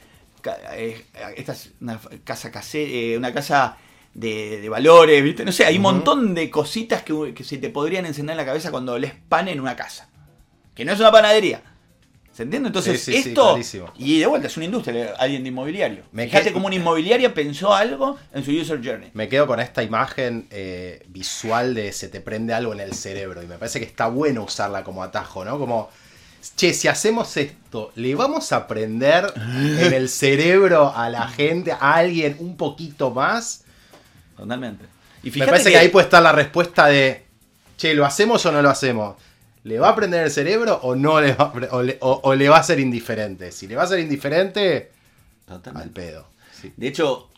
eh, 0.73 1.05
esta 1.35 1.53
es 1.53 1.71
una 1.79 1.99
casa 2.23 2.51
eh, 2.73 3.17
una 3.17 3.33
casa 3.33 3.77
de, 4.13 4.67
valores, 4.69 5.23
¿viste? 5.23 5.45
No 5.45 5.51
sé, 5.51 5.65
hay 5.65 5.77
un 5.77 5.83
montón 5.83 6.35
de 6.35 6.49
cositas 6.49 7.03
que, 7.03 7.33
se 7.43 7.57
te 7.57 7.69
podrían 7.69 8.05
encender 8.05 8.33
en 8.33 8.37
la 8.37 8.45
cabeza 8.45 8.71
cuando 8.71 8.97
lees 8.97 9.13
pan 9.29 9.47
en 9.47 9.59
una 9.59 9.75
casa. 9.75 10.09
Que 10.75 10.85
no 10.85 10.91
es 10.91 10.99
una 10.99 11.11
panadería. 11.11 11.61
¿Se 12.33 12.41
entiende? 12.41 12.67
Entonces, 12.67 13.07
esto. 13.07 13.59
y 13.95 14.19
de 14.19 14.25
vuelta, 14.25 14.47
es 14.47 14.57
una 14.57 14.65
industria, 14.65 15.13
alguien 15.19 15.43
de 15.43 15.49
inmobiliario. 15.49 16.03
Me 16.11 16.25
Fíjate 16.25 16.51
cómo 16.51 16.65
una 16.65 16.75
inmobiliaria 16.75 17.31
pensó 17.31 17.75
algo 17.75 18.17
en 18.33 18.43
su 18.43 18.51
user 18.51 18.83
journey. 18.83 19.11
Me 19.13 19.29
quedo 19.29 19.45
con 19.45 19.59
esta 19.59 19.83
imagen 19.83 20.47
eh, 20.49 21.05
visual 21.09 21.75
de 21.75 21.91
se 21.91 22.09
te 22.09 22.21
prende 22.21 22.55
algo 22.55 22.73
en 22.73 22.79
el 22.79 22.95
cerebro. 22.95 23.43
Y 23.43 23.45
me 23.45 23.59
parece 23.59 23.79
que 23.79 23.85
está 23.85 24.07
bueno 24.07 24.43
usarla 24.43 24.83
como 24.83 25.03
atajo, 25.03 25.45
¿no? 25.45 25.59
Como. 25.59 25.89
Che, 26.57 26.73
si 26.73 26.87
hacemos 26.87 27.37
esto, 27.37 27.91
¿le 27.95 28.15
vamos 28.15 28.51
a 28.51 28.67
prender 28.67 29.31
en 29.35 29.93
el 29.93 30.09
cerebro 30.09 30.91
a 30.93 31.09
la 31.09 31.27
gente, 31.27 31.71
a 31.71 31.93
alguien 31.93 32.35
un 32.39 32.57
poquito 32.57 33.11
más? 33.11 33.63
Totalmente. 34.35 34.85
Y 35.21 35.31
Me 35.31 35.45
parece 35.45 35.71
que... 35.71 35.77
ahí 35.77 35.87
puede 35.87 36.05
estar 36.05 36.21
la 36.21 36.33
respuesta 36.33 36.87
de, 36.87 37.23
che, 37.77 37.93
¿lo 37.93 38.05
hacemos 38.05 38.45
o 38.45 38.51
no 38.51 38.61
lo 38.61 38.69
hacemos? 38.69 39.15
¿Le 39.63 39.79
va 39.79 39.89
a 39.89 39.95
prender 39.95 40.25
el 40.25 40.31
cerebro 40.31 40.79
o 40.83 40.95
no 40.95 41.21
le 41.21 41.33
va, 41.33 41.53
o 42.01 42.35
le, 42.35 42.49
va 42.49 42.57
a 42.57 42.63
ser 42.63 42.79
indiferente? 42.79 43.51
Si 43.51 43.67
le 43.67 43.75
va 43.75 43.83
a 43.83 43.87
ser 43.87 43.99
indiferente, 43.99 44.91
al 45.47 45.89
pedo. 45.89 46.27
De 46.75 46.87
hecho, 46.87 47.29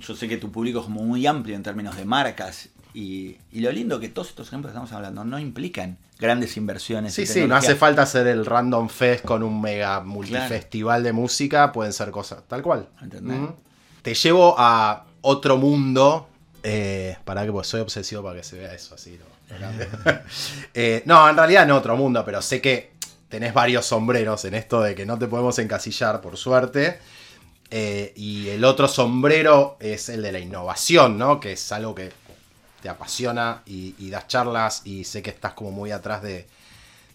yo 0.00 0.16
sé 0.16 0.28
que 0.28 0.38
tu 0.38 0.50
público 0.50 0.80
es 0.80 0.88
muy 0.88 1.26
amplio 1.26 1.56
en 1.56 1.62
términos 1.62 1.96
de 1.96 2.04
marcas 2.04 2.68
y, 2.94 3.36
lo 3.52 3.72
lindo 3.72 4.00
que 4.00 4.08
todos 4.08 4.28
estos 4.28 4.48
ejemplos 4.48 4.70
que 4.70 4.74
estamos 4.74 4.92
hablando 4.92 5.24
no 5.24 5.38
implican 5.38 5.98
grandes 6.18 6.56
inversiones. 6.56 7.12
Sí, 7.12 7.26
sí, 7.26 7.46
no 7.46 7.56
hace 7.56 7.74
falta 7.74 8.02
hacer 8.02 8.28
el 8.28 8.46
Random 8.46 8.88
Fest 8.88 9.24
con 9.24 9.42
un 9.42 9.60
mega 9.60 10.00
multifestival 10.00 11.02
de 11.02 11.12
música, 11.12 11.72
pueden 11.72 11.92
ser 11.92 12.10
cosas 12.10 12.44
tal 12.48 12.62
cual. 12.62 12.88
Te 14.02 14.14
llevo 14.14 14.54
a 14.56 15.06
otro 15.22 15.56
mundo 15.58 16.28
eh, 16.62 17.16
para 17.24 17.44
que 17.44 17.52
pues 17.52 17.66
soy 17.66 17.80
obsesivo 17.80 18.22
para 18.22 18.36
que 18.36 18.44
se 18.44 18.58
vea 18.58 18.72
eso 18.72 18.94
así. 18.94 19.18
¿no? 19.18 19.33
Eh, 20.76 21.02
no, 21.06 21.28
en 21.28 21.36
realidad 21.36 21.66
no 21.66 21.76
otro 21.76 21.96
mundo, 21.96 22.24
pero 22.24 22.42
sé 22.42 22.60
que 22.60 22.94
tenés 23.28 23.54
varios 23.54 23.86
sombreros 23.86 24.44
en 24.44 24.54
esto 24.54 24.82
de 24.82 24.94
que 24.94 25.06
no 25.06 25.18
te 25.18 25.28
podemos 25.28 25.58
encasillar, 25.60 26.20
por 26.20 26.36
suerte. 26.36 26.98
Eh, 27.70 28.12
y 28.16 28.48
el 28.48 28.64
otro 28.64 28.88
sombrero 28.88 29.76
es 29.80 30.08
el 30.08 30.22
de 30.22 30.32
la 30.32 30.40
innovación, 30.40 31.16
¿no? 31.16 31.38
Que 31.38 31.52
es 31.52 31.72
algo 31.72 31.94
que 31.94 32.12
te 32.82 32.88
apasiona 32.88 33.62
y, 33.66 34.10
das 34.10 34.26
charlas 34.26 34.82
y 34.84 35.04
sé 35.04 35.22
que 35.22 35.30
estás 35.30 35.54
como 35.54 35.70
muy 35.70 35.92
atrás 35.92 36.22
de, 36.22 36.46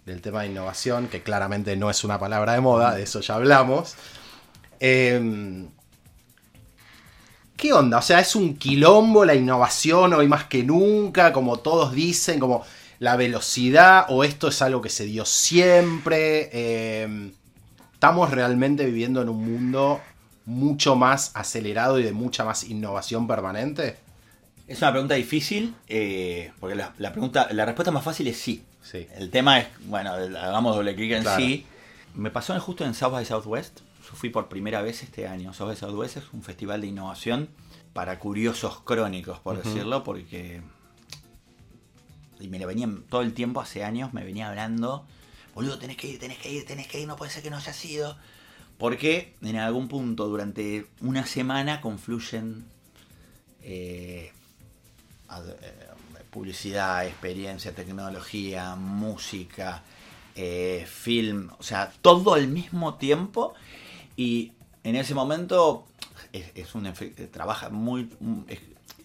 del 0.05 0.21
tema 0.21 0.41
de 0.41 0.47
innovación, 0.47 1.07
que 1.07 1.21
claramente 1.21 1.75
no 1.75 1.89
es 1.89 2.03
una 2.03 2.17
palabra 2.17 2.53
de 2.53 2.61
moda, 2.61 2.95
de 2.95 3.03
eso 3.03 3.19
ya 3.19 3.35
hablamos. 3.35 3.95
Eh, 4.79 5.67
¿Qué 7.59 7.73
onda? 7.73 7.97
O 7.97 8.01
sea, 8.01 8.21
es 8.21 8.37
un 8.37 8.55
quilombo 8.55 9.25
la 9.25 9.35
innovación 9.35 10.13
hoy 10.13 10.29
más 10.29 10.45
que 10.45 10.63
nunca, 10.63 11.33
como 11.33 11.57
todos 11.57 11.91
dicen, 11.91 12.39
como 12.39 12.63
la 12.99 13.17
velocidad, 13.17 14.05
o 14.07 14.23
esto 14.23 14.47
es 14.47 14.61
algo 14.61 14.81
que 14.81 14.87
se 14.87 15.03
dio 15.03 15.25
siempre. 15.25 17.01
Em, 17.03 17.33
estamos 17.91 18.31
realmente 18.31 18.85
viviendo 18.85 19.21
en 19.21 19.27
un 19.27 19.43
mundo 19.43 19.99
mucho 20.45 20.95
más 20.95 21.31
acelerado 21.33 21.99
y 21.99 22.03
de 22.03 22.13
mucha 22.13 22.45
más 22.45 22.63
innovación 22.63 23.27
permanente. 23.27 23.97
Es 24.65 24.81
una 24.81 24.91
pregunta 24.91 25.15
difícil, 25.15 25.75
eh, 25.89 26.53
porque 26.61 26.77
la, 26.77 27.11
pregunta, 27.11 27.49
la 27.51 27.65
respuesta 27.65 27.91
más 27.91 28.05
fácil 28.05 28.29
es 28.29 28.37
sí. 28.37 28.63
sí. 28.81 29.05
El 29.17 29.31
tema 29.31 29.59
es, 29.59 29.67
bueno, 29.81 30.13
hagamos 30.13 30.77
doble 30.77 30.95
clic 30.95 31.11
en 31.11 31.25
sí. 31.35 31.65
Me 32.15 32.31
pasó 32.31 32.57
justo 32.61 32.85
en 32.85 32.93
South 32.93 33.11
by 33.11 33.25
Southwest, 33.25 33.81
yo 34.09 34.15
fui 34.15 34.29
por 34.29 34.49
primera 34.49 34.81
vez 34.81 35.03
este 35.03 35.27
año. 35.27 35.53
South 35.53 35.75
Southwest 35.75 36.17
es 36.17 36.23
un 36.33 36.41
festival 36.41 36.81
de 36.81 36.87
innovación 36.87 37.49
para 37.93 38.17
curiosos 38.17 38.79
crónicos, 38.81 39.39
por 39.39 39.61
decirlo, 39.61 40.03
porque. 40.03 40.61
Y 42.39 42.47
me 42.47 42.57
lo 42.57 42.67
venían 42.67 43.03
todo 43.03 43.21
el 43.21 43.33
tiempo, 43.33 43.61
hace 43.61 43.83
años, 43.83 44.13
me 44.13 44.23
venía 44.23 44.49
hablando. 44.49 45.05
Boludo, 45.53 45.77
tenés 45.77 45.97
que 45.97 46.07
ir, 46.07 46.19
tenés 46.19 46.37
que 46.37 46.51
ir, 46.51 46.65
tenés 46.65 46.87
que 46.87 47.01
ir, 47.01 47.07
no 47.07 47.17
puede 47.17 47.31
ser 47.31 47.43
que 47.43 47.49
no 47.49 47.57
haya 47.57 47.73
sido. 47.73 48.17
Porque 48.77 49.35
en 49.41 49.57
algún 49.57 49.89
punto 49.89 50.27
durante 50.27 50.87
una 51.01 51.25
semana 51.25 51.81
confluyen 51.81 52.65
eh, 53.61 54.31
eh, 55.31 55.89
publicidad, 56.29 57.05
experiencia, 57.05 57.75
tecnología, 57.75 58.75
música, 58.75 59.83
eh, 60.35 60.87
film, 60.89 61.49
o 61.59 61.63
sea, 61.63 61.91
todo 62.01 62.33
al 62.35 62.47
mismo 62.47 62.95
tiempo 62.95 63.53
y 64.21 64.51
en 64.83 64.95
ese 64.95 65.13
momento 65.13 65.85
es, 66.33 66.45
es 66.55 66.75
un 66.75 66.85
efecto, 66.85 67.23
trabaja 67.31 67.69
muy... 67.69 68.09
es- 68.47 68.59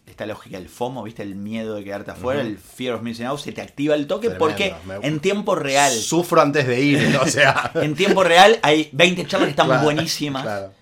esta 0.07 0.27
lógica 0.27 0.59
del 0.59 0.69
FOMO, 0.69 1.03
¿viste? 1.03 1.23
El 1.23 1.35
miedo 1.35 1.77
de 1.77 1.83
quedarte 1.83 2.11
afuera, 2.11 2.41
el 2.43 2.59
fear 2.59 2.95
of 2.95 3.03
missing 3.03 3.25
out, 3.27 3.41
se 3.41 3.53
te 3.53 3.63
activa 3.63 3.95
el 3.95 4.07
toque 4.07 4.29
Tremendo, 4.29 4.45
porque 4.47 4.75
me- 4.87 4.97
en 5.07 5.19
tiempo 5.19 5.55
real, 5.55 5.91
Sufro 5.93 6.43
antes 6.43 6.67
de 6.67 6.81
ir, 6.81 7.17
o 7.21 7.27
sea. 7.27 7.71
en 7.75 7.95
tiempo 7.95 8.23
real 8.23 8.59
hay 8.63 8.91
20 8.93 9.27
charlas 9.27 9.47
que 9.47 9.51
están 9.53 9.67
Claro, 9.67 9.83
buenísimas 9.83 10.43
claro. 10.43 10.73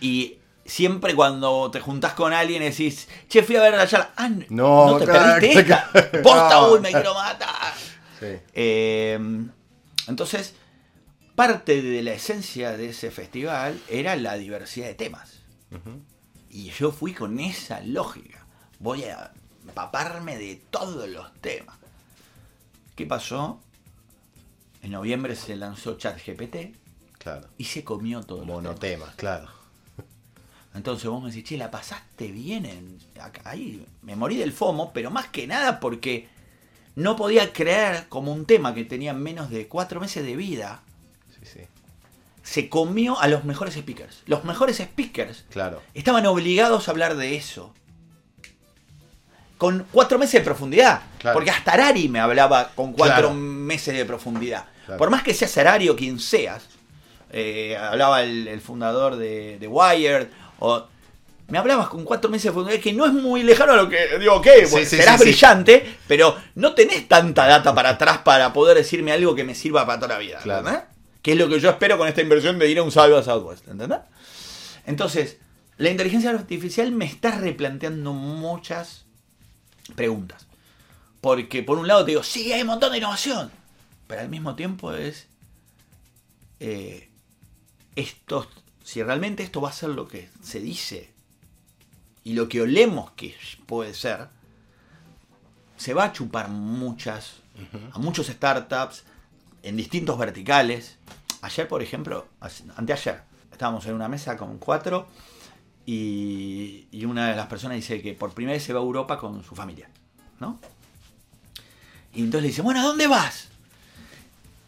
y 0.00 0.38
siempre 0.64 1.14
cuando 1.14 1.70
te 1.70 1.78
juntás 1.80 2.14
con 2.14 2.32
alguien 2.32 2.62
y 2.62 2.70
decís, 2.70 3.06
che, 3.28 3.42
fui 3.42 3.56
a 3.56 3.60
ver 3.62 3.74
la 3.76 3.86
charla, 3.86 4.12
ah, 4.16 4.30
No, 4.48 4.92
no, 4.92 4.96
te 4.98 5.04
claro, 5.04 5.34
perdiste 5.40 5.60
esta, 5.60 5.90
posta, 6.22 6.68
uy, 6.70 6.80
me 6.80 6.90
quiero 6.90 7.12
matar. 7.14 7.74
Sí. 8.18 8.26
Eh, 8.54 9.18
entonces, 10.08 10.54
parte 11.34 11.80
de 11.82 12.02
la 12.02 12.12
esencia 12.12 12.76
de 12.76 12.90
ese 12.90 13.10
festival 13.10 13.80
era 13.88 14.16
la 14.16 14.36
diversidad 14.36 14.86
de 14.88 14.94
temas. 14.94 15.40
Y 16.50 16.70
yo 16.70 16.90
fui 16.92 17.14
con 17.14 17.38
esa 17.40 17.80
lógica. 17.80 18.44
Voy 18.78 19.04
a 19.04 19.32
empaparme 19.66 20.36
de 20.36 20.56
todos 20.70 21.08
los 21.08 21.32
temas. 21.40 21.76
¿Qué 22.96 23.06
pasó? 23.06 23.60
En 24.82 24.90
noviembre 24.92 25.36
se 25.36 25.56
lanzó 25.56 25.96
ChatGPT 25.96 26.76
Claro. 27.18 27.48
y 27.58 27.64
se 27.64 27.84
comió 27.84 28.22
todo. 28.22 28.44
Monotemas, 28.44 29.14
claro. 29.14 29.48
Entonces 30.74 31.08
vos 31.10 31.22
me 31.22 31.30
decís, 31.30 31.44
che, 31.44 31.56
la 31.58 31.70
pasaste 31.70 32.30
bien 32.30 32.64
en, 32.64 32.98
acá- 33.20 33.42
ahí. 33.44 33.84
Me 34.02 34.16
morí 34.16 34.36
del 34.36 34.52
FOMO, 34.52 34.92
pero 34.92 35.10
más 35.10 35.26
que 35.28 35.46
nada 35.46 35.80
porque 35.80 36.28
no 36.96 37.16
podía 37.16 37.52
creer 37.52 38.08
como 38.08 38.32
un 38.32 38.46
tema 38.46 38.72
que 38.74 38.84
tenía 38.84 39.12
menos 39.12 39.50
de 39.50 39.68
cuatro 39.68 40.00
meses 40.00 40.24
de 40.24 40.36
vida. 40.36 40.82
Sí, 41.42 41.48
sí. 41.52 41.60
Se 42.42 42.68
comió 42.68 43.20
a 43.20 43.28
los 43.28 43.44
mejores 43.44 43.74
speakers. 43.74 44.22
Los 44.26 44.44
mejores 44.44 44.78
speakers 44.78 45.44
Claro. 45.50 45.80
estaban 45.94 46.26
obligados 46.26 46.88
a 46.88 46.90
hablar 46.90 47.16
de 47.16 47.36
eso. 47.36 47.72
Con 49.58 49.86
cuatro 49.92 50.18
meses 50.18 50.40
de 50.40 50.44
profundidad. 50.44 51.02
Claro. 51.18 51.34
Porque 51.34 51.50
hasta 51.50 51.72
Arari 51.72 52.08
me 52.08 52.18
hablaba 52.18 52.70
con 52.74 52.92
cuatro 52.92 53.28
Claro. 53.28 53.34
meses 53.34 53.94
de 53.96 54.04
profundidad. 54.06 54.64
Por 54.98 55.10
más 55.10 55.22
que 55.22 55.34
seas 55.34 55.56
Arari 55.58 55.88
o 55.88 55.96
quien 55.96 56.18
seas. 56.18 56.64
eh, 57.32 57.76
hablaba 57.76 58.22
el, 58.22 58.48
el 58.48 58.60
fundador 58.60 59.14
de, 59.16 59.56
de 59.60 59.68
Wired. 59.68 60.26
O, 60.58 60.84
me 61.48 61.58
hablabas 61.58 61.88
con 61.88 62.04
cuatro 62.04 62.28
meses 62.30 62.44
de 62.46 62.50
profundidad, 62.52 62.80
que 62.82 62.92
no 62.92 63.06
es 63.06 63.12
muy 63.12 63.42
lejano 63.44 63.72
a 63.74 63.76
lo 63.76 63.88
que 63.88 64.18
digo, 64.18 64.34
ok, 64.36 64.46
Sí, 64.64 64.70
bueno, 64.72 64.86
sí, 64.88 64.96
serás 64.96 65.16
sí, 65.16 65.18
sí. 65.18 65.30
brillante, 65.30 65.96
pero 66.08 66.36
no 66.56 66.74
tenés 66.74 67.06
tanta 67.06 67.46
data 67.46 67.72
para 67.74 67.90
atrás 67.90 68.18
para 68.18 68.52
poder 68.52 68.76
decirme 68.78 69.12
algo 69.12 69.34
que 69.36 69.44
me 69.44 69.54
sirva 69.54 69.86
para 69.86 70.00
toda 70.00 70.14
la 70.14 70.18
vida. 70.20 70.38
Claro. 70.42 70.66
¿entendés? 70.68 70.88
Que 71.22 71.32
es 71.32 71.38
lo 71.38 71.48
que 71.48 71.60
yo 71.60 71.70
espero 71.70 71.98
con 71.98 72.08
esta 72.08 72.22
inversión 72.22 72.58
de 72.58 72.70
ir 72.70 72.78
a 72.78 72.82
un 72.82 72.92
salvo 72.92 73.16
a 73.16 73.22
Southwest, 73.22 73.68
¿entendés? 73.68 74.00
Entonces, 74.86 75.38
la 75.76 75.90
inteligencia 75.90 76.30
artificial 76.30 76.92
me 76.92 77.04
está 77.04 77.32
replanteando 77.32 78.12
muchas 78.12 79.04
preguntas. 79.94 80.46
Porque 81.20 81.62
por 81.62 81.78
un 81.78 81.86
lado 81.86 82.04
te 82.04 82.12
digo, 82.12 82.22
sí, 82.22 82.52
hay 82.52 82.62
un 82.62 82.68
montón 82.68 82.92
de 82.92 82.98
innovación. 82.98 83.50
Pero 84.06 84.22
al 84.22 84.28
mismo 84.28 84.54
tiempo 84.54 84.92
es... 84.92 85.26
eh, 86.60 87.06
esto, 87.96 88.48
si 88.84 89.02
realmente 89.02 89.42
esto 89.42 89.60
va 89.60 89.68
a 89.68 89.72
ser 89.72 89.90
lo 89.90 90.08
que 90.08 90.30
se 90.42 90.60
dice 90.60 91.12
y 92.24 92.34
lo 92.34 92.48
que 92.48 92.62
olemos 92.62 93.10
que 93.12 93.34
puede 93.66 93.94
ser, 93.94 94.28
se 95.76 95.92
va 95.92 96.04
a 96.04 96.12
chupar 96.12 96.48
muchas, 96.48 97.34
a 97.92 97.98
muchos 97.98 98.28
startups 98.28 99.04
en 99.62 99.76
distintos 99.76 100.18
verticales. 100.18 100.98
Ayer, 101.42 101.68
por 101.68 101.82
ejemplo, 101.82 102.26
anteayer, 102.76 103.22
estábamos 103.52 103.86
en 103.86 103.94
una 103.94 104.08
mesa 104.08 104.36
con 104.36 104.58
cuatro 104.58 105.08
y, 105.86 106.86
y 106.90 107.04
una 107.04 107.30
de 107.30 107.36
las 107.36 107.46
personas 107.46 107.76
dice 107.76 108.02
que 108.02 108.14
por 108.14 108.32
primera 108.32 108.54
vez 108.54 108.64
se 108.64 108.72
va 108.72 108.80
a 108.80 108.82
Europa 108.82 109.18
con 109.18 109.42
su 109.42 109.54
familia, 109.54 109.88
¿no? 110.38 110.58
Y 112.12 112.20
entonces 112.20 112.42
le 112.42 112.48
dice, 112.48 112.62
bueno, 112.62 112.80
¿a 112.80 112.84
dónde 112.84 113.06
vas? 113.06 113.48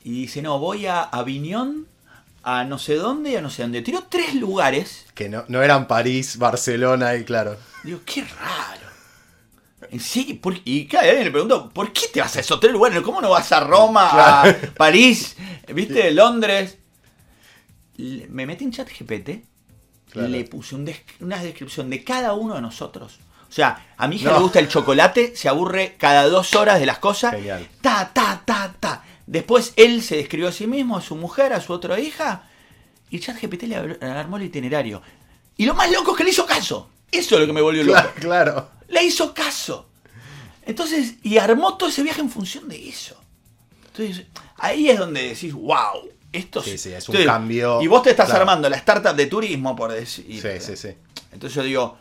Y 0.04 0.22
dice, 0.22 0.42
no, 0.42 0.58
voy 0.58 0.86
a 0.86 1.02
Aviñón, 1.02 1.86
a 2.42 2.64
no 2.64 2.78
sé 2.78 2.94
dónde 2.94 3.30
y 3.30 3.36
a 3.36 3.42
no 3.42 3.50
sé 3.50 3.62
dónde. 3.62 3.82
Tiró 3.82 4.04
tres 4.08 4.34
lugares. 4.34 5.06
Que 5.14 5.28
no, 5.28 5.44
no 5.48 5.62
eran 5.62 5.86
París, 5.86 6.38
Barcelona 6.38 7.14
y 7.16 7.24
claro. 7.24 7.56
Digo, 7.84 8.00
qué 8.04 8.22
raro. 8.24 8.71
¿En 9.92 10.00
serio? 10.00 10.40
¿Por 10.40 10.54
qué? 10.54 10.62
Y 10.64 10.86
claro, 10.86 11.06
alguien 11.08 11.24
le 11.26 11.30
preguntó, 11.30 11.68
¿por 11.70 11.92
qué 11.92 12.06
te 12.12 12.20
vas 12.20 12.34
a 12.36 12.40
esos 12.40 12.58
tres 12.58 12.72
lugares? 12.72 13.00
¿Cómo 13.02 13.20
no 13.20 13.30
vas 13.30 13.52
a 13.52 13.60
Roma, 13.60 14.42
a 14.42 14.56
París, 14.76 15.36
viste, 15.72 16.10
Londres? 16.12 16.78
Me 17.98 18.46
metí 18.46 18.64
en 18.64 18.72
chat 18.72 18.88
GPT, 18.88 19.44
Claro. 20.10 20.28
le 20.28 20.44
puse 20.44 20.74
un 20.74 20.84
des- 20.84 21.02
una 21.20 21.42
descripción 21.42 21.88
de 21.90 22.02
cada 22.02 22.32
uno 22.32 22.54
de 22.54 22.60
nosotros. 22.62 23.18
O 23.48 23.52
sea, 23.54 23.92
a 23.98 24.08
mi 24.08 24.16
hija 24.16 24.30
No. 24.30 24.36
le 24.38 24.42
gusta 24.42 24.58
el 24.60 24.68
chocolate, 24.68 25.36
se 25.36 25.48
aburre 25.48 25.96
cada 25.98 26.24
dos 26.26 26.54
horas 26.54 26.80
de 26.80 26.86
las 26.86 26.98
cosas. 26.98 27.34
Genial. 27.34 27.68
Ta, 27.82 28.10
ta, 28.12 28.42
ta, 28.44 28.74
ta. 28.80 29.04
Después 29.26 29.74
él 29.76 30.02
se 30.02 30.16
describió 30.16 30.48
a 30.48 30.52
sí 30.52 30.66
mismo, 30.66 30.96
a 30.96 31.02
su 31.02 31.16
mujer, 31.16 31.52
a 31.52 31.60
su 31.60 31.72
otra 31.72 32.00
hija. 32.00 32.44
Y 33.10 33.20
chat 33.20 33.36
GPT 33.38 33.64
le 33.66 33.76
ar- 33.76 33.98
armó 34.04 34.38
el 34.38 34.44
itinerario. 34.44 35.02
Y 35.58 35.66
lo 35.66 35.74
más 35.74 35.90
loco 35.90 36.12
es 36.12 36.16
que 36.16 36.24
le 36.24 36.30
hizo 36.30 36.46
caso. 36.46 36.88
Eso 37.12 37.34
es 37.36 37.40
lo 37.42 37.46
que 37.46 37.52
me 37.52 37.60
volvió 37.60 37.84
loco. 37.84 37.98
Claro, 38.00 38.12
claro. 38.20 38.70
Le 38.88 39.04
hizo 39.04 39.32
caso. 39.34 39.88
Entonces, 40.66 41.14
y 41.22 41.38
armó 41.38 41.76
todo 41.76 41.88
ese 41.88 42.02
viaje 42.02 42.20
en 42.20 42.30
función 42.30 42.68
de 42.68 42.88
eso. 42.88 43.16
Entonces, 43.86 44.26
ahí 44.56 44.88
es 44.88 44.98
donde 44.98 45.28
decís, 45.28 45.52
wow, 45.52 46.08
esto 46.32 46.62
Sí, 46.62 46.78
sí, 46.78 46.92
es 46.92 47.08
un 47.08 47.16
Entonces, 47.16 47.26
cambio, 47.26 47.82
Y 47.82 47.86
vos 47.88 48.02
te 48.02 48.10
estás 48.10 48.26
claro. 48.26 48.40
armando 48.42 48.68
la 48.70 48.76
startup 48.76 49.14
de 49.14 49.26
turismo, 49.26 49.76
por 49.76 49.92
decir. 49.92 50.24
Sí, 50.40 50.60
sí, 50.60 50.76
sí. 50.76 50.94
Entonces 51.32 51.54
yo 51.56 51.62
digo, 51.62 51.98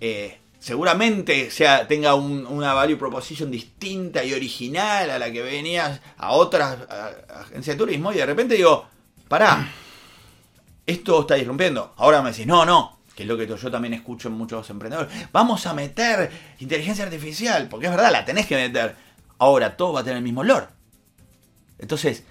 eh, 0.00 0.38
seguramente 0.58 1.50
sea, 1.50 1.86
tenga 1.86 2.14
un- 2.14 2.46
una 2.46 2.72
value 2.74 2.96
proposition 2.96 3.50
distinta 3.50 4.24
y 4.24 4.32
original 4.32 5.10
a 5.10 5.18
la 5.18 5.30
que 5.30 5.42
venías 5.42 6.00
a 6.16 6.30
otras 6.32 6.78
agencias 7.28 7.76
de 7.76 7.84
turismo 7.84 8.12
y 8.12 8.16
de 8.16 8.26
repente 8.26 8.54
digo, 8.54 8.86
pará, 9.28 9.70
esto 10.86 11.20
está 11.22 11.36
irrumpiendo. 11.36 11.92
Ahora 11.96 12.22
me 12.22 12.30
decís, 12.30 12.46
no, 12.46 12.64
no, 12.64 12.95
que 13.16 13.22
es 13.24 13.28
lo 13.28 13.36
que 13.36 13.46
yo 13.48 13.70
también 13.70 13.94
escucho 13.94 14.28
en 14.28 14.34
muchos 14.34 14.68
emprendedores. 14.70 15.10
Vamos 15.32 15.66
a 15.66 15.72
meter 15.74 16.30
inteligencia 16.60 17.04
artificial, 17.04 17.66
porque 17.68 17.86
es 17.86 17.90
verdad, 17.92 18.12
la 18.12 18.24
tenés 18.24 18.46
que 18.46 18.54
meter. 18.56 18.94
Ahora 19.38 19.76
todo 19.76 19.94
va 19.94 20.00
a 20.00 20.04
tener 20.04 20.18
el 20.18 20.22
mismo 20.22 20.42
olor. 20.42 20.68
Entonces, 21.78 22.22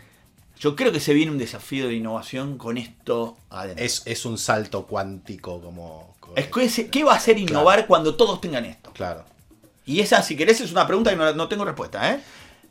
yo 0.60 0.76
creo 0.76 0.92
que 0.92 1.00
se 1.00 1.14
viene 1.14 1.32
un 1.32 1.38
desafío 1.38 1.88
de 1.88 1.96
innovación 1.96 2.58
con 2.58 2.78
esto 2.78 3.36
adentro. 3.50 3.84
Es, 3.84 4.04
es 4.06 4.26
un 4.26 4.38
salto 4.38 4.86
cuántico 4.86 5.60
como... 5.62 6.16
como- 6.20 6.36
Es 6.38 6.48
que 6.48 6.90
¿Qué 6.90 7.04
va 7.04 7.14
a 7.14 7.18
hacer 7.18 7.38
innovar 7.38 7.88
cuando 7.88 8.16
todos 8.16 8.40
tengan 8.40 8.64
esto? 8.66 8.92
Claro. 8.94 9.26
Y 9.86 10.00
esa, 10.00 10.22
si 10.24 10.36
querés, 10.36 10.62
es 10.62 10.72
una 10.72 10.88
pregunta 10.88 11.10
que 11.12 11.16
no, 11.16 11.32
no 11.34 11.48
tengo 11.48 11.66
respuesta, 11.66 12.12
¿eh? 12.14 12.20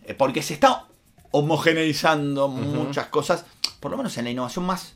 Eh, 0.06 0.14
Porque 0.14 0.42
se 0.42 0.54
está 0.54 0.86
homogeneizando 1.30 2.48
muchas 2.48 3.06
cosas, 3.08 3.44
por 3.80 3.90
lo 3.90 3.96
menos 3.96 4.16
en 4.18 4.24
la 4.24 4.30
innovación 4.30 4.64
más, 4.64 4.94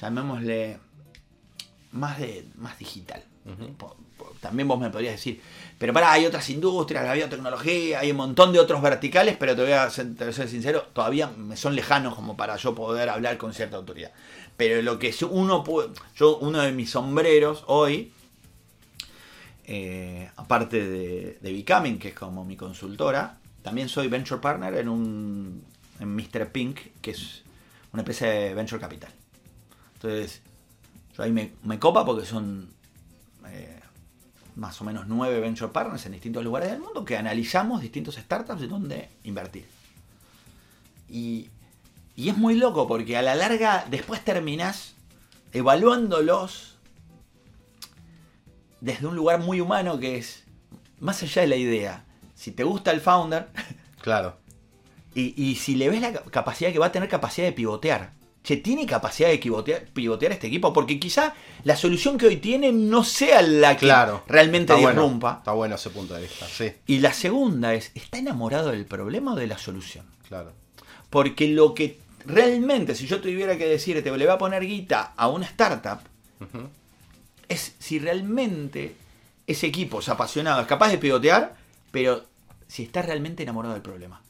llamémosle, 0.00 0.78
más, 1.92 2.18
de, 2.18 2.46
más 2.56 2.78
digital. 2.78 3.22
También 4.40 4.68
vos 4.68 4.78
me 4.78 4.90
podrías 4.90 5.14
decir, 5.14 5.40
pero 5.78 5.92
pará, 5.92 6.12
hay 6.12 6.26
otras 6.26 6.48
industrias, 6.50 7.04
la 7.04 7.14
biotecnología, 7.14 8.00
hay 8.00 8.10
un 8.10 8.18
montón 8.18 8.52
de 8.52 8.60
otros 8.60 8.82
verticales, 8.82 9.36
pero 9.38 9.56
te 9.56 9.62
voy 9.62 9.72
a 9.72 9.88
ser, 9.90 10.14
te 10.14 10.24
voy 10.24 10.32
a 10.32 10.36
ser 10.36 10.48
sincero, 10.48 10.86
todavía 10.92 11.28
me 11.28 11.56
son 11.56 11.74
lejanos 11.74 12.14
como 12.14 12.36
para 12.36 12.56
yo 12.56 12.74
poder 12.74 13.08
hablar 13.08 13.38
con 13.38 13.54
cierta 13.54 13.76
autoridad. 13.76 14.12
Pero 14.56 14.82
lo 14.82 14.98
que 14.98 15.14
uno 15.30 15.64
puede, 15.64 15.88
yo, 16.16 16.36
uno 16.38 16.60
de 16.60 16.72
mis 16.72 16.90
sombreros 16.90 17.64
hoy, 17.66 18.12
eh, 19.66 20.30
aparte 20.36 20.86
de, 20.86 21.38
de 21.40 21.52
Becoming, 21.52 21.98
que 21.98 22.08
es 22.08 22.14
como 22.14 22.44
mi 22.44 22.56
consultora, 22.56 23.38
también 23.62 23.88
soy 23.88 24.08
venture 24.08 24.40
partner 24.40 24.74
en 24.74 24.88
un 24.88 25.64
en 26.00 26.14
Mr. 26.14 26.50
Pink, 26.52 26.78
que 27.00 27.12
es 27.12 27.42
una 27.92 28.02
empresa 28.02 28.26
de 28.26 28.54
venture 28.54 28.80
capital. 28.80 29.10
Entonces, 29.94 30.42
yo 31.18 31.24
ahí 31.24 31.32
me, 31.32 31.52
me 31.64 31.78
copa 31.78 32.06
porque 32.06 32.24
son 32.24 32.70
eh, 33.48 33.80
más 34.56 34.80
o 34.80 34.84
menos 34.84 35.06
nueve 35.08 35.40
venture 35.40 35.70
partners 35.72 36.06
en 36.06 36.12
distintos 36.12 36.42
lugares 36.44 36.70
del 36.70 36.80
mundo 36.80 37.04
que 37.04 37.16
analizamos 37.18 37.80
distintos 37.82 38.14
startups 38.16 38.60
de 38.60 38.68
dónde 38.68 39.08
invertir. 39.24 39.66
Y, 41.10 41.48
y 42.16 42.28
es 42.28 42.36
muy 42.36 42.54
loco 42.54 42.86
porque 42.86 43.16
a 43.16 43.22
la 43.22 43.34
larga 43.34 43.84
después 43.90 44.24
terminás 44.24 44.94
evaluándolos 45.52 46.76
desde 48.80 49.06
un 49.06 49.16
lugar 49.16 49.40
muy 49.40 49.60
humano 49.60 49.98
que 49.98 50.16
es 50.18 50.44
más 51.00 51.22
allá 51.22 51.42
de 51.42 51.48
la 51.48 51.56
idea. 51.56 52.04
Si 52.34 52.52
te 52.52 52.62
gusta 52.64 52.90
el 52.92 53.00
founder 53.00 53.48
Claro. 54.00 54.36
y, 55.14 55.34
y 55.42 55.56
si 55.56 55.74
le 55.74 55.88
ves 55.88 56.00
la 56.00 56.12
ca- 56.12 56.22
capacidad 56.30 56.72
que 56.72 56.78
va 56.78 56.86
a 56.86 56.92
tener 56.92 57.08
capacidad 57.08 57.46
de 57.46 57.52
pivotear. 57.52 58.12
Che, 58.42 58.56
¿tiene 58.56 58.86
capacidad 58.86 59.28
de 59.28 59.38
pivotear, 59.38 59.84
pivotear 59.86 60.32
este 60.32 60.46
equipo? 60.46 60.72
Porque 60.72 60.98
quizá 60.98 61.34
la 61.64 61.76
solución 61.76 62.16
que 62.18 62.26
hoy 62.26 62.36
tiene 62.38 62.72
no 62.72 63.04
sea 63.04 63.42
la 63.42 63.76
que 63.76 63.86
Claro. 63.86 64.22
realmente 64.26 64.72
Está 64.72 64.82
bueno, 64.82 65.02
disrumpa. 65.02 65.34
está 65.38 65.52
bueno 65.52 65.74
ese 65.74 65.90
punto 65.90 66.14
de 66.14 66.22
vista, 66.22 66.46
sí, 66.46 66.72
Y 66.86 66.98
la 67.00 67.12
segunda 67.12 67.74
es, 67.74 67.90
¿está 67.94 68.18
enamorado 68.18 68.70
del 68.70 68.86
problema 68.86 69.32
o 69.34 69.36
de 69.36 69.46
la 69.46 69.58
solución? 69.58 70.06
claro. 70.28 70.52
Porque 71.10 71.48
lo 71.48 71.74
que 71.74 71.98
realmente, 72.26 72.94
si 72.94 73.06
yo 73.06 73.20
tuviera 73.20 73.56
que 73.56 73.66
decirte, 73.66 74.10
le 74.16 74.24
voy 74.26 74.34
a 74.34 74.38
poner 74.38 74.64
guita 74.66 75.14
a 75.16 75.28
una 75.28 75.46
startup, 75.46 76.00
es 77.48 77.74
si 77.78 77.98
realmente 77.98 78.94
ese 79.46 79.66
equipo 79.66 80.00
es 80.00 80.08
apasionado, 80.10 80.60
es 80.60 80.66
capaz 80.66 80.90
de 80.90 80.98
pivotear, 80.98 81.56
pero 81.90 82.24
si 82.66 82.82
está 82.82 83.00
realmente 83.02 83.42
enamorado 83.42 83.72
del 83.74 83.82
problema. 83.82 84.20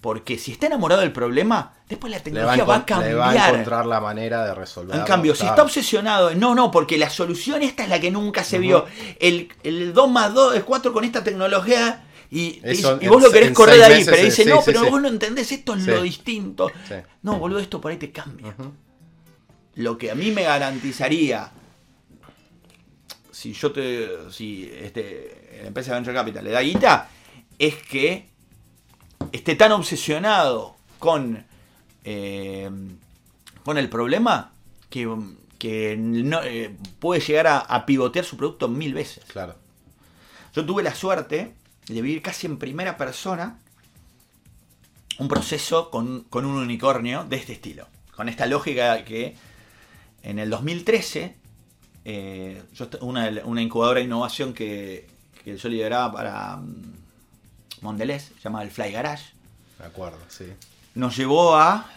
Porque 0.00 0.38
si 0.38 0.52
está 0.52 0.66
enamorado 0.66 1.00
del 1.00 1.12
problema, 1.12 1.74
después 1.88 2.10
la 2.10 2.18
Le 2.18 2.44
va, 2.44 2.52
a 2.52 2.56
tecnología 2.56 2.64
va, 2.64 2.74
a 2.76 3.00
le 3.00 3.14
va 3.14 3.24
a 3.24 3.32
cambiar. 3.32 3.50
encontrar 3.50 3.86
la 3.86 4.00
manera 4.00 4.44
de 4.44 4.54
resolverlo. 4.54 5.00
En 5.00 5.06
cambio, 5.06 5.34
si 5.34 5.46
está 5.46 5.62
obsesionado, 5.62 6.34
no, 6.34 6.54
no, 6.54 6.70
porque 6.70 6.98
la 6.98 7.10
solución 7.10 7.62
esta 7.62 7.84
es 7.84 7.88
la 7.88 7.98
que 7.98 8.10
nunca 8.10 8.44
se 8.44 8.58
vio. 8.58 8.86
El, 9.18 9.48
el 9.62 9.92
2 9.94 10.10
más 10.10 10.34
2 10.34 10.56
es 10.56 10.64
4 10.64 10.92
con 10.92 11.04
esta 11.04 11.24
tecnología. 11.24 12.04
Y, 12.30 12.60
Eso 12.62 12.98
en 13.00 13.08
vos 13.08 13.22
lo 13.22 13.30
querés 13.30 13.52
correr 13.52 13.82
ahí, 13.82 13.92
meses 13.98 14.08
pero 14.10 14.24
dice, 14.24 14.42
sí, 14.42 14.48
no, 14.48 14.56
sí, 14.56 14.62
pero 14.66 14.84
sí. 14.84 14.90
vos 14.90 15.00
no 15.00 15.08
entendés, 15.08 15.50
esto 15.52 15.74
es 15.74 15.86
lo 15.86 16.02
distinto. 16.02 16.70
No, 17.22 17.38
boludo, 17.38 17.60
esto 17.60 17.80
por 17.80 17.90
ahí 17.90 17.96
te 17.96 18.10
cambia. 18.10 18.54
Lo 19.76 19.96
que 19.96 20.10
a 20.10 20.14
mí 20.14 20.30
me 20.30 20.42
garantizaría, 20.42 21.50
si 23.30 23.52
yo 23.52 23.72
te. 23.72 24.30
Si 24.30 24.70
este, 24.72 25.58
la 25.62 25.68
empresa 25.68 25.90
de 25.90 25.96
Venture 25.96 26.16
Capital 26.16 26.44
le 26.44 26.50
da 26.50 26.60
guita, 26.60 27.08
es 27.58 27.74
que 27.76 28.35
esté 29.32 29.56
tan 29.56 29.72
obsesionado 29.72 30.76
con, 30.98 31.44
eh, 32.04 32.70
con 33.64 33.78
el 33.78 33.88
problema 33.88 34.52
que, 34.90 35.08
que 35.58 35.96
no, 35.96 36.42
eh, 36.42 36.76
puede 36.98 37.20
llegar 37.20 37.46
a, 37.46 37.58
a 37.58 37.86
pivotear 37.86 38.24
su 38.24 38.36
producto 38.36 38.68
mil 38.68 38.94
veces. 38.94 39.24
Claro. 39.26 39.56
Yo 40.54 40.64
tuve 40.64 40.82
la 40.82 40.94
suerte 40.94 41.54
de 41.86 42.02
vivir 42.02 42.22
casi 42.22 42.46
en 42.46 42.58
primera 42.58 42.96
persona 42.96 43.58
un 45.18 45.28
proceso 45.28 45.90
con, 45.90 46.22
con 46.24 46.44
un 46.44 46.56
unicornio 46.56 47.24
de 47.24 47.36
este 47.36 47.52
estilo. 47.52 47.86
Con 48.14 48.28
esta 48.28 48.46
lógica 48.46 49.04
que 49.04 49.36
en 50.22 50.38
el 50.38 50.50
2013, 50.50 51.36
eh, 52.04 52.62
yo 52.74 52.88
una, 53.00 53.30
una 53.44 53.62
incubadora 53.62 54.00
de 54.00 54.06
innovación 54.06 54.52
que, 54.52 55.06
que 55.44 55.56
yo 55.56 55.68
lideraba 55.68 56.12
para 56.12 56.56
mm, 56.56 57.05
Mondelez, 57.82 58.32
llamada 58.42 58.64
el 58.64 58.70
Fly 58.70 58.92
Garage, 58.92 59.32
Me 59.78 59.86
acuerdo, 59.86 60.18
sí. 60.28 60.46
nos 60.94 61.16
llevó 61.16 61.56
a 61.56 61.90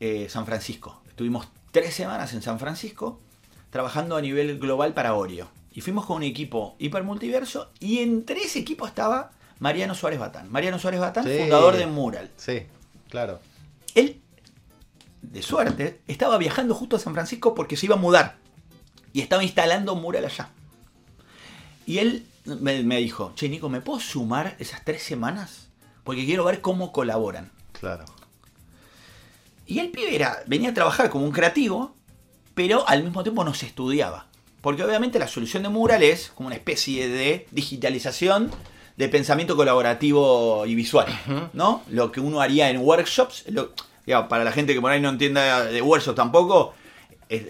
eh, 0.00 0.28
San 0.30 0.46
Francisco. 0.46 1.00
Estuvimos 1.08 1.48
tres 1.70 1.94
semanas 1.94 2.32
en 2.34 2.42
San 2.42 2.58
Francisco 2.58 3.20
trabajando 3.70 4.16
a 4.16 4.20
nivel 4.22 4.58
global 4.58 4.94
para 4.94 5.14
Oreo. 5.14 5.48
Y 5.72 5.82
fuimos 5.82 6.06
con 6.06 6.16
un 6.18 6.22
equipo 6.22 6.74
hipermultiverso 6.78 7.70
y 7.80 7.98
entre 7.98 8.40
ese 8.40 8.58
equipo 8.60 8.86
estaba 8.86 9.30
Mariano 9.58 9.94
Suárez 9.94 10.18
Batán. 10.18 10.50
Mariano 10.50 10.78
Suárez 10.78 11.00
Batán, 11.00 11.24
Sí. 11.24 11.38
fundador 11.38 11.76
de 11.76 11.86
Mural. 11.86 12.30
Sí, 12.36 12.62
claro. 13.10 13.40
Él, 13.94 14.20
de 15.20 15.42
suerte, 15.42 16.00
estaba 16.06 16.38
viajando 16.38 16.74
justo 16.74 16.96
a 16.96 16.98
San 16.98 17.12
Francisco 17.12 17.54
porque 17.54 17.76
se 17.76 17.86
iba 17.86 17.94
a 17.96 17.98
mudar. 17.98 18.36
Y 19.12 19.20
estaba 19.20 19.42
instalando 19.44 19.94
Mural 19.96 20.24
allá. 20.24 20.48
Y 21.86 21.98
él 21.98 22.26
me, 22.46 22.82
me 22.82 22.98
dijo, 22.98 23.32
che 23.34 23.48
Nico, 23.48 23.68
¿me 23.68 23.80
puedo 23.80 24.00
sumar 24.00 24.56
esas 24.58 24.84
tres 24.84 25.02
semanas? 25.02 25.68
Porque 26.04 26.24
quiero 26.24 26.44
ver 26.44 26.60
cómo 26.60 26.92
colaboran. 26.92 27.50
Claro. 27.72 28.04
Y 29.66 29.80
el 29.80 29.90
pibe 29.90 30.14
era, 30.14 30.38
venía 30.46 30.70
a 30.70 30.74
trabajar 30.74 31.10
como 31.10 31.24
un 31.24 31.32
creativo, 31.32 31.94
pero 32.54 32.88
al 32.88 33.02
mismo 33.02 33.22
tiempo 33.22 33.44
nos 33.44 33.62
estudiaba. 33.62 34.26
Porque 34.60 34.84
obviamente 34.84 35.18
la 35.18 35.28
solución 35.28 35.62
de 35.64 35.68
Mural 35.68 36.02
es 36.02 36.30
como 36.34 36.46
una 36.48 36.56
especie 36.56 37.08
de 37.08 37.46
digitalización 37.50 38.50
de 38.96 39.08
pensamiento 39.08 39.56
colaborativo 39.56 40.64
y 40.66 40.74
visual, 40.74 41.06
¿no? 41.52 41.82
Lo 41.90 42.10
que 42.12 42.20
uno 42.20 42.40
haría 42.40 42.70
en 42.70 42.78
workshops, 42.78 43.44
lo- 43.48 43.72
digamos, 44.06 44.28
para 44.28 44.42
la 44.44 44.52
gente 44.52 44.72
que 44.72 44.80
por 44.80 44.90
ahí 44.90 45.00
no 45.00 45.08
entienda 45.10 45.64
de 45.64 45.82
workshops 45.82 46.16
tampoco, 46.16 46.74
es- 47.28 47.46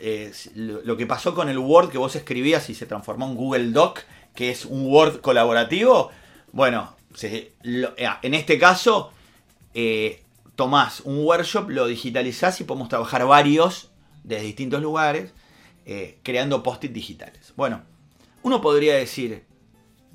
es 0.48 0.56
lo, 0.56 0.80
lo 0.82 0.96
que 0.96 1.06
pasó 1.06 1.34
con 1.34 1.48
el 1.48 1.58
Word 1.58 1.90
que 1.90 1.98
vos 1.98 2.16
escribías 2.16 2.68
y 2.70 2.74
se 2.74 2.86
transformó 2.86 3.26
en 3.26 3.34
Google 3.36 3.70
Doc, 3.70 4.00
que 4.36 4.50
es 4.50 4.64
un 4.64 4.86
Word 4.86 5.20
colaborativo, 5.20 6.12
bueno, 6.52 6.94
eh, 7.22 7.52
en 8.22 8.34
este 8.34 8.58
caso 8.58 9.10
eh, 9.74 10.22
tomás 10.54 11.00
un 11.00 11.24
workshop, 11.24 11.70
lo 11.70 11.86
digitalizás 11.86 12.60
y 12.60 12.64
podemos 12.64 12.88
trabajar 12.88 13.26
varios 13.26 13.90
desde 14.22 14.44
distintos 14.44 14.80
lugares, 14.80 15.32
eh, 15.84 16.18
creando 16.22 16.62
post-it 16.62 16.92
digitales. 16.92 17.52
Bueno, 17.56 17.82
uno 18.42 18.60
podría 18.60 18.94
decir, 18.94 19.44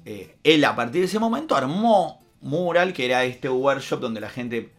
él 0.06 0.66
a 0.66 0.76
partir 0.76 1.02
de 1.02 1.08
ese 1.08 1.20
momento 1.20 1.56
armó 1.56 2.22
Mural, 2.42 2.94
que 2.94 3.06
era 3.06 3.24
este 3.24 3.50
workshop 3.50 4.00
donde 4.00 4.22
la 4.22 4.30
gente... 4.30 4.72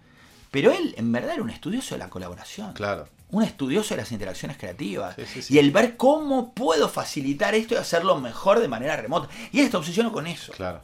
Pero 0.51 0.73
él 0.73 0.95
en 0.99 1.13
verdad 1.13 1.35
era 1.35 1.43
un 1.43 1.51
estudioso 1.51 1.95
de 1.95 1.99
la 2.01 2.11
colaboración. 2.11 2.73
Claro. 2.75 3.09
Un 3.33 3.43
estudioso 3.43 3.95
de 3.95 4.03
las 4.03 4.13
interacciones 4.13 4.57
creativas. 4.57 5.17
Sí, 5.17 5.23
sí, 5.27 5.43
sí. 5.43 5.55
Y 5.55 5.59
el 5.59 5.71
ver 5.73 5.97
cómo 5.97 6.53
puedo 6.55 6.89
facilitar 6.89 7.55
esto 7.55 7.75
y 7.75 7.79
hacerlo 7.79 8.21
mejor 8.21 8.61
de 8.61 8.69
manera 8.69 8.97
remota. 8.97 9.29
Y 9.53 9.59
él 9.61 9.65
está 9.67 9.79
obsesionado 9.79 10.13
con 10.15 10.27
eso. 10.27 10.53
Claro. 10.53 10.81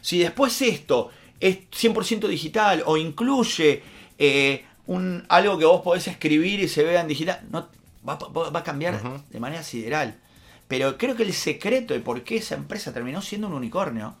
Si 0.00 0.18
después 0.18 0.62
esto 0.62 1.10
es 1.40 1.58
100% 1.70 2.26
digital 2.28 2.82
o 2.86 2.96
incluye 2.96 3.82
eh, 4.18 4.64
un, 4.86 5.24
algo 5.28 5.58
que 5.58 5.64
vos 5.64 5.82
podés 5.82 6.06
escribir 6.08 6.60
y 6.60 6.68
se 6.68 6.82
vea 6.84 7.00
en 7.00 7.08
digital, 7.08 7.40
no, 7.50 7.68
va, 8.08 8.14
va- 8.16 8.50
va 8.50 8.60
a 8.60 8.64
cambiar 8.64 9.00
de 9.28 9.40
manera 9.40 9.62
sideral. 9.62 10.16
Pero 10.68 10.96
creo 10.98 11.16
que 11.16 11.22
el 11.24 11.32
secreto 11.32 11.94
de 11.94 12.00
por 12.00 12.22
qué 12.22 12.36
esa 12.36 12.54
empresa 12.54 12.92
terminó 12.92 13.22
siendo 13.22 13.48
un 13.48 13.54
unicornio 13.54 14.14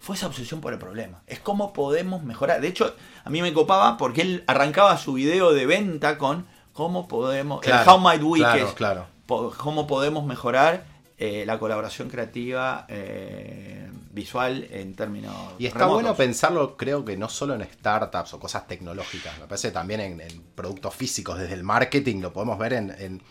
fue 0.00 0.16
esa 0.16 0.26
obsesión 0.26 0.60
por 0.60 0.72
el 0.72 0.78
problema. 0.78 1.22
Es 1.26 1.38
cómo 1.40 1.72
podemos 1.72 2.22
mejorar. 2.24 2.60
De 2.60 2.68
hecho, 2.68 2.96
a 3.22 3.30
mí 3.30 3.42
me 3.42 3.52
copaba 3.52 3.96
porque 3.98 4.22
él 4.22 4.44
arrancaba 4.46 4.96
su 4.96 5.12
video 5.12 5.52
de 5.52 5.66
venta 5.66 6.16
con 6.18 6.46
cómo 6.72 7.06
podemos... 7.08 7.64
el 7.66 7.72
How 7.88 7.98
Might 7.98 8.22
We, 8.22 8.38
claro, 8.38 8.66
es 8.68 8.72
claro. 8.74 9.06
po- 9.26 9.52
cómo 9.56 9.86
podemos 9.86 10.24
mejorar 10.24 10.84
eh, 11.18 11.44
la 11.46 11.58
colaboración 11.58 12.08
creativa 12.08 12.86
eh, 12.88 13.90
visual 14.12 14.66
en 14.70 14.94
términos 14.94 15.34
Y 15.58 15.66
está 15.66 15.80
remotos. 15.80 16.02
bueno 16.02 16.16
pensarlo, 16.16 16.76
creo 16.76 17.04
que 17.04 17.16
no 17.16 17.28
solo 17.28 17.54
en 17.54 17.62
startups 17.62 18.32
o 18.34 18.40
cosas 18.40 18.66
tecnológicas, 18.66 19.38
me 19.38 19.46
parece 19.46 19.70
también 19.70 20.00
en, 20.00 20.20
en 20.20 20.42
productos 20.54 20.94
físicos, 20.94 21.38
desde 21.38 21.54
el 21.54 21.62
marketing 21.62 22.20
lo 22.22 22.32
podemos 22.32 22.58
ver 22.58 22.72
en, 22.72 22.90
en- 22.98 23.22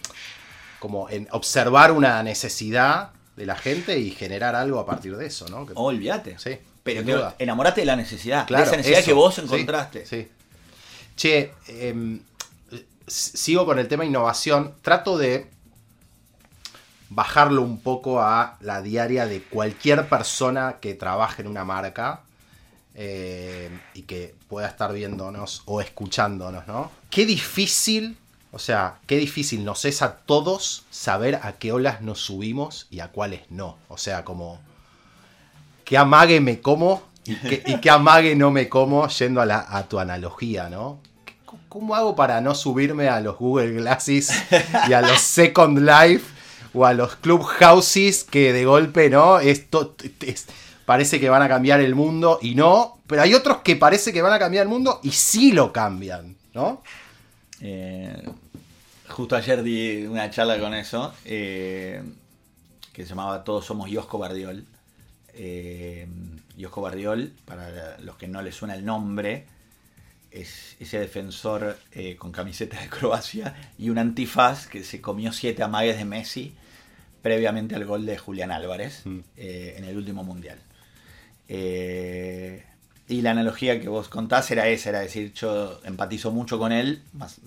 como 0.79 1.09
en 1.09 1.27
observar 1.31 1.91
una 1.91 2.21
necesidad 2.23 3.11
de 3.35 3.45
la 3.45 3.55
gente 3.55 3.97
y 3.99 4.11
generar 4.11 4.55
algo 4.55 4.79
a 4.79 4.85
partir 4.85 5.15
de 5.17 5.25
eso, 5.25 5.47
¿no? 5.49 5.65
Que- 5.65 5.73
Oh, 5.75 5.85
olvídate. 5.85 6.37
sí, 6.37 6.57
Pero 6.83 7.33
enamorate 7.39 7.81
de 7.81 7.85
la 7.85 7.95
necesidad, 7.95 8.45
Claro, 8.47 8.63
de 8.63 8.67
esa 8.67 8.77
necesidad 8.77 8.99
eso, 8.99 9.07
que 9.07 9.13
vos 9.13 9.37
encontraste. 9.39 10.05
Sí. 10.05 10.27
Che, 11.15 11.53
em, 11.67 12.19
sigo 13.09 13.65
con 13.65 13.79
el 13.79 13.87
tema 13.87 14.05
innovación. 14.05 14.73
Trato 14.81 15.17
de 15.17 15.49
bajarlo 17.09 17.61
un 17.63 17.79
poco 17.81 18.21
a 18.21 18.57
la 18.61 18.81
diaria 18.81 19.25
de 19.25 19.41
cualquier 19.41 20.07
persona 20.07 20.77
que 20.79 20.93
trabaje 20.93 21.41
en 21.41 21.47
una 21.47 21.65
marca 21.65 22.21
eh, 22.95 23.69
y 23.93 24.03
que 24.03 24.35
pueda 24.47 24.67
estar 24.67 24.93
viéndonos 24.93 25.63
o 25.65 25.81
escuchándonos, 25.81 26.67
¿no? 26.67 26.91
Qué 27.09 27.25
difícil, 27.25 28.17
o 28.51 28.59
sea, 28.59 28.99
qué 29.07 29.17
difícil 29.17 29.65
nos 29.65 29.85
es 29.85 30.01
a 30.03 30.17
todos 30.17 30.85
saber 30.91 31.39
a 31.41 31.53
qué 31.53 31.71
olas 31.71 32.01
nos 32.01 32.19
subimos 32.19 32.87
y 32.91 32.99
a 32.99 33.07
cuáles 33.07 33.41
no. 33.49 33.77
O 33.87 33.97
sea, 33.97 34.23
como 34.23 34.59
qué 35.85 35.97
amague 35.97 36.39
me 36.41 36.61
como 36.61 37.01
y 37.25 37.35
qué, 37.79 37.89
amague 37.89 38.35
no 38.35 38.51
me 38.51 38.69
como 38.69 39.07
yendo 39.07 39.43
la- 39.45 39.65
a 39.67 39.87
tu 39.87 39.99
analogía, 39.99 40.69
¿no? 40.69 40.99
¿Cómo 41.69 41.95
hago 41.95 42.15
para 42.15 42.41
no 42.41 42.55
subirme 42.55 43.07
a 43.07 43.21
los 43.21 43.37
Google 43.37 43.71
Glasses 43.73 44.31
y 44.87 44.93
a 44.93 45.01
los 45.01 45.19
Second 45.21 45.79
Life 45.79 46.25
o 46.73 46.85
a 46.85 46.93
los 46.93 47.15
Clubhouses 47.17 48.23
que 48.23 48.51
de 48.53 48.65
golpe, 48.65 49.09
¿no? 49.09 49.39
Esto 49.39 49.95
es- 50.21 50.47
parece 50.85 51.19
que 51.19 51.29
van 51.29 51.43
a 51.43 51.47
cambiar 51.47 51.79
el 51.81 51.93
mundo 51.93 52.39
y 52.41 52.55
no, 52.55 52.97
pero 53.05 53.21
hay 53.21 53.35
otros 53.35 53.57
que 53.59 53.75
parece 53.75 54.11
que 54.11 54.21
van 54.23 54.33
a 54.33 54.39
cambiar 54.39 54.63
el 54.63 54.69
mundo 54.69 54.99
y 55.03 55.11
sí 55.11 55.51
lo 55.51 55.71
cambian, 55.71 56.35
¿no? 56.55 56.81
Eh, 57.61 58.27
justo 59.09 59.35
ayer 59.35 59.61
di 59.61 60.05
una 60.07 60.29
charla 60.31 60.59
con 60.59 60.73
eso, 60.73 61.13
eh, 61.25 62.01
que 62.93 63.03
se 63.03 63.09
llamaba 63.09 63.43
Todos 63.43 63.65
somos 63.65 63.89
Yosco 63.91 64.17
Bardiol. 64.17 64.65
Eh, 65.33 66.07
Yosco 66.57 66.81
Bardiol, 66.81 67.31
para 67.45 67.97
los 67.99 68.15
que 68.17 68.27
no 68.27 68.41
les 68.41 68.55
suena 68.55 68.73
el 68.75 68.83
nombre, 68.83 69.45
es 70.31 70.75
ese 70.79 70.99
defensor 70.99 71.77
eh, 71.91 72.15
con 72.15 72.31
camiseta 72.31 72.79
de 72.79 72.87
Croacia 72.89 73.55
y 73.77 73.89
un 73.89 73.97
antifaz 73.97 74.67
que 74.67 74.83
se 74.83 75.01
comió 75.01 75.31
siete 75.31 75.63
amagues 75.63 75.97
de 75.97 76.05
Messi 76.05 76.53
previamente 77.21 77.75
al 77.75 77.85
gol 77.85 78.05
de 78.05 78.17
Julián 78.17 78.51
Álvarez 78.51 79.01
Mm. 79.05 79.19
eh, 79.37 79.75
en 79.77 79.83
el 79.85 79.97
último 79.97 80.23
mundial. 80.23 80.57
Eh, 81.47 82.63
y 83.07 83.21
la 83.21 83.31
analogía 83.31 83.81
que 83.81 83.89
vos 83.89 84.07
contás 84.07 84.51
era 84.51 84.67
esa, 84.67 84.89
era 84.89 84.99
decir, 84.99 85.33
yo 85.33 85.81
empatizo 85.83 86.31
mucho 86.31 86.59
con 86.59 86.71
él, 86.71 87.01
más, 87.13 87.39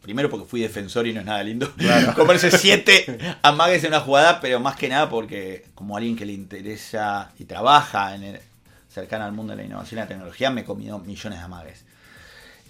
Primero 0.00 0.30
porque 0.30 0.46
fui 0.46 0.60
defensor 0.62 1.06
y 1.06 1.12
no 1.12 1.20
es 1.20 1.26
nada 1.26 1.42
lindo. 1.42 1.70
Claro. 1.74 2.14
Comerse 2.16 2.50
siete 2.56 3.18
amagues 3.42 3.82
en 3.82 3.88
una 3.88 4.00
jugada, 4.00 4.40
pero 4.40 4.60
más 4.60 4.76
que 4.76 4.88
nada 4.88 5.10
porque 5.10 5.66
como 5.74 5.96
alguien 5.96 6.16
que 6.16 6.24
le 6.24 6.32
interesa 6.32 7.32
y 7.38 7.44
trabaja 7.44 8.14
en 8.14 8.22
el, 8.22 8.40
cercano 8.88 9.24
al 9.24 9.32
mundo 9.32 9.52
de 9.52 9.58
la 9.58 9.64
innovación 9.64 9.98
y 9.98 10.02
la 10.02 10.08
tecnología, 10.08 10.50
me 10.50 10.62
he 10.62 10.64
comido 10.64 10.98
millones 10.98 11.38
de 11.40 11.44
amagues. 11.44 11.84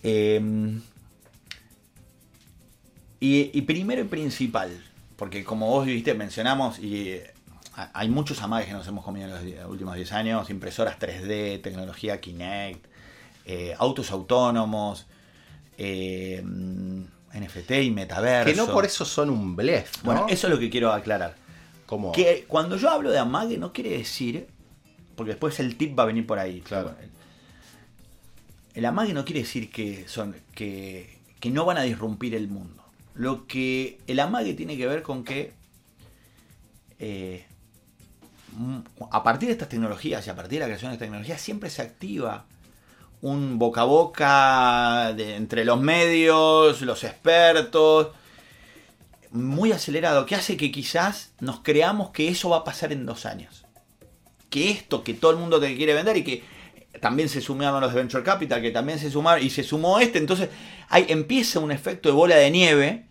Eh, 0.02 0.40
y, 3.20 3.50
y 3.52 3.62
primero 3.62 4.02
y 4.02 4.04
principal, 4.04 4.70
porque 5.16 5.44
como 5.44 5.68
vos 5.68 5.86
viste, 5.86 6.14
mencionamos, 6.14 6.78
y 6.78 7.10
eh, 7.10 7.34
hay 7.92 8.08
muchos 8.08 8.40
amagues 8.42 8.68
que 8.68 8.74
nos 8.74 8.86
hemos 8.86 9.04
comido 9.04 9.26
en 9.26 9.60
los 9.60 9.70
últimos 9.70 9.96
10 9.96 10.12
años, 10.12 10.50
impresoras 10.50 10.98
3D, 10.98 11.60
tecnología 11.60 12.20
Kinect, 12.20 12.86
eh, 13.44 13.74
autos 13.78 14.10
autónomos, 14.12 15.06
eh, 15.76 16.42
mm, 16.44 17.02
NFT 17.34 17.70
y 17.82 17.90
metaverso. 17.90 18.50
Que 18.50 18.56
no 18.56 18.72
por 18.72 18.84
eso 18.84 19.04
son 19.04 19.30
un 19.30 19.56
blef, 19.56 19.98
¿no? 19.98 20.04
Bueno, 20.04 20.26
eso 20.28 20.46
es 20.46 20.52
lo 20.52 20.58
que 20.58 20.70
quiero 20.70 20.92
aclarar. 20.92 21.34
Como... 21.86 22.12
Que 22.12 22.44
cuando 22.46 22.76
yo 22.76 22.90
hablo 22.90 23.10
de 23.10 23.18
amague 23.18 23.58
no 23.58 23.72
quiere 23.72 23.90
decir, 23.90 24.46
porque 25.16 25.32
después 25.32 25.58
el 25.58 25.76
tip 25.76 25.98
va 25.98 26.04
a 26.04 26.06
venir 26.06 26.26
por 26.26 26.38
ahí. 26.38 26.60
Claro. 26.60 26.94
El 28.78 28.86
amague 28.86 29.12
no 29.12 29.24
quiere 29.24 29.40
decir 29.40 29.72
que 29.72 30.06
son 30.06 30.36
que, 30.54 31.18
que 31.40 31.50
no 31.50 31.64
van 31.64 31.78
a 31.78 31.82
disrumpir 31.82 32.36
el 32.36 32.46
mundo. 32.46 32.84
Lo 33.12 33.48
que 33.48 33.98
el 34.06 34.20
amague 34.20 34.54
tiene 34.54 34.76
que 34.76 34.86
ver 34.86 35.02
con 35.02 35.24
que 35.24 35.52
eh, 37.00 37.44
a 39.10 39.22
partir 39.24 39.48
de 39.48 39.54
estas 39.54 39.68
tecnologías 39.68 40.24
y 40.24 40.30
a 40.30 40.36
partir 40.36 40.60
de 40.60 40.60
la 40.60 40.66
creación 40.66 40.92
de 40.92 40.94
estas 40.94 41.06
tecnologías 41.06 41.40
siempre 41.40 41.70
se 41.70 41.82
activa 41.82 42.44
un 43.20 43.58
boca 43.58 43.80
a 43.80 43.84
boca 43.84 45.10
entre 45.10 45.64
los 45.64 45.80
medios, 45.80 46.80
los 46.82 47.02
expertos, 47.02 48.12
muy 49.32 49.72
acelerado, 49.72 50.24
que 50.24 50.36
hace 50.36 50.56
que 50.56 50.70
quizás 50.70 51.32
nos 51.40 51.64
creamos 51.64 52.10
que 52.10 52.28
eso 52.28 52.50
va 52.50 52.58
a 52.58 52.64
pasar 52.64 52.92
en 52.92 53.06
dos 53.06 53.26
años. 53.26 53.64
Que 54.50 54.70
esto 54.70 55.02
que 55.02 55.14
todo 55.14 55.32
el 55.32 55.38
mundo 55.38 55.58
te 55.58 55.76
quiere 55.76 55.94
vender 55.94 56.18
y 56.18 56.22
que 56.22 56.57
también 56.98 57.28
se 57.28 57.40
sumaron 57.40 57.80
los 57.80 57.92
de 57.92 57.98
Venture 57.98 58.22
Capital, 58.22 58.60
que 58.60 58.70
también 58.70 58.98
se 58.98 59.10
sumaron 59.10 59.44
y 59.44 59.50
se 59.50 59.62
sumó 59.62 59.98
este, 60.00 60.18
entonces 60.18 60.50
hay, 60.88 61.06
empieza 61.08 61.60
un 61.60 61.72
efecto 61.72 62.08
de 62.08 62.14
bola 62.14 62.36
de 62.36 62.50
nieve, 62.50 63.06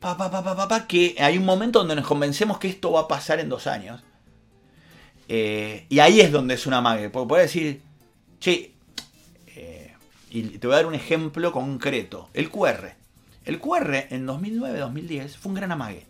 pa, 0.00 0.16
pa, 0.16 0.30
pa, 0.30 0.68
pa, 0.68 0.86
que 0.86 1.16
hay 1.18 1.38
un 1.38 1.44
momento 1.44 1.78
donde 1.78 1.94
nos 1.94 2.06
convencemos 2.06 2.58
que 2.58 2.68
esto 2.68 2.92
va 2.92 3.00
a 3.00 3.08
pasar 3.08 3.40
en 3.40 3.48
dos 3.48 3.66
años. 3.66 4.02
Eh, 5.28 5.86
y 5.88 6.00
ahí 6.00 6.20
es 6.20 6.32
donde 6.32 6.54
es 6.54 6.66
una 6.66 6.80
mague, 6.80 7.08
porque 7.08 7.28
puede 7.28 7.42
decir, 7.42 7.80
che, 8.40 8.74
eh, 9.46 9.94
y 10.30 10.42
te 10.42 10.66
voy 10.66 10.74
a 10.74 10.76
dar 10.78 10.86
un 10.86 10.94
ejemplo 10.94 11.52
concreto, 11.52 12.28
el 12.34 12.50
QR. 12.50 12.94
El 13.44 13.58
QR 13.58 14.06
en 14.10 14.26
2009-2010 14.26 15.28
fue 15.36 15.50
un 15.50 15.54
gran 15.54 15.72
amague. 15.72 16.06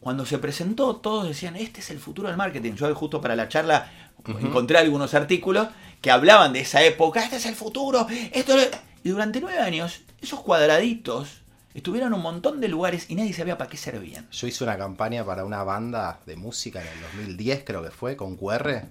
Cuando 0.00 0.24
se 0.24 0.38
presentó, 0.38 0.96
todos 0.96 1.26
decían, 1.26 1.56
este 1.56 1.80
es 1.80 1.90
el 1.90 1.98
futuro 1.98 2.28
del 2.28 2.36
marketing. 2.36 2.74
Yo 2.74 2.94
justo 2.94 3.20
para 3.20 3.34
la 3.34 3.48
charla 3.48 3.90
encontré 4.40 4.78
algunos 4.78 5.14
artículos 5.14 5.68
que 6.00 6.10
hablaban 6.10 6.52
de 6.52 6.60
esa 6.60 6.82
época, 6.82 7.22
este 7.22 7.36
es 7.36 7.46
el 7.46 7.54
futuro. 7.54 8.06
Esto 8.32 8.56
es-". 8.58 8.70
Y 9.04 9.10
durante 9.10 9.40
nueve 9.40 9.58
años, 9.58 10.02
esos 10.20 10.40
cuadraditos 10.40 11.42
estuvieron 11.74 12.08
en 12.08 12.14
un 12.14 12.22
montón 12.22 12.60
de 12.60 12.68
lugares 12.68 13.06
y 13.10 13.14
nadie 13.14 13.32
sabía 13.34 13.58
para 13.58 13.68
qué 13.68 13.76
servían. 13.76 14.26
Yo 14.32 14.46
hice 14.46 14.64
una 14.64 14.78
campaña 14.78 15.24
para 15.24 15.44
una 15.44 15.62
banda 15.62 16.20
de 16.24 16.36
música 16.36 16.80
en 16.80 16.88
el 16.88 17.00
2010, 17.02 17.64
creo 17.64 17.82
que 17.82 17.90
fue, 17.90 18.16
con 18.16 18.36
QR. 18.36 18.82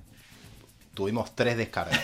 Tuvimos 0.94 1.36
tres 1.36 1.58
descargas. 1.58 2.00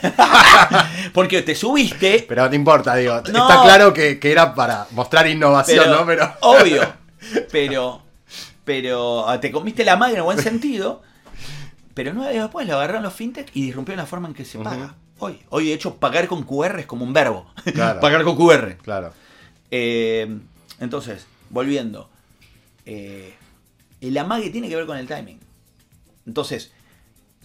Porque 1.13 1.43
te 1.43 1.55
subiste, 1.55 2.25
Pero 2.27 2.49
no 2.49 2.55
importa, 2.55 2.95
digo. 2.95 3.21
No. 3.31 3.47
Está 3.47 3.61
claro 3.63 3.93
que, 3.93 4.19
que 4.19 4.31
era 4.31 4.53
para 4.53 4.87
mostrar 4.91 5.27
innovación, 5.27 5.85
pero, 5.85 5.99
¿no? 5.99 6.05
Pero. 6.05 6.33
obvio, 6.41 6.93
pero, 7.51 8.01
pero 8.65 9.29
ah, 9.29 9.39
te 9.39 9.51
comiste 9.51 9.85
la 9.85 9.95
madre 9.95 10.17
en 10.17 10.25
buen 10.25 10.39
sentido, 10.39 11.03
pero 11.93 12.13
nueve 12.13 12.31
años 12.33 12.43
después 12.45 12.67
lo 12.67 12.75
agarraron 12.75 13.03
los 13.03 13.13
fintech 13.13 13.49
y 13.55 13.63
disrumpieron 13.63 13.97
la 14.03 14.05
forma 14.05 14.27
en 14.27 14.33
que 14.33 14.45
se 14.45 14.57
paga. 14.59 14.95
Hoy, 15.19 15.39
hoy 15.49 15.67
de 15.67 15.73
hecho 15.73 15.97
pagar 15.97 16.27
con 16.27 16.43
QR 16.43 16.79
es 16.79 16.85
como 16.87 17.05
un 17.05 17.13
verbo. 17.13 17.51
Claro. 17.73 17.99
pagar 18.01 18.23
con 18.23 18.35
QR. 18.35 18.77
Claro. 18.81 19.13
Eh, 19.69 20.39
entonces, 20.79 21.25
volviendo. 21.49 22.09
eh, 22.85 23.33
el 24.01 24.17
amague 24.17 24.49
tiene 24.49 24.67
que 24.67 24.75
ver 24.75 24.87
con 24.87 24.97
el 24.97 25.07
timing. 25.07 25.39
Entonces, 26.25 26.71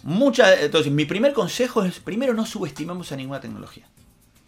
mucha, 0.02 0.58
entonces, 0.60 0.90
mi 0.90 1.04
primer 1.04 1.32
consejo 1.34 1.82
es, 1.84 1.98
primero 2.00 2.32
no 2.34 2.46
subestimemos 2.46 3.12
a 3.12 3.16
ninguna 3.16 3.40
tecnología. 3.40 3.86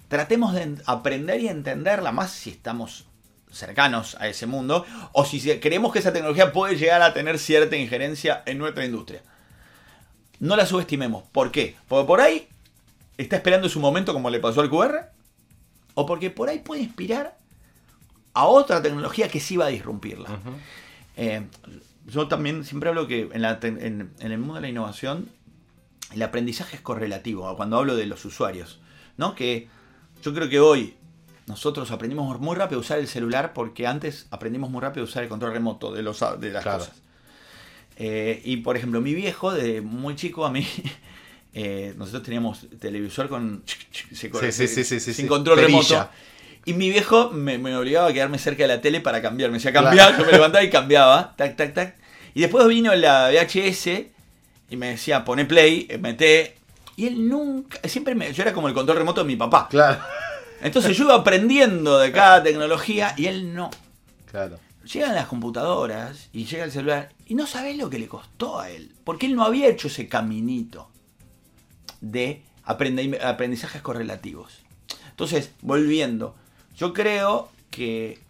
Tratemos 0.09 0.55
de 0.55 0.63
en- 0.63 0.83
aprender 0.87 1.41
y 1.41 1.49
entenderla 1.49 2.13
más 2.13 2.31
si 2.33 2.49
estamos 2.51 3.05
cercanos 3.53 4.17
a 4.21 4.29
ese 4.29 4.47
mundo 4.47 4.85
o 5.13 5.25
si 5.25 5.41
creemos 5.59 5.93
que 5.93 5.99
esa 5.99 6.13
tecnología 6.13 6.53
puede 6.53 6.77
llegar 6.77 7.03
a 7.03 7.13
tener 7.15 7.39
cierta 7.39 7.77
injerencia 7.77 8.43
en 8.47 8.57
nuestra 8.59 8.85
industria. 8.87 9.23
No 10.41 10.57
la 10.57 10.67
subestimemos. 10.67 11.25
¿Por 11.33 11.51
qué? 11.51 11.77
Porque 11.89 12.07
por 12.07 12.21
ahí 12.21 12.49
está 13.17 13.37
esperando 13.37 13.69
su 13.69 13.81
momento 13.81 14.13
como 14.13 14.31
le 14.31 14.39
pasó 14.41 14.61
al 14.61 14.71
QR 14.71 15.11
o 15.95 16.07
porque 16.07 16.31
por 16.31 16.49
ahí 16.49 16.61
puede 16.61 16.83
inspirar 16.83 17.37
a 18.35 18.47
otra 18.47 18.81
tecnología 18.81 19.29
que 19.29 19.41
sí 19.41 19.57
va 19.57 19.67
a 19.67 19.69
disrumpirla. 19.69 20.29
Eh, 21.17 21.45
yo 22.07 22.29
también 22.29 22.65
siempre 22.65 22.89
hablo 22.89 23.07
que 23.09 23.29
en, 23.33 23.43
la 23.43 23.59
en- 23.63 24.13
en 24.19 24.33
el 24.33 24.39
mundo 24.39 24.55
de 24.55 24.61
la 24.61 24.69
innovación 24.69 25.29
el 26.15 26.23
aprendizaje 26.23 26.77
es 26.77 26.83
correlativo, 26.83 27.55
cuando 27.57 27.77
hablo 27.77 27.97
de 27.97 28.07
los 28.07 28.25
usuarios, 28.25 28.79
¿no? 29.17 29.35
Que 29.35 29.69
yo 30.23 30.33
creo 30.33 30.49
que 30.49 30.61
hoy 30.61 30.95
nosotros 31.49 31.91
aprendimos 31.91 32.39
muy 32.41 32.55
rápido 32.57 32.79
a 32.79 32.83
usar 32.83 32.99
el 32.99 33.09
celular 33.09 33.53
porque 33.53 33.87
antes 33.87 34.27
aprendimos 34.31 34.71
muy 34.71 34.81
rápido 34.81 35.03
a 35.05 35.09
usar 35.09 35.25
el 35.25 35.29
control 35.29 35.53
remoto 35.53 35.93
de, 35.93 36.03
los, 36.03 36.21
de 36.41 36.51
las 36.51 36.63
Claro. 36.63 36.79
cosas. 36.79 36.95
Eh, 38.01 38.41
y 38.45 38.59
por 38.59 38.77
ejemplo, 38.77 39.01
mi 39.01 39.13
viejo, 39.13 39.53
de 39.53 39.81
muy 39.81 40.15
chico 40.15 40.47
a 40.47 40.51
mí, 40.53 40.67
eh, 41.55 41.95
nosotros 41.97 42.23
teníamos 42.23 42.67
televisor 42.81 43.29
con 43.29 43.63
se- 44.13 44.31
Sí, 44.31 44.53
sí, 44.53 44.69
sí, 44.69 44.85
sí, 44.85 45.01
sí, 45.01 45.15
sin 45.15 45.27
control 45.27 45.57
Perilla. 45.59 45.79
remoto. 45.81 46.11
Y 46.65 46.75
mi 46.75 46.91
viejo 46.91 47.31
me, 47.31 47.57
me 47.59 47.75
obligaba 47.77 48.09
a 48.09 48.13
quedarme 48.13 48.39
cerca 48.39 48.63
de 48.65 48.69
la 48.69 48.81
tele 48.81 49.01
para 49.01 49.23
cambiar. 49.23 49.51
Me 49.51 49.57
decía 49.57 49.73
cambiar, 49.73 50.17
yo 50.19 50.25
me 50.27 50.33
levantaba 50.39 50.63
y 50.63 50.71
cambiaba. 50.71 51.35
Tac, 51.37 51.57
tac, 51.57 51.75
tac. 51.75 51.97
Y 52.35 52.43
después 52.43 52.67
vino 52.69 52.95
la 52.95 53.31
VHS 53.31 53.87
y 54.71 54.77
me 54.77 54.91
decía, 54.91 55.25
pone 55.25 55.45
play, 55.47 55.87
eh, 55.89 55.99
mete. 55.99 56.57
Y 56.97 57.07
él 57.07 57.29
nunca, 57.29 57.79
siempre 57.89 58.15
me, 58.15 58.33
yo 58.33 58.43
era 58.43 58.53
como 58.53 58.69
el 58.69 58.75
control 58.75 58.99
remoto 58.99 59.23
de 59.23 59.27
mi 59.27 59.37
papá. 59.37 59.69
Claro. 59.71 60.01
Entonces 60.61 60.97
yo 60.97 61.05
iba 61.05 61.15
aprendiendo 61.15 61.99
de 61.99 62.13
cada 62.13 62.43
tecnología 62.43 63.15
y 63.17 63.27
él 63.27 63.55
no. 63.55 63.71
Claro. 64.31 64.59
Llegan 64.93 65.15
las 65.15 65.27
computadoras 65.27 66.29
y 66.33 66.47
llega 66.47 66.65
el 66.65 66.73
celular 66.73 67.11
y 67.27 67.35
no 67.35 67.47
sabés 67.47 67.77
lo 67.77 67.91
que 67.91 67.99
le 67.99 68.09
costó 68.09 68.59
a 68.59 68.71
él. 68.71 68.95
Porque 69.05 69.27
él 69.27 69.37
no 69.37 69.45
había 69.45 69.69
hecho 69.69 69.89
ese 69.89 70.09
caminito 70.09 70.89
de 72.01 72.43
aprendizajes 72.65 73.83
correlativos. 73.83 74.61
Entonces, 75.11 75.51
volviendo, 75.61 76.37
yo 76.77 76.93
creo 76.95 77.51
que 77.71 78.21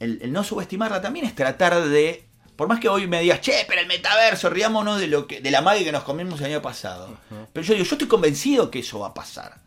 el, 0.00 0.18
el 0.22 0.32
no 0.32 0.44
subestimarla 0.44 1.00
también 1.00 1.24
es 1.24 1.34
tratar 1.34 1.88
de. 1.88 2.24
Por 2.56 2.68
más 2.68 2.80
que 2.80 2.88
hoy 2.88 3.06
me 3.06 3.20
digas, 3.22 3.40
che, 3.40 3.64
pero 3.66 3.80
el 3.80 3.86
metaverso, 3.86 4.50
riámonos 4.50 5.00
de 5.00 5.06
lo 5.06 5.26
que, 5.26 5.40
de 5.40 5.50
la 5.50 5.62
magia 5.62 5.84
que 5.84 5.92
nos 5.92 6.04
comimos 6.04 6.40
el 6.40 6.46
año 6.46 6.62
pasado. 6.62 7.16
Pero 7.52 7.66
yo 7.66 7.74
digo, 7.74 7.86
yo 7.86 7.94
estoy 7.94 8.08
convencido 8.08 8.70
que 8.70 8.80
eso 8.80 8.98
va 8.98 9.08
a 9.08 9.14
pasar. 9.14 9.60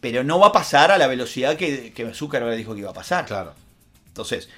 Pero 0.00 0.24
no 0.24 0.38
va 0.38 0.48
a 0.48 0.52
pasar 0.52 0.90
a 0.90 0.98
la 0.98 1.06
velocidad 1.06 1.56
que, 1.56 1.92
que 1.92 2.14
Zuckerberg 2.14 2.56
dijo 2.56 2.72
que 2.74 2.80
iba 2.80 2.90
a 2.90 2.94
pasar. 2.94 3.26
Claro. 3.26 3.54
Entonces, 4.06 4.48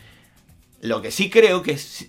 lo 0.84 1.00
que 1.00 1.10
sí 1.10 1.30
creo 1.30 1.62
que 1.62 1.72
es. 1.72 2.08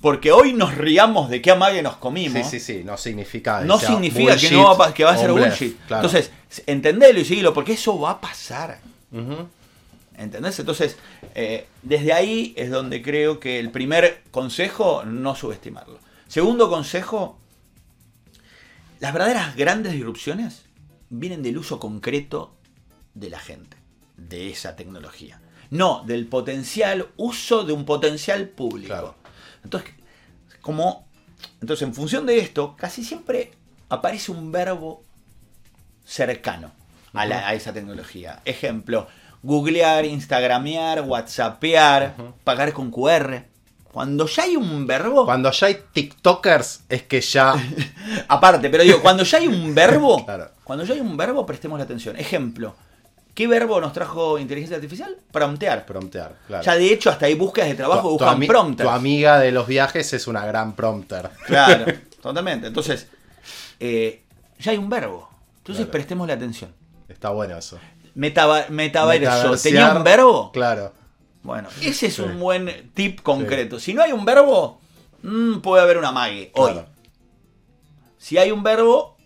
Porque 0.00 0.32
hoy 0.32 0.52
nos 0.52 0.74
riamos 0.74 1.30
de 1.30 1.40
qué 1.40 1.52
amague 1.52 1.80
nos 1.80 1.96
comimos. 1.96 2.44
Sí, 2.44 2.58
sí, 2.58 2.78
sí. 2.78 2.84
No 2.84 2.96
significa. 2.96 3.60
No 3.60 3.78
significa 3.78 4.36
que, 4.36 4.50
no 4.50 4.76
va 4.76 4.92
que 4.92 5.04
va 5.04 5.12
a 5.12 5.16
ser 5.16 5.30
bullshit. 5.30 5.78
claro. 5.86 6.06
Entonces, 6.06 6.32
entendelo 6.66 7.20
y 7.20 7.24
seguilo, 7.24 7.54
porque 7.54 7.74
eso 7.74 8.00
va 8.00 8.12
a 8.12 8.20
pasar. 8.20 8.80
Ujú. 9.12 9.46
¿Entendés? 10.16 10.58
Entonces, 10.58 10.96
eh, 11.34 11.68
desde 11.82 12.12
ahí 12.12 12.52
es 12.56 12.70
donde 12.70 13.00
creo 13.00 13.38
que 13.38 13.60
el 13.60 13.70
primer 13.70 14.22
consejo, 14.32 15.04
no 15.04 15.36
subestimarlo. 15.36 15.98
Segundo 16.26 16.68
consejo, 16.68 17.38
las 18.98 19.12
verdaderas 19.12 19.54
grandes 19.54 19.92
disrupciones 19.92 20.64
vienen 21.10 21.42
del 21.42 21.58
uso 21.58 21.78
concreto 21.78 22.56
de 23.14 23.30
la 23.30 23.38
gente, 23.38 23.76
de 24.16 24.50
esa 24.50 24.74
tecnología. 24.74 25.40
No 25.70 26.02
del 26.06 26.26
potencial 26.26 27.08
uso 27.16 27.64
de 27.64 27.72
un 27.72 27.84
potencial 27.84 28.48
público. 28.48 28.88
Claro. 28.88 29.14
Entonces, 29.64 29.90
como, 30.60 31.06
entonces, 31.60 31.86
en 31.86 31.94
función 31.94 32.26
de 32.26 32.38
esto, 32.38 32.74
casi 32.76 33.04
siempre 33.04 33.52
aparece 33.88 34.32
un 34.32 34.50
verbo 34.52 35.02
cercano 36.04 36.72
a, 37.12 37.26
la- 37.26 37.46
a 37.48 37.54
esa 37.54 37.72
tecnología. 37.72 38.40
Ejemplo, 38.44 39.06
googlear, 39.42 40.04
instagramear, 40.04 41.02
whatsappear, 41.02 42.14
pagar 42.44 42.72
con 42.72 42.90
QR. 42.90 43.44
Cuando 43.92 44.26
ya 44.26 44.44
hay 44.44 44.56
un 44.56 44.86
verbo, 44.86 45.24
Cuando 45.24 45.50
ya 45.50 45.66
hay 45.66 45.78
TikTokers, 45.92 46.84
es 46.88 47.02
que 47.04 47.20
ya. 47.20 47.54
aparte, 48.28 48.70
pero 48.70 48.84
digo, 48.84 49.00
cuando 49.02 49.24
ya 49.24 49.38
hay 49.38 49.48
un 49.48 49.74
verbo, 49.74 50.24
Claro. 50.24 50.50
cuando 50.62 50.84
ya 50.84 50.94
hay 50.94 51.00
un 51.00 51.16
verbo, 51.16 51.44
prestemos 51.44 51.78
la 51.78 51.84
atención. 51.84 52.16
Ejemplo, 52.16 52.74
¿Qué 53.34 53.46
verbo 53.46 53.80
nos 53.80 53.92
trajo 53.92 54.38
inteligencia 54.38 54.76
artificial? 54.76 55.16
Promptear. 55.32 55.86
Promptear, 55.86 56.36
claro. 56.46 56.64
Ya 56.64 56.74
de 56.76 56.92
hecho, 56.92 57.10
hasta 57.10 57.26
hay 57.26 57.34
búsquedas 57.34 57.68
de 57.70 57.76
trabajo 57.76 58.02
Tu- 58.10 58.18
tu 58.18 58.24
buscan 58.24 58.46
prompters. 58.46 58.88
Tu 58.88 58.94
amiga 58.94 59.38
de 59.38 59.52
los 59.52 59.66
viajes 59.66 60.12
es 60.12 60.26
una 60.26 60.44
gran 60.44 60.74
prompter. 60.74 61.30
Claro, 61.46 61.86
totalmente. 62.22 62.66
Entonces, 62.66 63.06
eh, 63.78 64.22
ya 64.58 64.72
hay 64.72 64.78
un 64.78 64.90
verbo. 64.90 65.28
Entonces 65.58 65.84
Claro. 65.84 65.92
prestemos 65.92 66.28
la 66.28 66.34
atención. 66.34 66.72
Está 67.08 67.30
bueno 67.30 67.56
eso. 67.56 67.78
Metaba, 68.14 68.64
metaverso, 68.68 69.56
¿tenía 69.56 69.94
un 69.94 70.02
verbo? 70.04 70.50
Claro. 70.52 70.92
Bueno, 71.42 71.68
ese 71.80 72.06
es 72.08 72.14
Sí. 72.16 72.22
un 72.22 72.38
buen 72.40 72.90
tip 72.92 73.20
concreto. 73.22 73.78
Si 73.80 73.94
no 73.94 74.02
hay 74.02 74.12
un 74.12 74.24
verbo, 74.24 74.80
mm, 75.22 75.60
puede 75.60 75.82
haber 75.82 75.96
una 75.98 76.12
mague 76.12 76.50
hoy. 76.54 76.72
claro. 76.72 76.88
Si 78.18 78.36
hay 78.36 78.50
un 78.50 78.62
verbo, 78.62 79.16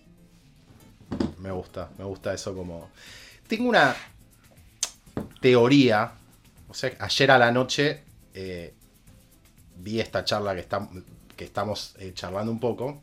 Me 1.38 1.50
gusta, 1.50 1.88
me 1.98 2.04
gusta 2.04 2.32
eso 2.32 2.54
como... 2.54 2.88
Tengo 3.48 3.68
una 3.68 3.94
teoría, 5.40 6.12
o 6.68 6.74
sea, 6.74 6.92
ayer 7.00 7.30
a 7.30 7.38
la 7.38 7.50
noche 7.52 8.02
eh, 8.34 8.74
vi 9.76 10.00
esta 10.00 10.24
charla 10.24 10.54
que, 10.54 10.68
estam- 10.68 11.04
que 11.36 11.44
estamos 11.44 11.94
eh, 11.98 12.12
charlando 12.14 12.50
un 12.50 12.60
poco 12.60 13.02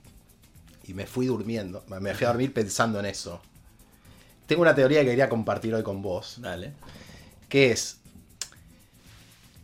y 0.85 0.93
me 0.93 1.05
fui 1.05 1.27
durmiendo, 1.27 1.83
me- 1.87 1.99
me 1.99 2.13
fui 2.15 2.25
a 2.25 2.29
dormir 2.29 2.53
pensando 2.53 2.99
en 2.99 3.05
eso. 3.05 3.41
Tengo 4.47 4.63
una 4.63 4.75
teoría 4.75 5.01
que 5.01 5.07
quería 5.11 5.29
compartir 5.29 5.73
hoy 5.73 5.83
con 5.83 6.01
vos, 6.01 6.37
dale. 6.41 6.73
que 7.47 7.71
es, 7.71 7.97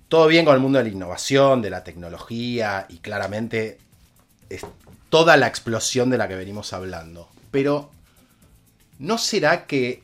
todo 0.08 0.28
bien 0.28 0.46
con 0.46 0.54
el 0.54 0.62
mundo 0.62 0.78
de 0.78 0.86
la 0.86 0.90
innovación, 0.92 1.62
de 1.62 1.70
la 1.70 1.84
tecnología 1.84 2.86
y 2.90 2.98
claramente 3.00 3.80
es 4.50 4.62
toda 5.10 5.36
la 5.38 5.48
explosión 5.48 6.10
de 6.10 6.18
la 6.18 6.28
que 6.28 6.36
venimos 6.36 6.72
hablando, 6.74 7.30
pero 7.52 7.90
¿no 9.00 9.18
será 9.18 9.66
que 9.68 10.04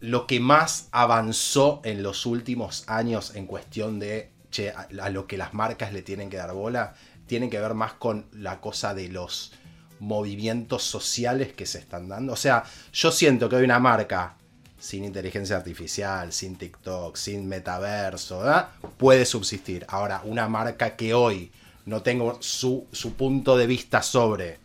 lo 0.00 0.26
que 0.26 0.40
más 0.40 0.88
avanzó 0.92 1.80
en 1.84 2.02
los 2.02 2.26
últimos 2.26 2.84
años 2.86 3.34
en 3.34 3.46
cuestión 3.46 3.98
de 3.98 4.30
a, 4.74 5.10
lo 5.10 5.26
que 5.26 5.36
las 5.36 5.54
marcas 5.54 5.92
le 5.92 6.02
tienen 6.02 6.30
que 6.30 6.36
dar 6.36 6.52
bola, 6.52 6.94
tiene 7.26 7.50
que 7.50 7.60
ver 7.60 7.74
más 7.74 7.92
con 7.92 8.26
la 8.32 8.60
cosa 8.60 8.94
de 8.94 9.08
los 9.08 9.52
movimientos 10.00 10.82
sociales 10.84 11.52
que 11.52 11.66
se 11.66 11.78
están 11.78 12.08
dando? 12.08 12.32
O 12.32 12.36
sea, 12.36 12.64
yo 12.92 13.12
siento 13.12 13.48
que 13.48 13.56
hoy 13.56 13.64
una 13.64 13.78
marca 13.78 14.34
sin 14.78 15.04
inteligencia 15.04 15.56
artificial, 15.56 16.32
sin 16.32 16.56
TikTok, 16.56 17.16
sin 17.16 17.48
metaverso, 17.48 18.40
¿verdad? 18.40 18.68
puede 18.96 19.24
subsistir. 19.24 19.84
Ahora, 19.88 20.22
una 20.24 20.48
marca 20.48 20.96
que 20.96 21.14
hoy 21.14 21.50
no 21.84 22.02
tengo 22.02 22.40
su, 22.40 22.86
su 22.92 23.14
punto 23.14 23.56
de 23.56 23.66
vista 23.66 24.02
sobre 24.02 24.58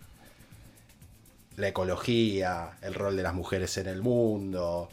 la 1.58 1.68
ecología, 1.68 2.78
el 2.82 2.94
rol 2.94 3.16
de 3.16 3.24
las 3.24 3.34
mujeres 3.34 3.78
en 3.78 3.88
el 3.88 4.02
mundo. 4.02 4.90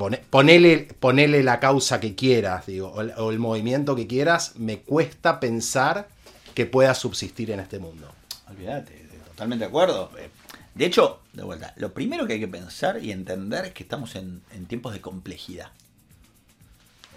Pone- 0.00 0.24
ponele, 0.30 0.88
ponele 0.98 1.42
la 1.42 1.60
causa 1.60 2.00
que 2.00 2.14
quieras, 2.14 2.64
digo, 2.64 2.88
o 2.88 3.30
el, 3.30 3.38
movimiento 3.38 3.94
que 3.94 4.06
quieras, 4.06 4.56
me 4.56 4.78
cuesta 4.78 5.40
pensar 5.40 6.08
que 6.54 6.64
pueda 6.64 6.94
subsistir 6.94 7.50
en 7.50 7.60
este 7.60 7.78
mundo. 7.78 8.10
Olvídate, 8.48 9.06
totalmente 9.28 9.66
de 9.66 9.68
acuerdo. 9.68 10.10
Eh, 10.18 10.30
De 10.74 10.86
hecho, 10.86 11.20
de 11.34 11.42
vuelta, 11.42 11.74
lo 11.76 11.92
primero 11.92 12.26
que 12.26 12.32
hay 12.32 12.40
que 12.40 12.48
pensar 12.48 13.04
y 13.04 13.12
entender 13.12 13.66
es 13.66 13.72
que 13.72 13.82
estamos 13.82 14.14
en, 14.16 14.40
tiempos 14.68 14.94
de 14.94 15.02
complejidad. 15.02 15.70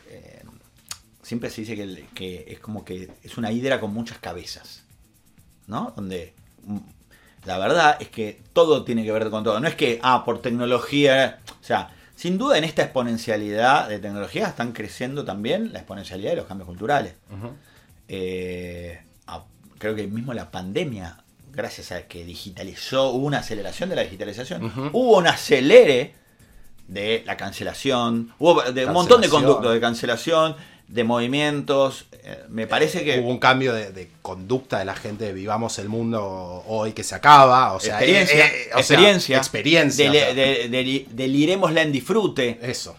Eh, 0.10 0.44
siempre 1.22 1.50
se 1.50 1.62
dice 1.62 1.78
que, 1.78 2.08
que 2.14 2.44
es 2.50 2.60
como 2.60 2.84
que 2.84 3.10
es 3.24 3.38
una 3.38 3.54
hidra 3.54 3.80
con 3.80 3.94
muchas 3.94 4.18
cabezas, 4.18 4.84
¿no? 5.68 5.94
Donde 5.96 6.34
mm, 6.66 6.80
la 7.46 7.58
verdad 7.60 7.96
es 8.02 8.10
que 8.10 8.42
todo 8.52 8.84
tiene 8.84 9.06
que 9.06 9.12
ver 9.14 9.30
con 9.30 9.46
todo. 9.46 9.58
No 9.62 9.70
es 9.70 9.76
que, 9.76 10.02
ah, 10.04 10.26
por 10.26 10.42
tecnología, 10.42 11.40
o 11.62 11.64
sea, 11.64 11.90
sin 12.24 12.38
duda 12.38 12.57
en 12.57 12.63
esta 12.63 12.84
exponencialidad 12.84 13.89
de 13.89 13.99
tecnología 13.99 14.47
están 14.47 14.71
creciendo 14.71 15.26
también 15.26 15.74
la 15.74 15.80
exponencialidad 15.80 16.30
de 16.30 16.38
los 16.38 16.45
cambios 16.45 16.67
culturales. 16.67 17.15
Eh, 18.07 19.01
creo 19.78 19.93
que 19.93 20.07
mismo 20.07 20.34
la 20.34 20.49
pandemia, 20.49 21.17
gracias 21.51 21.91
a 21.91 22.03
que 22.03 22.24
digitalizó, 22.24 23.09
hubo 23.09 23.26
una 23.26 23.39
aceleración 23.39 23.89
de 23.89 23.97
la 23.97 24.03
digitalización, 24.03 24.71
hubo 24.93 25.17
un 25.17 25.28
acelere 25.28 26.15
de 26.88 27.24
la 27.26 27.36
cancelación, 27.36 28.34
hubo 28.39 28.61
de 28.71 28.86
un 28.86 28.93
montón 28.93 29.19
de 29.19 29.28
conductos 29.28 29.74
de 29.74 29.82
cancelación, 29.82 30.55
de 30.88 31.04
movimientos. 31.04 32.06
eh, 32.24 32.44
me 32.50 32.68
parece 32.68 33.04
que 33.04 33.20
Hubo 33.20 33.30
un 33.30 33.40
cambio 33.40 33.74
de, 33.74 33.92
de 33.92 34.10
conducta 34.22 34.80
de 34.80 34.86
la 34.86 34.96
gente 34.96 35.26
de 35.26 35.34
vivamos 35.34 35.80
el 35.80 35.90
mundo 35.90 36.64
hoy 36.68 36.94
que 36.94 37.04
se 37.04 37.16
acaba. 37.16 37.74
O 37.74 37.80
sea, 37.80 37.96
experiencia, 38.00 38.46
eh, 38.48 38.52
eh, 38.52 38.70
o 38.70 38.72
sea, 38.72 38.80
experiencia, 38.80 39.38
experiencia. 39.38 40.06
dele- 40.12 40.22
o 40.22 40.26
sea, 40.26 40.34
de- 40.34 40.68
de- 40.70 41.06
deliremosla 41.12 41.82
en 41.82 41.92
disfrute. 41.92 42.60
eso. 42.62 42.96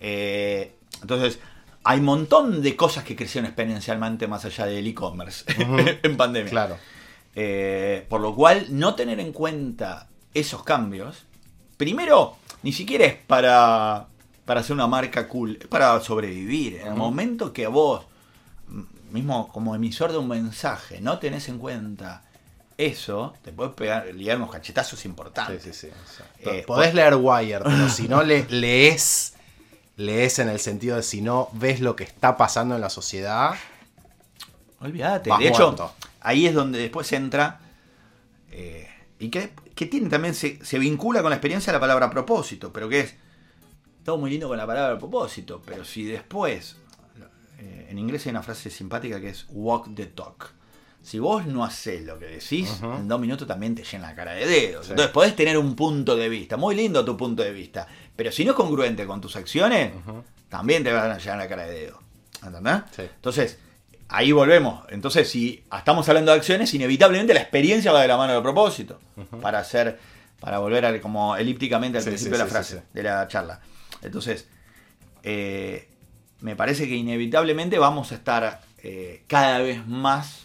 Eh, 0.00 0.72
entonces, 1.02 1.38
hay 1.84 1.98
un 2.00 2.04
montón 2.06 2.62
de 2.62 2.74
cosas 2.74 3.04
que 3.04 3.14
crecieron 3.14 3.46
exponencialmente 3.46 4.26
más 4.26 4.44
allá 4.44 4.66
del 4.66 4.86
e-commerce 4.86 5.44
en 6.02 6.16
pandemia. 6.16 6.50
Claro. 6.50 6.76
Eh, 7.34 8.04
por 8.08 8.20
lo 8.20 8.34
cual, 8.34 8.66
no 8.70 8.94
tener 8.94 9.20
en 9.20 9.32
cuenta 9.32 10.08
esos 10.34 10.64
cambios, 10.64 11.24
primero, 11.76 12.36
ni 12.62 12.72
siquiera 12.72 13.04
es 13.04 13.14
para, 13.14 14.06
para 14.46 14.60
hacer 14.60 14.74
una 14.74 14.86
marca 14.88 15.28
cool, 15.28 15.58
para 15.70 16.00
sobrevivir. 16.00 16.76
En 16.76 16.88
el 16.88 16.94
momento 16.94 17.52
que 17.52 17.66
vos, 17.68 18.06
mismo 19.10 19.48
como 19.48 19.74
emisor 19.74 20.12
de 20.12 20.18
un 20.18 20.28
mensaje, 20.28 21.00
no 21.00 21.18
tenés 21.18 21.48
en 21.48 21.58
cuenta 21.58 22.22
eso, 22.78 23.34
te 23.42 23.52
puedes 23.52 23.74
pegar, 23.74 24.06
liar 24.14 24.36
unos 24.38 24.50
cachetazos 24.50 25.00
Sí, 25.00 25.08
importantes. 25.08 25.62
sí, 25.62 25.72
sí. 25.72 25.88
sea, 26.16 26.26
Eh, 26.38 26.64
podés 26.66 26.94
leer 26.94 27.14
Wire, 27.16 27.60
pero 27.64 27.88
si 27.90 28.08
no 28.08 28.22
le, 28.22 28.46
lees, 28.50 29.34
lees 29.96 30.38
en 30.40 30.48
el 30.50 30.60
sentido 30.60 30.96
de 30.96 31.02
si 31.02 31.22
no 31.22 31.48
ves 31.52 31.80
lo 31.80 31.96
que 31.96 32.04
está 32.04 32.36
pasando 32.36 32.74
en 32.76 32.80
la 32.82 32.90
sociedad, 32.90 33.56
Olvídate. 34.80 35.30
De 35.38 35.48
hecho, 35.48 35.66
muerto. 35.68 35.92
ahí 36.20 36.46
es 36.46 36.54
donde 36.54 36.78
después 36.78 37.10
entra. 37.12 37.60
eh, 38.50 38.88
y 39.18 39.30
que, 39.30 39.52
que 39.74 39.86
tiene 39.86 40.08
también, 40.10 40.34
se, 40.34 40.64
se 40.64 40.78
vincula 40.78 41.22
con 41.22 41.30
la 41.30 41.36
experiencia 41.36 41.72
la 41.72 41.80
palabra 41.80 42.10
propósito, 42.10 42.72
pero 42.72 42.88
que 42.88 43.00
es. 43.00 43.14
Todo 44.06 44.16
muy 44.18 44.30
lindo 44.30 44.48
con 44.48 44.56
la 44.56 44.66
palabra 44.66 44.96
propósito, 44.98 45.60
pero 45.66 45.84
si 45.84 46.04
después. 46.04 46.76
eh, 47.58 47.88
en 47.90 47.98
inglés 47.98 48.24
hay 48.26 48.30
una 48.30 48.42
frase 48.42 48.70
simpática 48.70 49.20
que 49.20 49.30
es 49.30 49.46
walk 49.50 49.94
the 49.94 50.06
talk. 50.06 50.52
Si 51.02 51.18
vos 51.18 51.44
no 51.46 51.64
haces 51.64 52.04
lo 52.04 52.18
que 52.18 52.26
decís, 52.26 52.80
en 52.82 53.06
dos 53.08 53.20
minutos 53.20 53.46
también 53.46 53.74
te 53.74 53.84
llena 53.84 54.08
la 54.08 54.14
cara 54.16 54.32
de 54.32 54.46
dedos. 54.46 54.86
Sí. 54.86 54.92
Entonces 54.92 55.12
podés 55.12 55.36
tener 55.36 55.56
un 55.58 55.76
punto 55.76 56.16
de 56.16 56.28
vista, 56.28 56.56
muy 56.56 56.74
lindo 56.74 57.04
tu 57.04 57.16
punto 57.16 57.42
de 57.44 57.52
vista, 57.52 57.86
pero 58.16 58.32
si 58.32 58.44
no 58.44 58.52
es 58.52 58.56
congruente 58.56 59.06
con 59.06 59.20
tus 59.20 59.36
acciones, 59.36 59.92
también 60.48 60.82
te 60.82 60.92
van 60.92 61.10
a 61.12 61.18
llenar 61.18 61.38
la 61.38 61.48
cara 61.48 61.66
de 61.66 61.80
dedos. 61.80 61.98
¿Entendés? 62.44 62.82
Sí. 62.94 63.02
Entonces, 63.02 63.58
ahí 64.08 64.32
volvemos. 64.32 64.84
Entonces, 64.90 65.28
si 65.30 65.64
estamos 65.76 66.08
hablando 66.08 66.32
de 66.32 66.38
acciones, 66.38 66.72
inevitablemente 66.74 67.34
la 67.34 67.40
experiencia 67.40 67.92
va 67.92 68.02
de 68.02 68.08
la 68.08 68.16
mano 68.16 68.34
del 68.34 68.42
propósito. 68.42 68.98
Para 69.40 69.60
hacer, 69.60 69.98
para 70.40 70.58
volver 70.58 70.86
a, 70.86 71.00
como 71.00 71.36
elípticamente 71.36 71.98
al 71.98 72.04
Sí, 72.04 72.10
principio 72.10 72.34
sí, 72.34 72.38
de 72.38 72.44
la 72.44 72.50
frase, 72.50 72.82
de 72.92 73.02
la 73.04 73.26
charla. 73.28 73.60
Entonces, 74.06 74.48
eh, 75.22 75.88
me 76.40 76.56
parece 76.56 76.86
que 76.88 76.96
inevitablemente 76.96 77.78
vamos 77.78 78.12
a 78.12 78.14
estar 78.16 78.62
eh, 78.82 79.22
cada 79.26 79.58
vez 79.58 79.86
más 79.86 80.44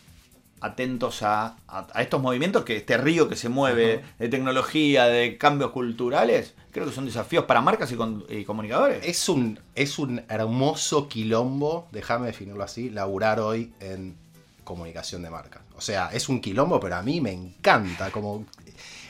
atentos 0.61 1.23
a, 1.23 1.55
a- 1.67 1.87
a 1.93 2.01
estos 2.01 2.21
movimientos, 2.21 2.63
que 2.63 2.77
este 2.77 2.97
río 2.97 3.27
que 3.27 3.35
se 3.35 3.49
mueve 3.49 4.03
de 4.19 4.29
tecnología, 4.29 5.05
de 5.05 5.37
cambios 5.37 5.71
culturales, 5.71 6.53
creo 6.71 6.85
que 6.85 6.91
son 6.91 7.05
desafíos 7.05 7.45
para 7.45 7.61
marcas 7.61 7.91
y, 7.91 7.95
con- 7.95 8.25
y 8.29 8.43
comunicadores. 8.45 9.03
es 9.05 9.27
un, 9.27 9.59
es 9.75 9.97
un 9.99 10.21
hermoso 10.29 11.07
quilombo, 11.07 11.87
déjame 11.91 12.27
definirlo 12.27 12.63
así, 12.63 12.89
laburar 12.91 13.39
hoy 13.39 13.73
en 13.79 14.15
comunicación 14.63 15.23
de 15.23 15.31
marcas. 15.31 15.63
O 15.75 15.81
sea, 15.81 16.09
es 16.13 16.29
un 16.29 16.39
quilombo, 16.39 16.79
pero 16.79 16.95
a 16.95 17.01
mí 17.01 17.19
me 17.21 17.31
encanta. 17.31 18.11
Como, 18.11 18.45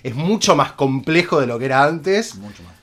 es 0.03 0.15
mucho 0.15 0.55
más 0.55 0.71
complejo 0.71 1.41
de 1.41 1.47
lo 1.47 1.59
que 1.59 1.65
era 1.65 1.83
antes. 1.83 2.35
Mucho 2.35 2.63
más. 2.63 2.73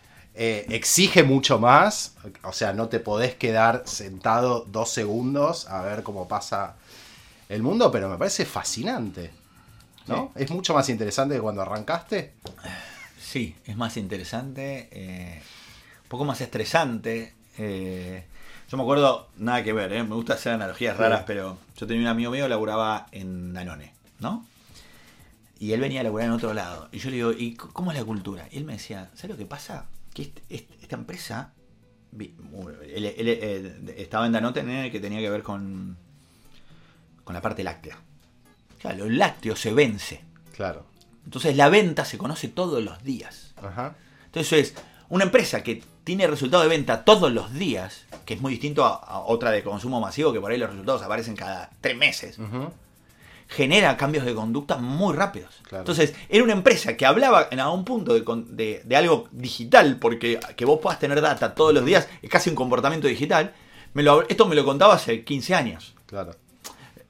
Eh, 0.41 0.67
exige 0.71 1.25
mucho 1.25 1.59
más. 1.59 2.15
O 2.45 2.53
sea, 2.53 2.73
no 2.73 2.89
te 2.89 3.01
podés 3.01 3.35
quedar 3.35 3.83
sentado 3.87 4.65
dos 4.69 4.89
segundos 4.91 5.67
a 5.69 5.83
ver 5.83 6.03
cómo 6.05 6.29
pasa 6.29 6.77
el 7.49 7.63
mundo, 7.63 7.91
pero 7.91 8.09
me 8.09 8.17
parece 8.17 8.45
fascinante. 8.47 9.33
¿No? 10.07 10.33
Es 10.37 10.51
mucho 10.51 10.73
más 10.73 10.89
interesante 10.89 11.35
que 11.35 11.41
cuando 11.43 11.61
arrancaste. 11.61 12.33
Sí, 13.21 13.55
es 13.67 13.77
más 13.77 13.97
interesante, 13.99 14.89
eh, 14.93 15.43
un 16.05 16.09
poco 16.09 16.25
más 16.25 16.41
estresante. 16.41 17.35
eh, 17.59 18.25
yo 18.71 18.77
me 18.77 18.83
acuerdo, 18.85 19.29
nada 19.39 19.65
que 19.65 19.73
ver, 19.73 19.93
eh, 19.93 20.03
me 20.05 20.15
gusta 20.15 20.35
hacer 20.35 20.53
analogías 20.53 20.95
Sí. 20.97 21.03
raras, 21.03 21.25
pero 21.27 21.59
yo 21.77 21.87
tenía 21.87 22.03
un 22.03 22.09
amigo 22.09 22.31
mío 22.31 22.45
que 22.45 22.49
laburaba 22.51 23.07
en 23.13 23.53
Danone, 23.55 23.93
¿no? 24.21 24.47
Y 25.59 25.73
él 25.73 25.81
venía 25.81 26.01
a 26.01 26.05
laburar 26.05 26.29
en 26.29 26.33
otro 26.35 26.55
lado. 26.55 26.89
Y 26.93 26.99
yo 27.01 27.11
le 27.11 27.17
digo, 27.17 27.33
¿y 27.33 27.55
cómo 27.57 27.91
es 27.93 27.99
la 27.99 28.05
cultura? 28.05 28.47
Y 28.53 28.59
él 28.59 28.65
me 28.65 28.75
decía, 28.75 29.11
¿sabes 29.15 29.31
lo 29.31 29.37
que 29.37 29.47
pasa? 29.47 29.87
Que 30.19 30.23
este- 30.23 30.43
este- 30.49 30.75
esta 30.83 30.97
empresa, 30.97 31.53
él, 32.19 33.05
él, 33.05 33.29
eh, 33.29 33.95
estaba 33.99 34.27
en 34.27 34.33
Danone 34.33 34.91
que 34.91 34.99
tenía 34.99 35.21
que 35.21 35.31
ver 35.31 35.45
con, 35.45 35.97
con 37.23 37.35
la 37.35 37.41
parte 37.41 37.63
láctea. 37.63 37.99
Claro, 38.81 39.05
el 39.05 39.17
lácteo 39.17 39.55
se 39.55 39.73
vence. 39.73 40.25
Claro. 40.57 40.87
Entonces 41.25 41.57
la 41.57 41.69
venta 41.69 42.05
se 42.05 42.19
conoce 42.19 42.49
todos 42.49 42.83
los 42.83 43.05
días. 43.05 43.55
Ajá. 43.63 43.95
Entonces 44.27 44.73
es, 44.73 44.75
una 45.09 45.23
empresa 45.23 45.63
que 45.63 45.85
tiene 46.03 46.27
resultado 46.27 46.65
de 46.65 46.69
venta 46.69 47.05
todos 47.05 47.31
los 47.33 47.55
días, 47.55 48.05
que 48.25 48.35
es 48.35 48.41
muy 48.41 48.51
distinto 48.55 48.85
a, 48.85 48.97
a 48.97 49.21
otra 49.21 49.53
de 49.53 49.63
consumo 49.63 50.01
masivo, 50.01 50.33
que 50.33 50.41
por 50.41 50.51
ahí 50.51 50.59
los 50.59 50.71
resultados 50.71 51.03
aparecen 51.03 51.37
cada 51.37 51.71
tres 51.81 51.97
meses. 51.97 52.41
Genera 53.49 53.97
cambios 53.97 54.25
de 54.27 54.35
conducta 54.35 54.77
muy 54.77 55.15
rápidos. 55.15 55.55
Claro. 55.63 55.83
Entonces, 55.83 56.15
era 56.29 56.45
una 56.45 56.53
empresa 56.53 56.97
que 56.97 57.07
hablaba 57.07 57.49
en 57.51 57.61
algún 57.61 57.85
punto 57.85 58.13
de, 58.15 58.23
con- 58.23 58.57
de- 58.57 58.83
de 58.85 58.97
algo 58.97 59.27
digital, 59.33 59.97
porque 59.99 60.39
que 60.57 60.65
vos 60.65 60.81
puedas 60.83 60.99
tener 60.99 61.21
data 61.21 61.55
todos 61.55 61.73
los 61.75 61.85
días 61.85 62.09
es 62.23 62.29
casi 62.31 62.51
un 62.51 62.57
comportamiento 62.57 63.09
digital. 63.09 63.55
Me 63.95 64.03
lo, 64.03 64.29
esto 64.29 64.47
me 64.47 64.55
lo 64.55 64.65
contaba 64.65 64.95
hace 64.95 65.25
15 65.25 65.55
años. 65.55 65.95
Claro. 66.07 66.33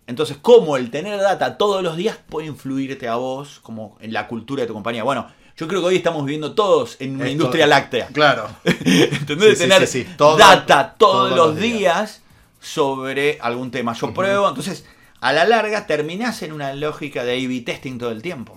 Entonces, 0.07 0.39
¿cómo 0.41 0.77
el 0.77 0.91
tener 0.91 1.21
data 1.21 1.59
todos 1.59 1.83
los 1.83 1.97
días 1.97 2.17
puede 2.29 2.47
influirte 2.47 3.09
a 3.09 3.17
vos 3.17 3.61
como 3.63 3.99
en 4.01 4.13
la 4.13 4.27
cultura 4.29 4.63
de 4.63 4.67
tu 4.69 4.73
compañía? 4.75 5.03
Bueno, 5.05 5.27
yo 5.57 5.67
creo 5.69 5.81
que 5.81 5.89
hoy 5.89 5.97
estamos 5.97 6.25
viviendo 6.25 6.55
todos 6.55 6.97
en 7.01 7.17
una 7.17 7.25
Esto- 7.25 7.33
industria 7.33 7.67
láctea. 7.67 8.07
Claro. 8.13 8.49
¿Entendés? 8.65 9.27
Sí, 9.27 9.27
sí, 9.27 9.39
de 9.39 9.57
tener 9.57 9.87
sí, 9.87 10.05
sí. 10.05 10.15
Todo- 10.17 10.37
data 10.39 10.95
todos, 10.97 11.31
todos 11.31 11.31
los 11.37 11.49
los 11.49 11.57
días. 11.61 11.79
días. 11.79 12.23
sobre 12.61 13.39
algún 13.41 13.71
tema. 13.71 13.93
Yo 13.95 14.13
pruebo, 14.15 14.49
entonces 14.49 14.85
a 15.21 15.33
la 15.33 15.45
larga 15.45 15.87
terminás 15.87 16.43
en 16.43 16.53
una 16.53 16.75
lógica 16.75 17.25
de 17.25 17.45
A-B 17.45 17.61
testing 17.63 17.99
todo 17.99 18.11
el 18.11 18.23
tiempo, 18.23 18.55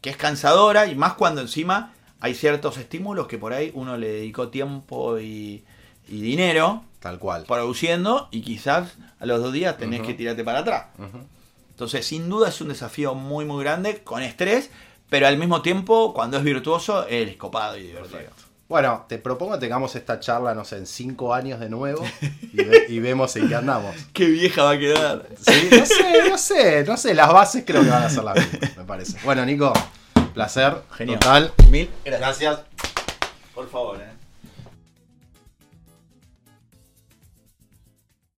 que 0.00 0.10
es 0.10 0.16
cansadora 0.16 0.86
y 0.86 0.94
más 0.94 1.14
cuando 1.14 1.40
encima 1.40 1.92
hay 2.20 2.34
ciertos 2.34 2.78
estímulos 2.78 3.26
que 3.28 3.38
por 3.38 3.52
ahí 3.52 3.70
uno 3.74 3.96
le 3.96 4.08
dedicó 4.08 4.48
tiempo 4.48 5.18
y, 5.18 5.64
y 6.08 6.20
dinero 6.20 6.84
Tal 7.00 7.18
cual. 7.18 7.44
produciendo 7.44 8.28
y 8.30 8.42
quizás 8.42 8.94
a 9.20 9.26
los 9.26 9.40
dos 9.40 9.52
días 9.52 9.76
tenés 9.78 10.02
que 10.02 10.14
tirarte 10.14 10.42
para 10.44 10.60
atrás. 10.60 10.86
Entonces, 11.70 12.04
sin 12.06 12.28
duda 12.28 12.48
es 12.48 12.60
un 12.60 12.68
desafío 12.68 13.14
muy, 13.14 13.44
muy 13.44 13.62
grande, 13.62 14.02
con 14.02 14.22
estrés, 14.22 14.70
pero 15.08 15.28
al 15.28 15.38
mismo 15.38 15.62
tiempo, 15.62 16.12
cuando 16.12 16.36
es 16.38 16.42
virtuoso, 16.42 17.06
es 17.06 17.36
copado 17.36 17.76
y 17.76 17.82
divertido. 17.82 18.30
Bueno, 18.68 19.06
te 19.08 19.16
propongo 19.18 19.54
que 19.54 19.60
tengamos 19.60 19.94
esta 19.96 20.20
charla, 20.20 20.54
no 20.54 20.62
sé, 20.64 20.76
en 20.76 20.86
cinco 20.86 21.32
años 21.32 21.58
de 21.58 21.70
nuevo 21.70 22.04
y, 22.52 22.62
ve- 22.64 22.84
y 22.88 22.98
vemos 23.00 23.34
en 23.36 23.48
qué 23.48 23.54
andamos. 23.54 23.96
Qué 24.12 24.26
vieja 24.26 24.62
va 24.62 24.72
a 24.72 24.78
quedar. 24.78 25.26
Sí, 25.40 25.68
no 25.72 25.86
sé, 25.86 26.28
no 26.30 26.38
sé, 26.38 26.84
no 26.84 26.96
sé, 26.98 27.14
las 27.14 27.32
bases 27.32 27.64
creo 27.66 27.82
que 27.82 27.88
van 27.88 28.02
a 28.02 28.10
ser 28.10 28.24
las 28.24 28.36
mismas, 28.36 28.76
me 28.76 28.84
parece. 28.84 29.16
Bueno, 29.24 29.46
Nico, 29.46 29.72
placer, 30.34 30.74
Genial. 30.96 31.18
total. 31.18 31.52
Mil 31.70 31.88
Gracias. 32.04 32.58
Por 33.54 33.70
favor, 33.70 34.00
eh. 34.02 34.07